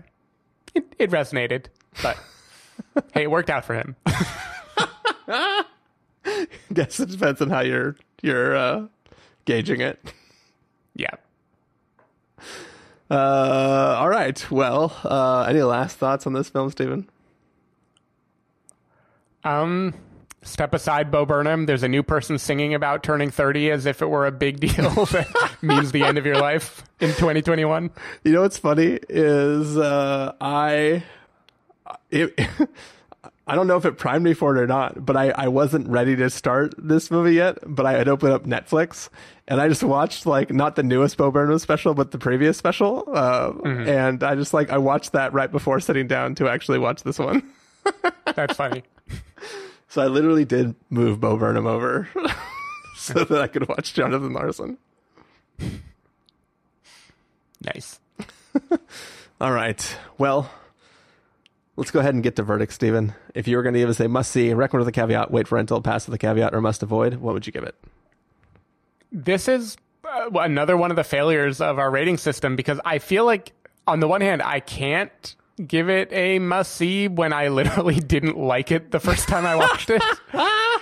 It 0.75 0.95
it 0.99 1.11
resonated, 1.11 1.67
but 2.03 2.19
hey, 3.15 3.23
it 3.25 3.31
worked 3.31 3.51
out 3.51 3.65
for 3.65 3.75
him. 3.75 3.97
Guess 6.73 7.01
it 7.01 7.11
depends 7.11 7.41
on 7.41 7.51
how 7.51 7.61
you're 7.61 7.97
you're 8.23 8.57
uh, 8.57 8.87
gauging 9.45 9.81
it. 9.81 10.13
yeah. 10.95 11.15
Uh, 13.11 13.97
all 13.99 14.09
right. 14.09 14.51
Well, 14.51 14.97
uh, 15.05 15.43
any 15.49 15.63
last 15.63 15.99
thoughts 15.99 16.27
on 16.27 16.33
this 16.33 16.49
film, 16.49 16.71
Stephen? 16.71 17.09
Um, 19.45 19.95
step 20.43 20.75
aside, 20.75 21.11
Bo 21.11 21.25
Burnham. 21.27 21.67
There's 21.67 21.83
a 21.83 21.89
new 21.89 22.03
person 22.03 22.39
singing 22.39 22.75
about 22.75 23.03
turning 23.03 23.31
30 23.31 23.71
as 23.71 23.87
if 23.87 24.03
it 24.03 24.07
were 24.07 24.27
a 24.27 24.33
big 24.33 24.61
deal 24.61 24.91
that 25.07 25.57
means 25.63 25.93
the 25.93 26.03
end 26.03 26.19
of 26.19 26.27
your 26.27 26.37
life 26.39 26.83
in 27.01 27.11
2021. 27.11 27.91
You 28.25 28.33
know 28.33 28.43
what's 28.43 28.59
funny 28.59 28.99
is 29.09 29.77
uh, 29.77 30.33
I 30.41 31.03
it, 32.11 32.39
I 33.47 33.55
don't 33.55 33.67
know 33.67 33.77
if 33.77 33.85
it 33.85 33.99
primed 33.99 34.25
me 34.25 34.33
for 34.33 34.57
it 34.57 34.61
or 34.61 34.67
not, 34.67 35.05
but 35.05 35.17
I, 35.19 35.29
I 35.31 35.49
wasn't 35.49 35.89
ready 35.89 36.17
to 36.17 36.31
start 36.31 36.75
this 36.79 37.11
movie 37.11 37.35
yet. 37.35 37.59
But 37.67 37.85
I 37.85 37.93
had 37.93 38.09
opened 38.09 38.33
up 38.33 38.45
Netflix 38.45 39.11
and 39.47 39.61
I 39.61 39.69
just 39.69 39.83
watched 39.83 40.25
like 40.25 40.51
not 40.51 40.77
the 40.77 40.83
newest 40.83 41.19
Bo 41.19 41.31
Burnham 41.31 41.59
special, 41.59 41.93
but 41.93 42.11
the 42.11 42.19
previous 42.19 42.57
special. 42.57 43.05
Uh, 43.07 43.53
And 43.65 44.23
I 44.23 44.35
just 44.35 44.55
like 44.55 44.71
I 44.71 44.79
watched 44.79 45.13
that 45.13 45.35
right 45.35 45.51
before 45.53 45.79
sitting 45.81 46.07
down 46.07 46.35
to 46.37 46.49
actually 46.49 46.79
watch 46.79 47.03
this 47.03 47.19
one. 47.19 47.43
That's 48.35 48.57
funny. 48.57 48.83
So 49.89 50.03
I 50.03 50.07
literally 50.07 50.45
did 50.45 50.75
move 50.91 51.21
Bo 51.21 51.37
Burnham 51.37 51.67
over 51.67 52.09
so 52.97 53.25
that 53.25 53.41
I 53.41 53.47
could 53.47 53.69
watch 53.69 53.95
Jonathan 53.95 54.33
Larson. 54.33 54.79
Nice. 57.63 58.01
All 59.41 59.53
right. 59.53 59.97
Well, 60.19 60.51
let's 61.77 61.91
go 61.91 62.01
ahead 62.01 62.15
and 62.15 62.23
get 62.23 62.37
to 62.37 62.43
verdict, 62.43 62.73
Stephen. 62.73 63.15
If 63.35 63.49
you 63.49 63.57
were 63.57 63.63
going 63.63 63.75
to 63.75 63.81
give 63.81 63.89
us 63.89 64.01
a 64.01 64.09
must 64.09 64.31
see, 64.31 64.53
recommend 64.53 64.87
with 64.87 64.89
a 64.89 65.01
caveat, 65.01 65.31
wait 65.31 65.49
for 65.49 65.57
rental, 65.57 65.81
pass 65.81 66.07
with 66.07 66.15
a 66.15 66.19
caveat, 66.19 66.55
or 66.55 66.61
must 66.61 66.83
avoid, 66.83 67.15
what 67.17 67.35
would 67.35 67.47
you 67.47 67.53
give 67.53 67.65
it? 67.65 67.75
This 69.13 69.49
is 69.49 69.77
uh, 70.05 70.31
another 70.35 70.77
one 70.77 70.91
of 70.91 70.97
the 70.97 71.05
failures 71.05 71.61
of 71.61 71.79
our 71.79 71.91
rating 71.91 72.17
system 72.17 72.57
because 72.57 72.81
I 72.85 72.99
feel 72.99 73.25
like, 73.25 73.53
on 73.87 74.01
the 74.01 74.09
one 74.09 74.21
hand, 74.21 74.43
I 74.43 74.61
can't 74.61 75.37
give 75.67 75.89
it 75.89 76.13
a 76.13 76.39
must 76.39 76.73
see 76.75 77.09
when 77.09 77.33
I 77.33 77.49
literally 77.49 77.95
didn't 78.01 78.39
like 78.39 78.71
it 78.73 78.91
the 78.91 79.01
first 79.01 79.29
time 79.29 79.47
I 79.47 79.57
watched 79.57 79.91
it. 79.91 80.03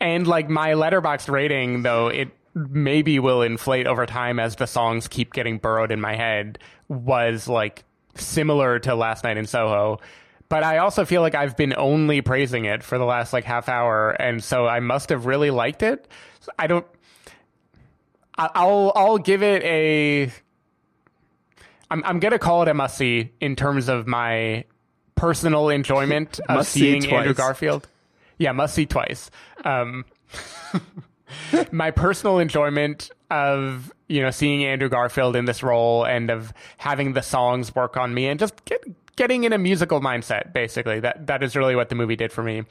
and 0.00 0.26
like 0.26 0.48
my 0.48 0.72
Letterboxd 0.72 1.30
rating, 1.30 1.82
though, 1.82 2.08
it 2.08 2.30
maybe 2.54 3.18
will 3.18 3.42
inflate 3.42 3.86
over 3.86 4.04
time 4.06 4.38
as 4.38 4.56
the 4.56 4.66
songs 4.66 5.08
keep 5.08 5.32
getting 5.32 5.58
burrowed 5.58 5.90
in 5.90 6.00
my 6.00 6.14
head, 6.14 6.58
was 6.88 7.48
like 7.48 7.84
similar 8.14 8.78
to 8.80 8.94
Last 8.94 9.24
Night 9.24 9.36
in 9.36 9.46
Soho. 9.46 10.00
But 10.48 10.64
I 10.64 10.78
also 10.78 11.06
feel 11.06 11.22
like 11.22 11.34
I've 11.34 11.56
been 11.56 11.74
only 11.78 12.20
praising 12.20 12.66
it 12.66 12.82
for 12.82 12.98
the 12.98 13.06
last 13.06 13.32
like 13.32 13.44
half 13.44 13.70
hour, 13.70 14.10
and 14.10 14.44
so 14.44 14.66
I 14.66 14.80
must 14.80 15.08
have 15.08 15.24
really 15.24 15.50
liked 15.50 15.82
it. 15.82 16.06
I 16.58 16.66
don't. 16.66 16.86
I'll 18.36 18.92
I'll 18.94 19.18
give 19.18 19.42
it 19.42 19.62
a. 19.62 20.30
I'm 21.92 22.02
I'm 22.04 22.20
gonna 22.20 22.38
call 22.38 22.62
it 22.62 22.68
a 22.68 22.74
must 22.74 22.96
see 22.96 23.32
in 23.40 23.54
terms 23.54 23.88
of 23.88 24.06
my 24.06 24.64
personal 25.14 25.68
enjoyment 25.68 26.40
of 26.48 26.56
Must 26.56 26.72
see 26.72 27.00
seeing 27.00 27.12
Andrew. 27.12 27.34
Garfield. 27.34 27.86
Yeah, 28.38 28.52
must 28.52 28.74
see 28.74 28.86
twice. 28.86 29.30
Um, 29.64 30.06
my 31.70 31.90
personal 31.90 32.38
enjoyment 32.38 33.10
of 33.30 33.92
you 34.08 34.22
know 34.22 34.30
seeing 34.30 34.64
Andrew 34.64 34.88
Garfield 34.88 35.36
in 35.36 35.44
this 35.44 35.62
role 35.62 36.04
and 36.04 36.30
of 36.30 36.54
having 36.78 37.12
the 37.12 37.22
songs 37.22 37.74
work 37.74 37.98
on 37.98 38.14
me 38.14 38.26
and 38.26 38.40
just 38.40 38.64
get, 38.64 38.82
getting 39.16 39.44
in 39.44 39.52
a 39.52 39.58
musical 39.58 40.00
mindset. 40.00 40.54
Basically, 40.54 40.98
that 41.00 41.26
that 41.26 41.42
is 41.42 41.54
really 41.54 41.76
what 41.76 41.90
the 41.90 41.94
movie 41.94 42.16
did 42.16 42.32
for 42.32 42.42
me. 42.42 42.64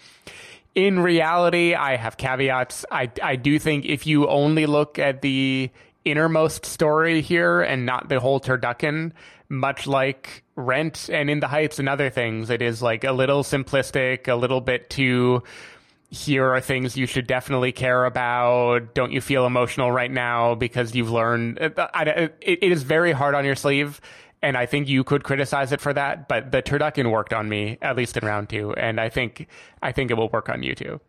In 0.74 1.00
reality, 1.00 1.76
I 1.76 1.96
have 1.96 2.18
caveats. 2.18 2.86
I 2.90 3.12
I 3.22 3.36
do 3.36 3.60
think 3.60 3.86
if 3.86 4.08
you 4.08 4.28
only 4.28 4.66
look 4.66 4.98
at 4.98 5.22
the 5.22 5.70
innermost 6.06 6.66
story 6.66 7.22
here 7.22 7.62
and 7.62 7.86
not 7.86 8.10
the 8.10 8.20
whole 8.20 8.40
turducken, 8.40 9.12
much 9.50 9.88
like 9.88 10.44
Rent 10.56 11.10
and 11.12 11.30
In 11.30 11.40
the 11.40 11.48
Heights 11.48 11.80
and 11.80 11.90
other 11.90 12.10
things, 12.10 12.50
it 12.50 12.62
is 12.62 12.82
like 12.82 13.04
a 13.04 13.12
little 13.12 13.44
simplistic, 13.44 14.28
a 14.28 14.36
little 14.36 14.62
bit 14.62 14.90
too 14.90 15.44
here 16.12 16.54
are 16.54 16.60
things 16.60 16.98
you 16.98 17.06
should 17.06 17.26
definitely 17.26 17.72
care 17.72 18.06
about. 18.06 18.94
Don't 18.94 19.14
you 19.14 19.22
feel 19.22 19.46
emotional 19.46 19.92
right 19.92 20.12
now 20.12 20.56
because 20.56 20.94
you've 20.94 21.10
learned? 21.10 21.58
Uh, 21.60 21.70
it, 21.70 22.08
uh, 22.08 22.14
it, 22.42 22.60
it 22.62 22.72
is 22.72 22.84
very 22.84 23.14
hard 23.14 23.34
on 23.34 23.46
your 23.46 23.56
sleeve, 23.56 24.02
and 24.42 24.58
I 24.58 24.66
think 24.66 24.90
you 24.90 25.06
could 25.06 25.24
criticize 25.24 25.72
it 25.72 25.80
for 25.80 25.94
that. 25.94 26.28
But 26.28 26.52
the 26.52 26.62
turducken 26.62 27.10
worked 27.10 27.34
on 27.34 27.48
me 27.48 27.78
at 27.82 27.96
least 27.96 28.18
in 28.18 28.26
round 28.26 28.50
two, 28.50 28.74
and 28.74 29.00
I 29.00 29.08
think 29.08 29.48
I 29.82 29.94
think 29.94 30.12
it 30.12 30.16
will 30.16 30.30
work 30.30 30.50
on 30.50 30.64
you 30.64 30.76
too. 30.76 31.00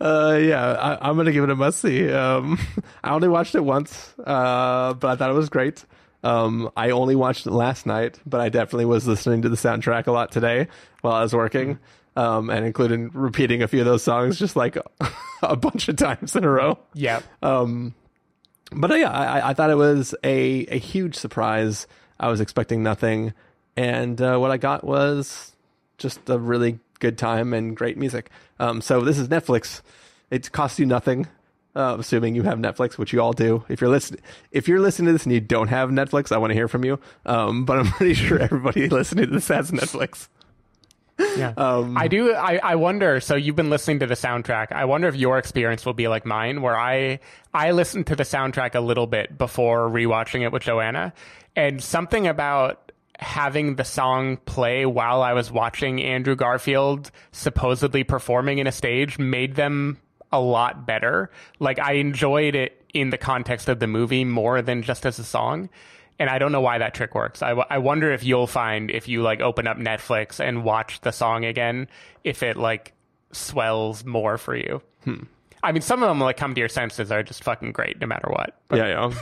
Uh, 0.00 0.38
yeah, 0.40 0.72
I, 0.72 1.08
I'm 1.08 1.16
gonna 1.16 1.32
give 1.32 1.44
it 1.44 1.50
a 1.50 1.56
must 1.56 1.80
see. 1.80 2.10
Um, 2.10 2.58
I 3.04 3.10
only 3.10 3.28
watched 3.28 3.54
it 3.54 3.60
once, 3.60 4.14
uh, 4.18 4.94
but 4.94 5.08
I 5.08 5.16
thought 5.16 5.30
it 5.30 5.34
was 5.34 5.48
great. 5.48 5.84
Um, 6.22 6.70
I 6.76 6.90
only 6.90 7.14
watched 7.16 7.46
it 7.46 7.52
last 7.52 7.86
night, 7.86 8.18
but 8.26 8.40
I 8.40 8.48
definitely 8.48 8.86
was 8.86 9.06
listening 9.06 9.42
to 9.42 9.48
the 9.48 9.56
soundtrack 9.56 10.06
a 10.06 10.12
lot 10.12 10.32
today 10.32 10.68
while 11.00 11.14
I 11.14 11.22
was 11.22 11.32
working, 11.34 11.78
um, 12.16 12.50
and 12.50 12.66
including 12.66 13.10
repeating 13.12 13.62
a 13.62 13.68
few 13.68 13.80
of 13.80 13.86
those 13.86 14.02
songs 14.02 14.38
just 14.38 14.56
like 14.56 14.76
a 15.42 15.56
bunch 15.56 15.88
of 15.88 15.96
times 15.96 16.34
in 16.34 16.44
a 16.44 16.50
row. 16.50 16.78
Yeah, 16.94 17.20
But 18.72 18.90
uh, 18.90 18.94
yeah, 18.96 19.10
I, 19.10 19.50
I 19.50 19.54
thought 19.54 19.70
it 19.70 19.76
was 19.76 20.14
a, 20.24 20.66
a 20.66 20.78
huge 20.78 21.14
surprise. 21.14 21.86
I 22.18 22.28
was 22.28 22.40
expecting 22.40 22.82
nothing, 22.82 23.32
and 23.76 24.20
uh, 24.20 24.38
what 24.38 24.50
I 24.50 24.56
got 24.56 24.82
was 24.82 25.52
just 25.98 26.28
a 26.28 26.38
really 26.38 26.80
good 26.98 27.18
time 27.18 27.52
and 27.52 27.76
great 27.76 27.96
music. 27.96 28.30
Um, 28.58 28.80
so 28.80 29.00
this 29.00 29.18
is 29.18 29.28
Netflix. 29.28 29.82
It 30.30 30.52
costs 30.52 30.78
you 30.78 30.86
nothing. 30.86 31.26
Uh, 31.74 31.94
assuming 31.98 32.34
you 32.34 32.42
have 32.42 32.58
Netflix, 32.58 32.96
which 32.96 33.12
you 33.12 33.20
all 33.20 33.34
do. 33.34 33.62
If 33.68 33.82
you're 33.82 33.90
listening, 33.90 34.22
if 34.50 34.66
you're 34.66 34.80
listening 34.80 35.08
to 35.08 35.12
this 35.12 35.24
and 35.24 35.32
you 35.34 35.40
don't 35.40 35.68
have 35.68 35.90
Netflix, 35.90 36.32
I 36.32 36.38
want 36.38 36.50
to 36.50 36.54
hear 36.54 36.68
from 36.68 36.86
you. 36.86 36.98
Um, 37.26 37.66
but 37.66 37.78
I'm 37.78 37.86
pretty 37.92 38.14
sure 38.14 38.38
everybody 38.38 38.88
listening 38.88 39.26
to 39.26 39.30
this 39.30 39.48
has 39.48 39.70
Netflix. 39.70 40.28
Yeah. 41.18 41.52
Um, 41.56 41.96
I 41.96 42.08
do. 42.08 42.34
I, 42.34 42.60
I 42.62 42.74
wonder. 42.76 43.20
So 43.20 43.36
you've 43.36 43.56
been 43.56 43.70
listening 43.70 43.98
to 44.00 44.06
the 44.06 44.14
soundtrack. 44.14 44.72
I 44.72 44.86
wonder 44.86 45.08
if 45.08 45.16
your 45.16 45.38
experience 45.38 45.84
will 45.84 45.94
be 45.94 46.08
like 46.08 46.24
mine, 46.24 46.62
where 46.62 46.78
I 46.78 47.20
I 47.52 47.72
listened 47.72 48.06
to 48.08 48.16
the 48.16 48.22
soundtrack 48.22 48.74
a 48.74 48.80
little 48.80 49.06
bit 49.06 49.36
before 49.36 49.88
rewatching 49.88 50.42
it 50.42 50.52
with 50.52 50.62
Joanna, 50.62 51.12
and 51.54 51.82
something 51.82 52.26
about 52.26 52.85
having 53.18 53.76
the 53.76 53.84
song 53.84 54.36
play 54.38 54.86
while 54.86 55.22
I 55.22 55.32
was 55.32 55.50
watching 55.50 56.02
Andrew 56.02 56.36
Garfield 56.36 57.10
supposedly 57.32 58.04
performing 58.04 58.58
in 58.58 58.66
a 58.66 58.72
stage 58.72 59.18
made 59.18 59.54
them 59.54 59.98
a 60.32 60.40
lot 60.40 60.86
better. 60.86 61.30
Like 61.58 61.78
I 61.78 61.94
enjoyed 61.94 62.54
it 62.54 62.82
in 62.92 63.10
the 63.10 63.18
context 63.18 63.68
of 63.68 63.78
the 63.78 63.86
movie 63.86 64.24
more 64.24 64.62
than 64.62 64.82
just 64.82 65.06
as 65.06 65.18
a 65.18 65.24
song 65.24 65.68
and 66.18 66.30
I 66.30 66.38
don't 66.38 66.52
know 66.52 66.60
why 66.60 66.78
that 66.78 66.94
trick 66.94 67.14
works. 67.14 67.42
I, 67.42 67.50
w- 67.50 67.66
I 67.68 67.78
wonder 67.78 68.12
if 68.12 68.24
you'll 68.24 68.46
find 68.46 68.90
if 68.90 69.08
you 69.08 69.22
like 69.22 69.40
open 69.40 69.66
up 69.66 69.76
Netflix 69.76 70.40
and 70.40 70.64
watch 70.64 71.00
the 71.02 71.10
song 71.10 71.44
again, 71.44 71.88
if 72.24 72.42
it 72.42 72.56
like 72.56 72.94
swells 73.32 74.04
more 74.04 74.38
for 74.38 74.56
you. 74.56 74.82
Hmm. 75.04 75.24
I 75.62 75.72
mean, 75.72 75.82
some 75.82 76.02
of 76.02 76.08
them 76.08 76.20
like 76.20 76.36
come 76.36 76.54
to 76.54 76.58
your 76.58 76.68
senses 76.68 77.10
are 77.12 77.22
just 77.22 77.44
fucking 77.44 77.72
great 77.72 78.00
no 78.00 78.06
matter 78.06 78.28
what. 78.28 78.58
But 78.68 78.76
yeah, 78.78 79.10
yeah. 79.10 79.14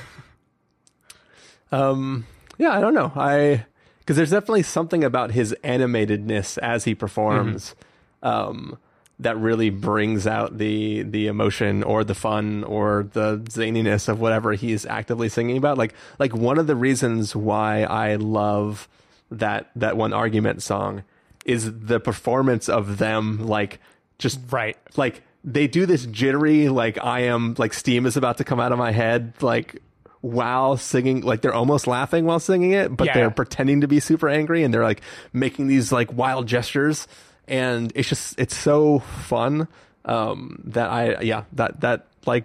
um, 1.89 2.27
yeah, 2.59 2.73
I 2.73 2.81
don't 2.81 2.95
know. 2.95 3.13
I 3.15 3.65
because 4.05 4.17
there's 4.17 4.31
definitely 4.31 4.63
something 4.63 5.03
about 5.03 5.31
his 5.31 5.55
animatedness 5.65 6.59
as 6.59 6.85
he 6.85 6.95
performs, 6.95 7.75
um, 8.23 8.79
that 9.21 9.37
really 9.39 9.71
brings 9.71 10.27
out 10.27 10.59
the 10.59 11.03
the 11.03 11.29
emotion 11.29 11.83
or 11.83 12.05
the 12.05 12.15
fun 12.15 12.65
or 12.65 13.09
the 13.13 13.39
zaniness 13.39 14.09
of 14.09 14.21
whatever 14.21 14.53
he's 14.53 14.85
actively 14.85 15.29
singing 15.29 15.57
about. 15.57 15.79
Like 15.79 15.95
like 16.19 16.35
one 16.35 16.59
of 16.59 16.67
the 16.67 16.77
reasons 16.77 17.35
why 17.35 17.83
I 17.85 18.17
love 18.17 18.89
that 19.31 19.71
that 19.77 19.97
one 19.97 20.13
argument 20.13 20.63
song 20.63 21.05
is 21.45 21.71
the 21.81 22.01
performance 22.01 22.69
of 22.69 22.99
them 22.99 23.47
like 23.47 23.79
just 24.19 24.41
right 24.51 24.77
like 24.97 25.23
they 25.43 25.67
do 25.67 25.85
this 25.87 26.07
jittery 26.07 26.69
like 26.69 27.03
i 27.05 27.21
am 27.21 27.55
like 27.59 27.73
steam 27.73 28.07
is 28.07 28.17
about 28.17 28.39
to 28.39 28.45
come 28.45 28.61
out 28.61 28.73
of 28.73 28.79
my 28.79 28.93
head 28.93 29.35
like 29.43 29.83
while 30.25 30.79
singing 30.79 31.21
like 31.21 31.43
they're 31.43 31.53
almost 31.53 31.87
laughing 31.87 32.25
while 32.25 32.41
singing 32.41 32.71
it 32.71 32.97
but 32.97 33.09
Yeah. 33.09 33.13
they're 33.15 33.31
pretending 33.31 33.83
to 33.83 33.87
be 33.89 34.01
super 34.01 34.27
angry 34.27 34.65
and 34.65 34.73
they're 34.73 34.83
like 34.83 35.03
making 35.35 35.67
these 35.67 35.93
like 35.93 36.11
wild 36.17 36.47
gestures 36.47 37.07
and 37.47 37.93
it's 37.95 38.09
just 38.09 38.39
it's 38.41 38.57
so 38.57 39.01
fun 39.01 39.69
um 40.07 40.63
that 40.65 40.89
i 40.89 41.21
yeah 41.21 41.45
that 41.53 41.79
that 41.83 42.07
like 42.25 42.45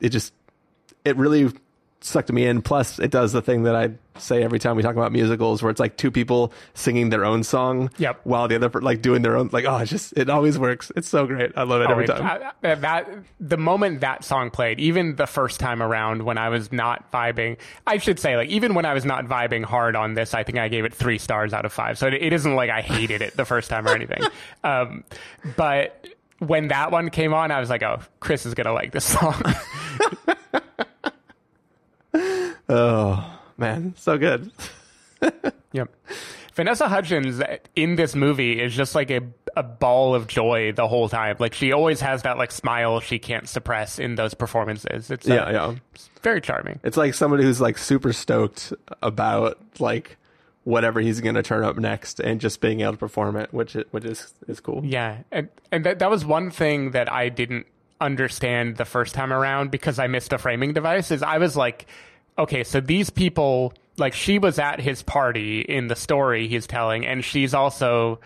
it 0.00 0.10
just 0.10 0.34
it 1.06 1.16
really 1.16 1.50
sucked 2.04 2.30
me 2.30 2.44
in 2.46 2.60
plus 2.60 2.98
it 2.98 3.10
does 3.10 3.32
the 3.32 3.40
thing 3.40 3.62
that 3.62 3.74
i 3.74 3.90
say 4.18 4.42
every 4.44 4.58
time 4.58 4.76
we 4.76 4.82
talk 4.82 4.94
about 4.94 5.10
musicals 5.10 5.62
where 5.62 5.70
it's 5.70 5.80
like 5.80 5.96
two 5.96 6.10
people 6.10 6.52
singing 6.74 7.08
their 7.10 7.24
own 7.24 7.42
song 7.42 7.90
Yep. 7.96 8.20
while 8.24 8.46
the 8.46 8.54
other 8.56 8.68
like 8.80 9.00
doing 9.02 9.22
their 9.22 9.36
own 9.36 9.48
like 9.52 9.64
oh 9.64 9.78
it's 9.78 9.90
just 9.90 10.12
it 10.16 10.28
always 10.30 10.58
works 10.58 10.92
it's 10.96 11.08
so 11.08 11.26
great 11.26 11.52
i 11.56 11.62
love 11.62 11.80
it 11.80 11.88
Oh, 11.88 11.92
every 11.92 12.06
time 12.06 12.22
I- 12.62 12.68
I- 12.70 12.74
that 12.76 13.08
the 13.40 13.56
moment 13.56 14.00
that 14.02 14.22
song 14.24 14.50
played, 14.50 14.78
even 14.80 15.16
the 15.16 15.26
first 15.26 15.58
time 15.60 15.82
around 15.82 16.22
when 16.22 16.38
I 16.38 16.48
was 16.48 16.72
not 16.72 17.10
vibing, 17.12 17.58
I 17.86 17.98
should 17.98 18.18
say, 18.18 18.36
like 18.36 18.48
even 18.48 18.72
when 18.74 18.84
I 18.86 18.94
was 18.94 19.04
not 19.04 19.26
vibing 19.26 19.64
hard 19.64 19.96
on 19.96 20.14
this, 20.14 20.32
I 20.34 20.42
think 20.44 20.56
I 20.58 20.68
gave 20.68 20.84
it 20.86 20.94
three 20.94 21.18
stars 21.18 21.52
out 21.52 21.64
of 21.66 21.72
five. 21.72 21.98
So 21.98 22.06
it, 22.06 22.14
it 22.14 22.32
isn't 22.32 22.54
like 22.54 22.70
I 22.70 22.80
hated 22.80 23.20
it 23.22 23.36
the 23.36 23.44
first 23.44 23.68
time 23.68 23.86
or 23.86 23.90
anything. 23.94 24.22
um, 24.64 25.04
but 25.56 26.06
when 26.38 26.68
that 26.68 26.90
one 26.90 27.10
came 27.10 27.34
on, 27.34 27.50
I 27.50 27.60
was 27.60 27.68
like, 27.70 27.82
oh, 27.82 28.00
Chris 28.20 28.46
is 28.46 28.54
gonna 28.54 28.72
like 28.72 28.92
this 28.92 29.04
song. 29.04 29.42
oh 32.68 33.38
man 33.56 33.94
so 33.96 34.18
good 34.18 34.50
Yep. 35.72 35.92
Vanessa 36.54 36.86
Hudgens 36.88 37.42
in 37.74 37.96
this 37.96 38.14
movie 38.14 38.60
is 38.62 38.76
just 38.76 38.94
like 38.94 39.10
a, 39.10 39.22
a 39.56 39.62
ball 39.64 40.14
of 40.14 40.28
joy 40.28 40.70
the 40.70 40.86
whole 40.86 41.08
time. 41.08 41.34
Like 41.40 41.52
she 41.52 41.72
always 41.72 42.00
has 42.00 42.22
that 42.22 42.38
like 42.38 42.52
smile 42.52 43.00
she 43.00 43.18
can't 43.18 43.48
suppress 43.48 43.98
in 43.98 44.14
those 44.14 44.34
performances. 44.34 45.10
It's 45.10 45.28
uh, 45.28 45.34
yeah 45.34 45.50
yeah 45.50 45.74
it's 45.94 46.10
very 46.22 46.40
charming. 46.40 46.78
it's 46.84 46.96
like 46.96 47.14
somebody 47.14 47.42
who's 47.42 47.60
like 47.60 47.76
super 47.78 48.12
stoked 48.12 48.72
about 49.02 49.58
like 49.80 50.16
whatever 50.62 51.00
he's 51.00 51.20
going 51.20 51.34
to 51.34 51.42
turn 51.42 51.64
up 51.64 51.76
next 51.76 52.20
and 52.20 52.40
just 52.40 52.60
being 52.60 52.82
able 52.82 52.92
to 52.92 52.98
perform 52.98 53.36
it 53.36 53.52
which 53.52 53.74
it, 53.74 53.88
which 53.90 54.04
is 54.04 54.32
is 54.46 54.60
cool 54.60 54.80
Yeah, 54.84 55.18
and 55.32 55.48
and 55.72 55.84
that 55.86 55.98
that 55.98 56.10
was 56.10 56.24
one 56.24 56.50
thing 56.52 56.92
that 56.92 57.10
I 57.10 57.30
didn't 57.30 57.66
understand 58.00 58.76
the 58.76 58.84
first 58.84 59.14
time 59.14 59.32
around 59.32 59.70
because 59.72 59.98
I 59.98 60.06
missed 60.06 60.32
a 60.32 60.38
framing 60.38 60.72
device. 60.72 61.10
Is 61.10 61.22
I 61.22 61.38
was 61.38 61.56
like, 61.56 61.86
okay, 62.38 62.64
so 62.64 62.80
these 62.80 63.10
people, 63.10 63.72
like 63.96 64.14
she 64.14 64.38
was 64.38 64.58
at 64.58 64.80
his 64.80 65.02
party 65.02 65.60
in 65.60 65.88
the 65.88 65.96
story 65.96 66.48
he's 66.48 66.66
telling, 66.66 67.06
and 67.06 67.24
she's 67.24 67.54
also 67.54 68.20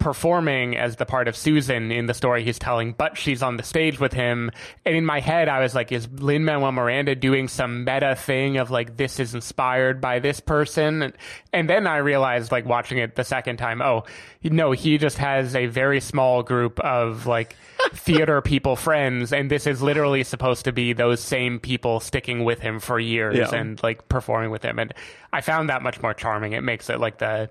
performing 0.00 0.78
as 0.78 0.96
the 0.96 1.04
part 1.04 1.28
of 1.28 1.36
Susan 1.36 1.92
in 1.92 2.06
the 2.06 2.14
story 2.14 2.42
he's 2.42 2.58
telling, 2.58 2.92
but 2.92 3.16
she's 3.18 3.42
on 3.42 3.58
the 3.58 3.62
stage 3.62 4.00
with 4.00 4.14
him. 4.14 4.50
And 4.84 4.96
in 4.96 5.04
my 5.04 5.20
head, 5.20 5.46
I 5.48 5.60
was 5.60 5.74
like, 5.74 5.92
is 5.92 6.08
Lin 6.10 6.44
Manuel 6.44 6.72
Miranda 6.72 7.14
doing 7.14 7.48
some 7.48 7.84
meta 7.84 8.16
thing 8.16 8.56
of 8.56 8.70
like, 8.70 8.96
this 8.96 9.20
is 9.20 9.34
inspired 9.34 10.00
by 10.00 10.18
this 10.18 10.40
person? 10.40 11.02
And, 11.02 11.12
and 11.52 11.68
then 11.68 11.86
I 11.86 11.98
realized, 11.98 12.50
like, 12.50 12.64
watching 12.64 12.96
it 12.96 13.14
the 13.14 13.24
second 13.24 13.58
time, 13.58 13.82
oh, 13.82 14.04
no, 14.42 14.72
he 14.72 14.96
just 14.96 15.18
has 15.18 15.54
a 15.54 15.66
very 15.66 16.00
small 16.00 16.42
group 16.42 16.80
of 16.80 17.26
like 17.26 17.54
theater 17.92 18.40
people 18.40 18.76
friends. 18.76 19.32
And 19.32 19.50
this 19.50 19.66
is 19.66 19.82
literally 19.82 20.24
supposed 20.24 20.64
to 20.64 20.72
be 20.72 20.92
those 20.92 21.20
same 21.20 21.58
people 21.60 22.00
sticking 22.00 22.44
with 22.44 22.60
him 22.60 22.80
for 22.80 22.98
years 22.98 23.36
Yeah. 23.36 23.54
and 23.54 23.82
like 23.82 24.08
performing 24.08 24.50
with 24.50 24.62
him. 24.64 24.78
And 24.78 24.92
I 25.32 25.40
found 25.40 25.68
that 25.68 25.82
much 25.82 26.00
more 26.02 26.14
charming. 26.14 26.52
It 26.52 26.62
makes 26.62 26.88
it 26.90 27.00
like 27.00 27.18
the, 27.18 27.50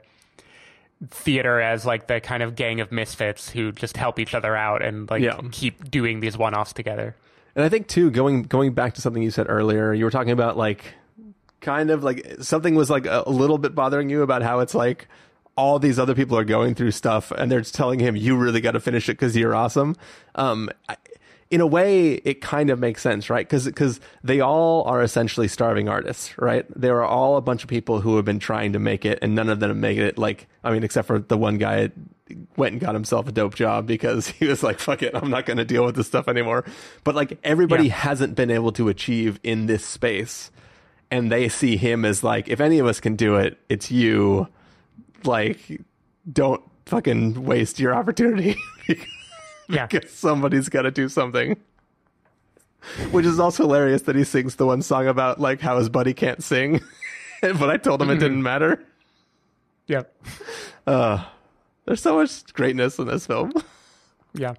theater 1.12 1.62
as 1.62 1.86
like 1.86 2.08
the 2.08 2.20
kind 2.20 2.44
of 2.44 2.56
gang 2.56 2.82
of 2.82 2.92
misfits 2.92 3.50
who 3.50 3.72
just 3.72 3.96
help 3.96 4.20
each 4.20 4.34
other 4.34 4.54
out 4.56 4.82
and 4.82 5.10
like 5.10 5.22
Yeah. 5.24 5.40
keep 5.52 5.90
doing 5.90 6.20
these 6.20 6.38
one-offs 6.38 6.74
together. 6.74 7.16
And 7.56 7.64
I 7.64 7.70
think 7.70 7.88
too, 7.88 8.12
going 8.12 8.44
going 8.44 8.74
back 8.74 8.96
to 8.96 9.02
something 9.02 9.24
you 9.24 9.32
said 9.32 9.46
earlier, 9.50 9.94
you 9.94 10.04
were 10.04 10.12
talking 10.12 10.32
about 10.32 10.58
like 10.58 10.84
kind 11.62 11.90
of 11.90 12.04
like 12.04 12.36
something 12.42 12.76
was 12.76 12.90
like 12.90 13.06
a, 13.06 13.24
a 13.26 13.30
little 13.32 13.58
bit 13.58 13.74
bothering 13.76 14.10
you 14.10 14.22
about 14.24 14.42
how 14.44 14.60
it's 14.60 14.76
like 14.76 15.08
all 15.60 15.78
these 15.80 16.00
other 16.00 16.16
people 16.16 16.38
are 16.38 16.46
going 16.46 16.74
through 16.74 16.92
stuff 16.92 17.32
and 17.32 17.52
they're 17.52 17.62
telling 17.62 18.00
him 18.00 18.16
you 18.16 18.38
really 18.38 18.62
got 18.62 18.72
to 18.72 18.80
finish 18.80 19.10
it 19.10 19.14
because 19.14 19.36
you're 19.36 19.54
awesome. 19.56 19.96
Um, 20.36 20.70
I, 20.88 20.96
in 21.52 21.62
a 21.62 21.68
way, 21.68 22.14
it 22.14 22.42
kind 22.42 22.70
of 22.70 22.78
makes 22.80 23.02
sense, 23.02 23.30
right? 23.30 23.50
Because 23.50 24.00
they 24.24 24.40
all 24.40 24.84
are 24.84 25.02
essentially 25.02 25.48
starving 25.48 25.90
artists, 25.90 26.38
right? 26.38 26.64
They 26.80 26.90
are 26.90 27.04
all 27.04 27.38
a 27.38 27.42
bunch 27.42 27.64
of 27.64 27.70
people 27.70 28.02
who 28.02 28.16
have 28.18 28.26
been 28.26 28.38
trying 28.38 28.74
to 28.74 28.80
make 28.80 29.04
it, 29.04 29.18
and 29.24 29.34
none 29.34 29.50
of 29.50 29.60
them 29.60 29.80
made 29.82 29.98
it. 29.98 30.18
Like, 30.20 30.48
I 30.64 30.72
mean, 30.72 30.84
except 30.84 31.08
for 31.08 31.18
the 31.18 31.38
one 31.40 31.58
guy 31.58 31.90
went 32.56 32.74
and 32.74 32.80
got 32.82 32.94
himself 32.94 33.28
a 33.28 33.32
dope 33.32 33.56
job 33.56 33.88
because 33.88 34.28
he 34.40 34.46
was 34.46 34.62
like, 34.62 34.78
"Fuck 34.80 35.02
it, 35.02 35.16
I'm 35.16 35.32
not 35.32 35.48
going 35.48 35.58
to 35.58 35.66
deal 35.66 35.84
with 35.84 35.96
this 35.96 36.06
stuff 36.06 36.28
anymore." 36.28 36.66
But 37.04 37.16
like, 37.16 37.40
everybody 37.44 37.86
Yeah. 37.88 37.96
hasn't 37.96 38.36
been 38.36 38.52
able 38.52 38.72
to 38.74 38.88
achieve 38.88 39.40
in 39.42 39.66
this 39.66 39.84
space, 39.84 40.52
and 41.10 41.32
they 41.32 41.50
see 41.50 41.78
him 41.78 42.06
as 42.06 42.24
like, 42.24 42.48
if 42.48 42.62
any 42.62 42.78
of 42.78 42.86
us 42.86 43.00
can 43.00 43.16
do 43.16 43.38
it, 43.38 43.58
it's 43.70 43.90
you. 43.90 44.48
Like, 45.26 45.60
don't 46.32 46.62
fucking 46.86 47.44
waste 47.46 47.80
your 47.80 47.94
opportunity. 47.94 48.56
Yeah. 49.72 49.86
because 49.86 50.10
somebody's 50.10 50.68
got 50.68 50.82
to 50.82 50.90
do 50.92 51.08
something. 51.08 51.56
Which 53.12 53.24
is 53.28 53.40
also 53.40 53.64
hilarious 53.66 54.02
that 54.04 54.16
he 54.16 54.24
sings 54.24 54.56
the 54.56 54.66
one 54.66 54.82
song 54.82 55.06
about 55.08 55.40
like 55.40 55.62
how 55.62 55.78
his 55.78 55.90
buddy 55.90 56.12
can't 56.16 56.42
sing, 56.44 56.82
but 57.42 57.70
I 57.70 57.78
told 57.78 58.02
him 58.02 58.10
it 58.10 58.18
didn't 58.18 58.42
matter. 58.42 58.84
Yep. 59.86 60.12
Uh, 60.88 61.24
there's 61.86 62.02
so 62.02 62.16
much 62.16 62.52
greatness 62.54 62.98
in 62.98 63.06
this 63.08 63.28
film. 63.28 63.54
Yeah. 64.34 64.54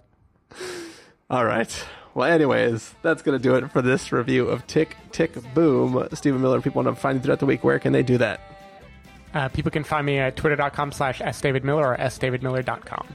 All 1.29 1.45
right. 1.45 1.85
Well, 2.15 2.31
anyways, 2.31 2.95
that's 3.03 3.23
gonna 3.23 3.39
do 3.41 3.55
it 3.57 3.71
for 3.73 3.83
this 3.83 4.13
review 4.13 4.47
of 4.47 4.65
Tick 4.69 4.97
Tick 5.13 5.33
Boom. 5.55 6.07
Stephen 6.13 6.41
Miller. 6.41 6.59
if 6.59 6.65
People 6.65 6.83
want 6.85 6.97
to 6.97 7.01
find 7.01 7.19
you 7.19 7.23
throughout 7.23 7.39
the 7.41 7.47
week. 7.47 7.65
Where 7.65 7.79
can 7.81 7.93
they 7.93 8.03
do 8.05 8.19
that? 8.19 8.41
Uh, 9.35 9.49
people 9.49 9.71
can 9.71 9.85
find 9.85 10.05
me 10.07 10.19
at 10.19 10.37
twitter.com 10.37 10.93
slash 10.93 11.21
sdavidmiller 11.21 11.85
or 11.85 11.97
sdavidmiller.com. 11.97 13.07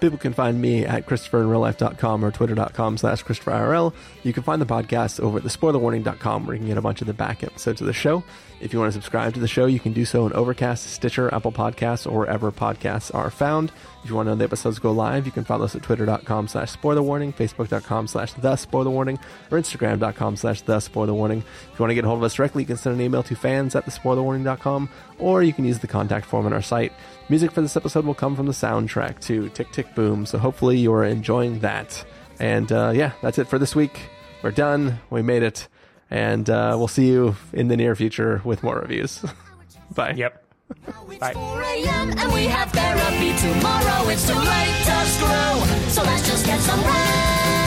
People 0.00 0.18
can 0.18 0.34
find 0.34 0.60
me 0.60 0.84
at 0.84 1.06
ChristopherInRealLife.com 1.06 2.24
or 2.24 2.30
Twitter.com 2.30 2.98
slash 2.98 3.24
ChristopherIRL. 3.24 3.94
You 4.24 4.32
can 4.34 4.42
find 4.42 4.60
the 4.60 4.66
podcast 4.66 5.20
over 5.20 5.38
at 5.38 5.44
TheSpoilerWarning.com 5.44 6.46
where 6.46 6.54
you 6.54 6.60
can 6.60 6.68
get 6.68 6.76
a 6.76 6.82
bunch 6.82 7.00
of 7.00 7.06
the 7.06 7.14
back 7.14 7.42
episodes 7.42 7.80
of 7.80 7.86
the 7.86 7.94
show. 7.94 8.22
If 8.58 8.72
you 8.72 8.78
want 8.78 8.88
to 8.88 8.92
subscribe 8.94 9.34
to 9.34 9.40
the 9.40 9.46
show, 9.48 9.66
you 9.66 9.78
can 9.78 9.92
do 9.92 10.04
so 10.04 10.24
on 10.24 10.32
Overcast, 10.32 10.86
Stitcher, 10.86 11.32
Apple 11.34 11.52
Podcasts, 11.52 12.10
or 12.10 12.20
wherever 12.20 12.50
podcasts 12.50 13.14
are 13.14 13.30
found. 13.30 13.70
If 14.02 14.10
you 14.10 14.16
want 14.16 14.26
to 14.26 14.30
know 14.30 14.36
the 14.36 14.44
episodes 14.44 14.78
go 14.78 14.92
live, 14.92 15.26
you 15.26 15.32
can 15.32 15.44
follow 15.44 15.64
us 15.64 15.74
at 15.74 15.82
Twitter.com 15.82 16.48
slash 16.48 16.70
spoiler 16.70 17.02
warning, 17.02 17.32
Facebook.com 17.32 18.06
slash 18.06 18.32
The 18.34 18.56
spoiler 18.56 18.90
warning, 18.90 19.18
or 19.50 19.58
Instagram.com 19.58 20.36
slash 20.36 20.62
The 20.62 20.80
spoiler 20.80 21.12
warning. 21.12 21.38
If 21.40 21.78
you 21.78 21.82
want 21.82 21.90
to 21.90 21.94
get 21.94 22.04
a 22.04 22.08
hold 22.08 22.20
of 22.20 22.24
us 22.24 22.34
directly, 22.34 22.62
you 22.62 22.66
can 22.66 22.76
send 22.76 22.96
an 22.96 23.02
email 23.02 23.22
to 23.24 23.34
fans 23.34 23.74
at 23.74 23.84
the 23.84 23.90
TheSpoilerWarning.com, 23.90 24.88
or 25.18 25.42
you 25.42 25.52
can 25.52 25.64
use 25.64 25.80
the 25.80 25.86
contact 25.86 26.24
form 26.24 26.46
on 26.46 26.52
our 26.52 26.62
site. 26.62 26.92
Music 27.28 27.50
for 27.50 27.60
this 27.60 27.76
episode 27.76 28.06
will 28.06 28.14
come 28.14 28.34
from 28.36 28.46
the 28.46 28.52
soundtrack 28.52 29.20
to 29.20 29.48
Tick 29.50 29.70
Tick 29.72 29.94
Boom, 29.94 30.24
so 30.24 30.38
hopefully 30.38 30.78
you're 30.78 31.04
enjoying 31.04 31.58
that. 31.60 32.04
And 32.40 32.70
uh, 32.72 32.92
yeah, 32.94 33.12
that's 33.22 33.38
it 33.38 33.48
for 33.48 33.58
this 33.58 33.74
week. 33.76 34.00
we're 34.42 34.50
done. 34.50 35.00
We 35.10 35.22
made 35.22 35.42
it, 35.42 35.68
and 36.10 36.48
uh, 36.48 36.74
we'll 36.78 36.88
see 36.88 37.06
you 37.08 37.36
in 37.52 37.68
the 37.68 37.76
near 37.76 37.94
future 37.94 38.40
with 38.44 38.62
more 38.62 38.78
reviews. 38.78 39.24
Bye. 39.94 40.14
Yep. 40.16 40.42
Bye. 41.20 41.32
4 41.32 41.62
a.m. 41.62 42.18
and 42.18 42.32
we 42.32 42.44
have 42.46 42.70
therapy 42.72 43.36
tomorrow. 43.38 44.08
It's 44.08 44.26
too 44.26 44.34
late 44.34 44.84
to 44.84 45.06
screw, 45.06 45.90
so 45.90 46.02
let's 46.02 46.28
just 46.28 46.44
get 46.46 46.60
some 46.60 46.80
rest. 46.80 47.65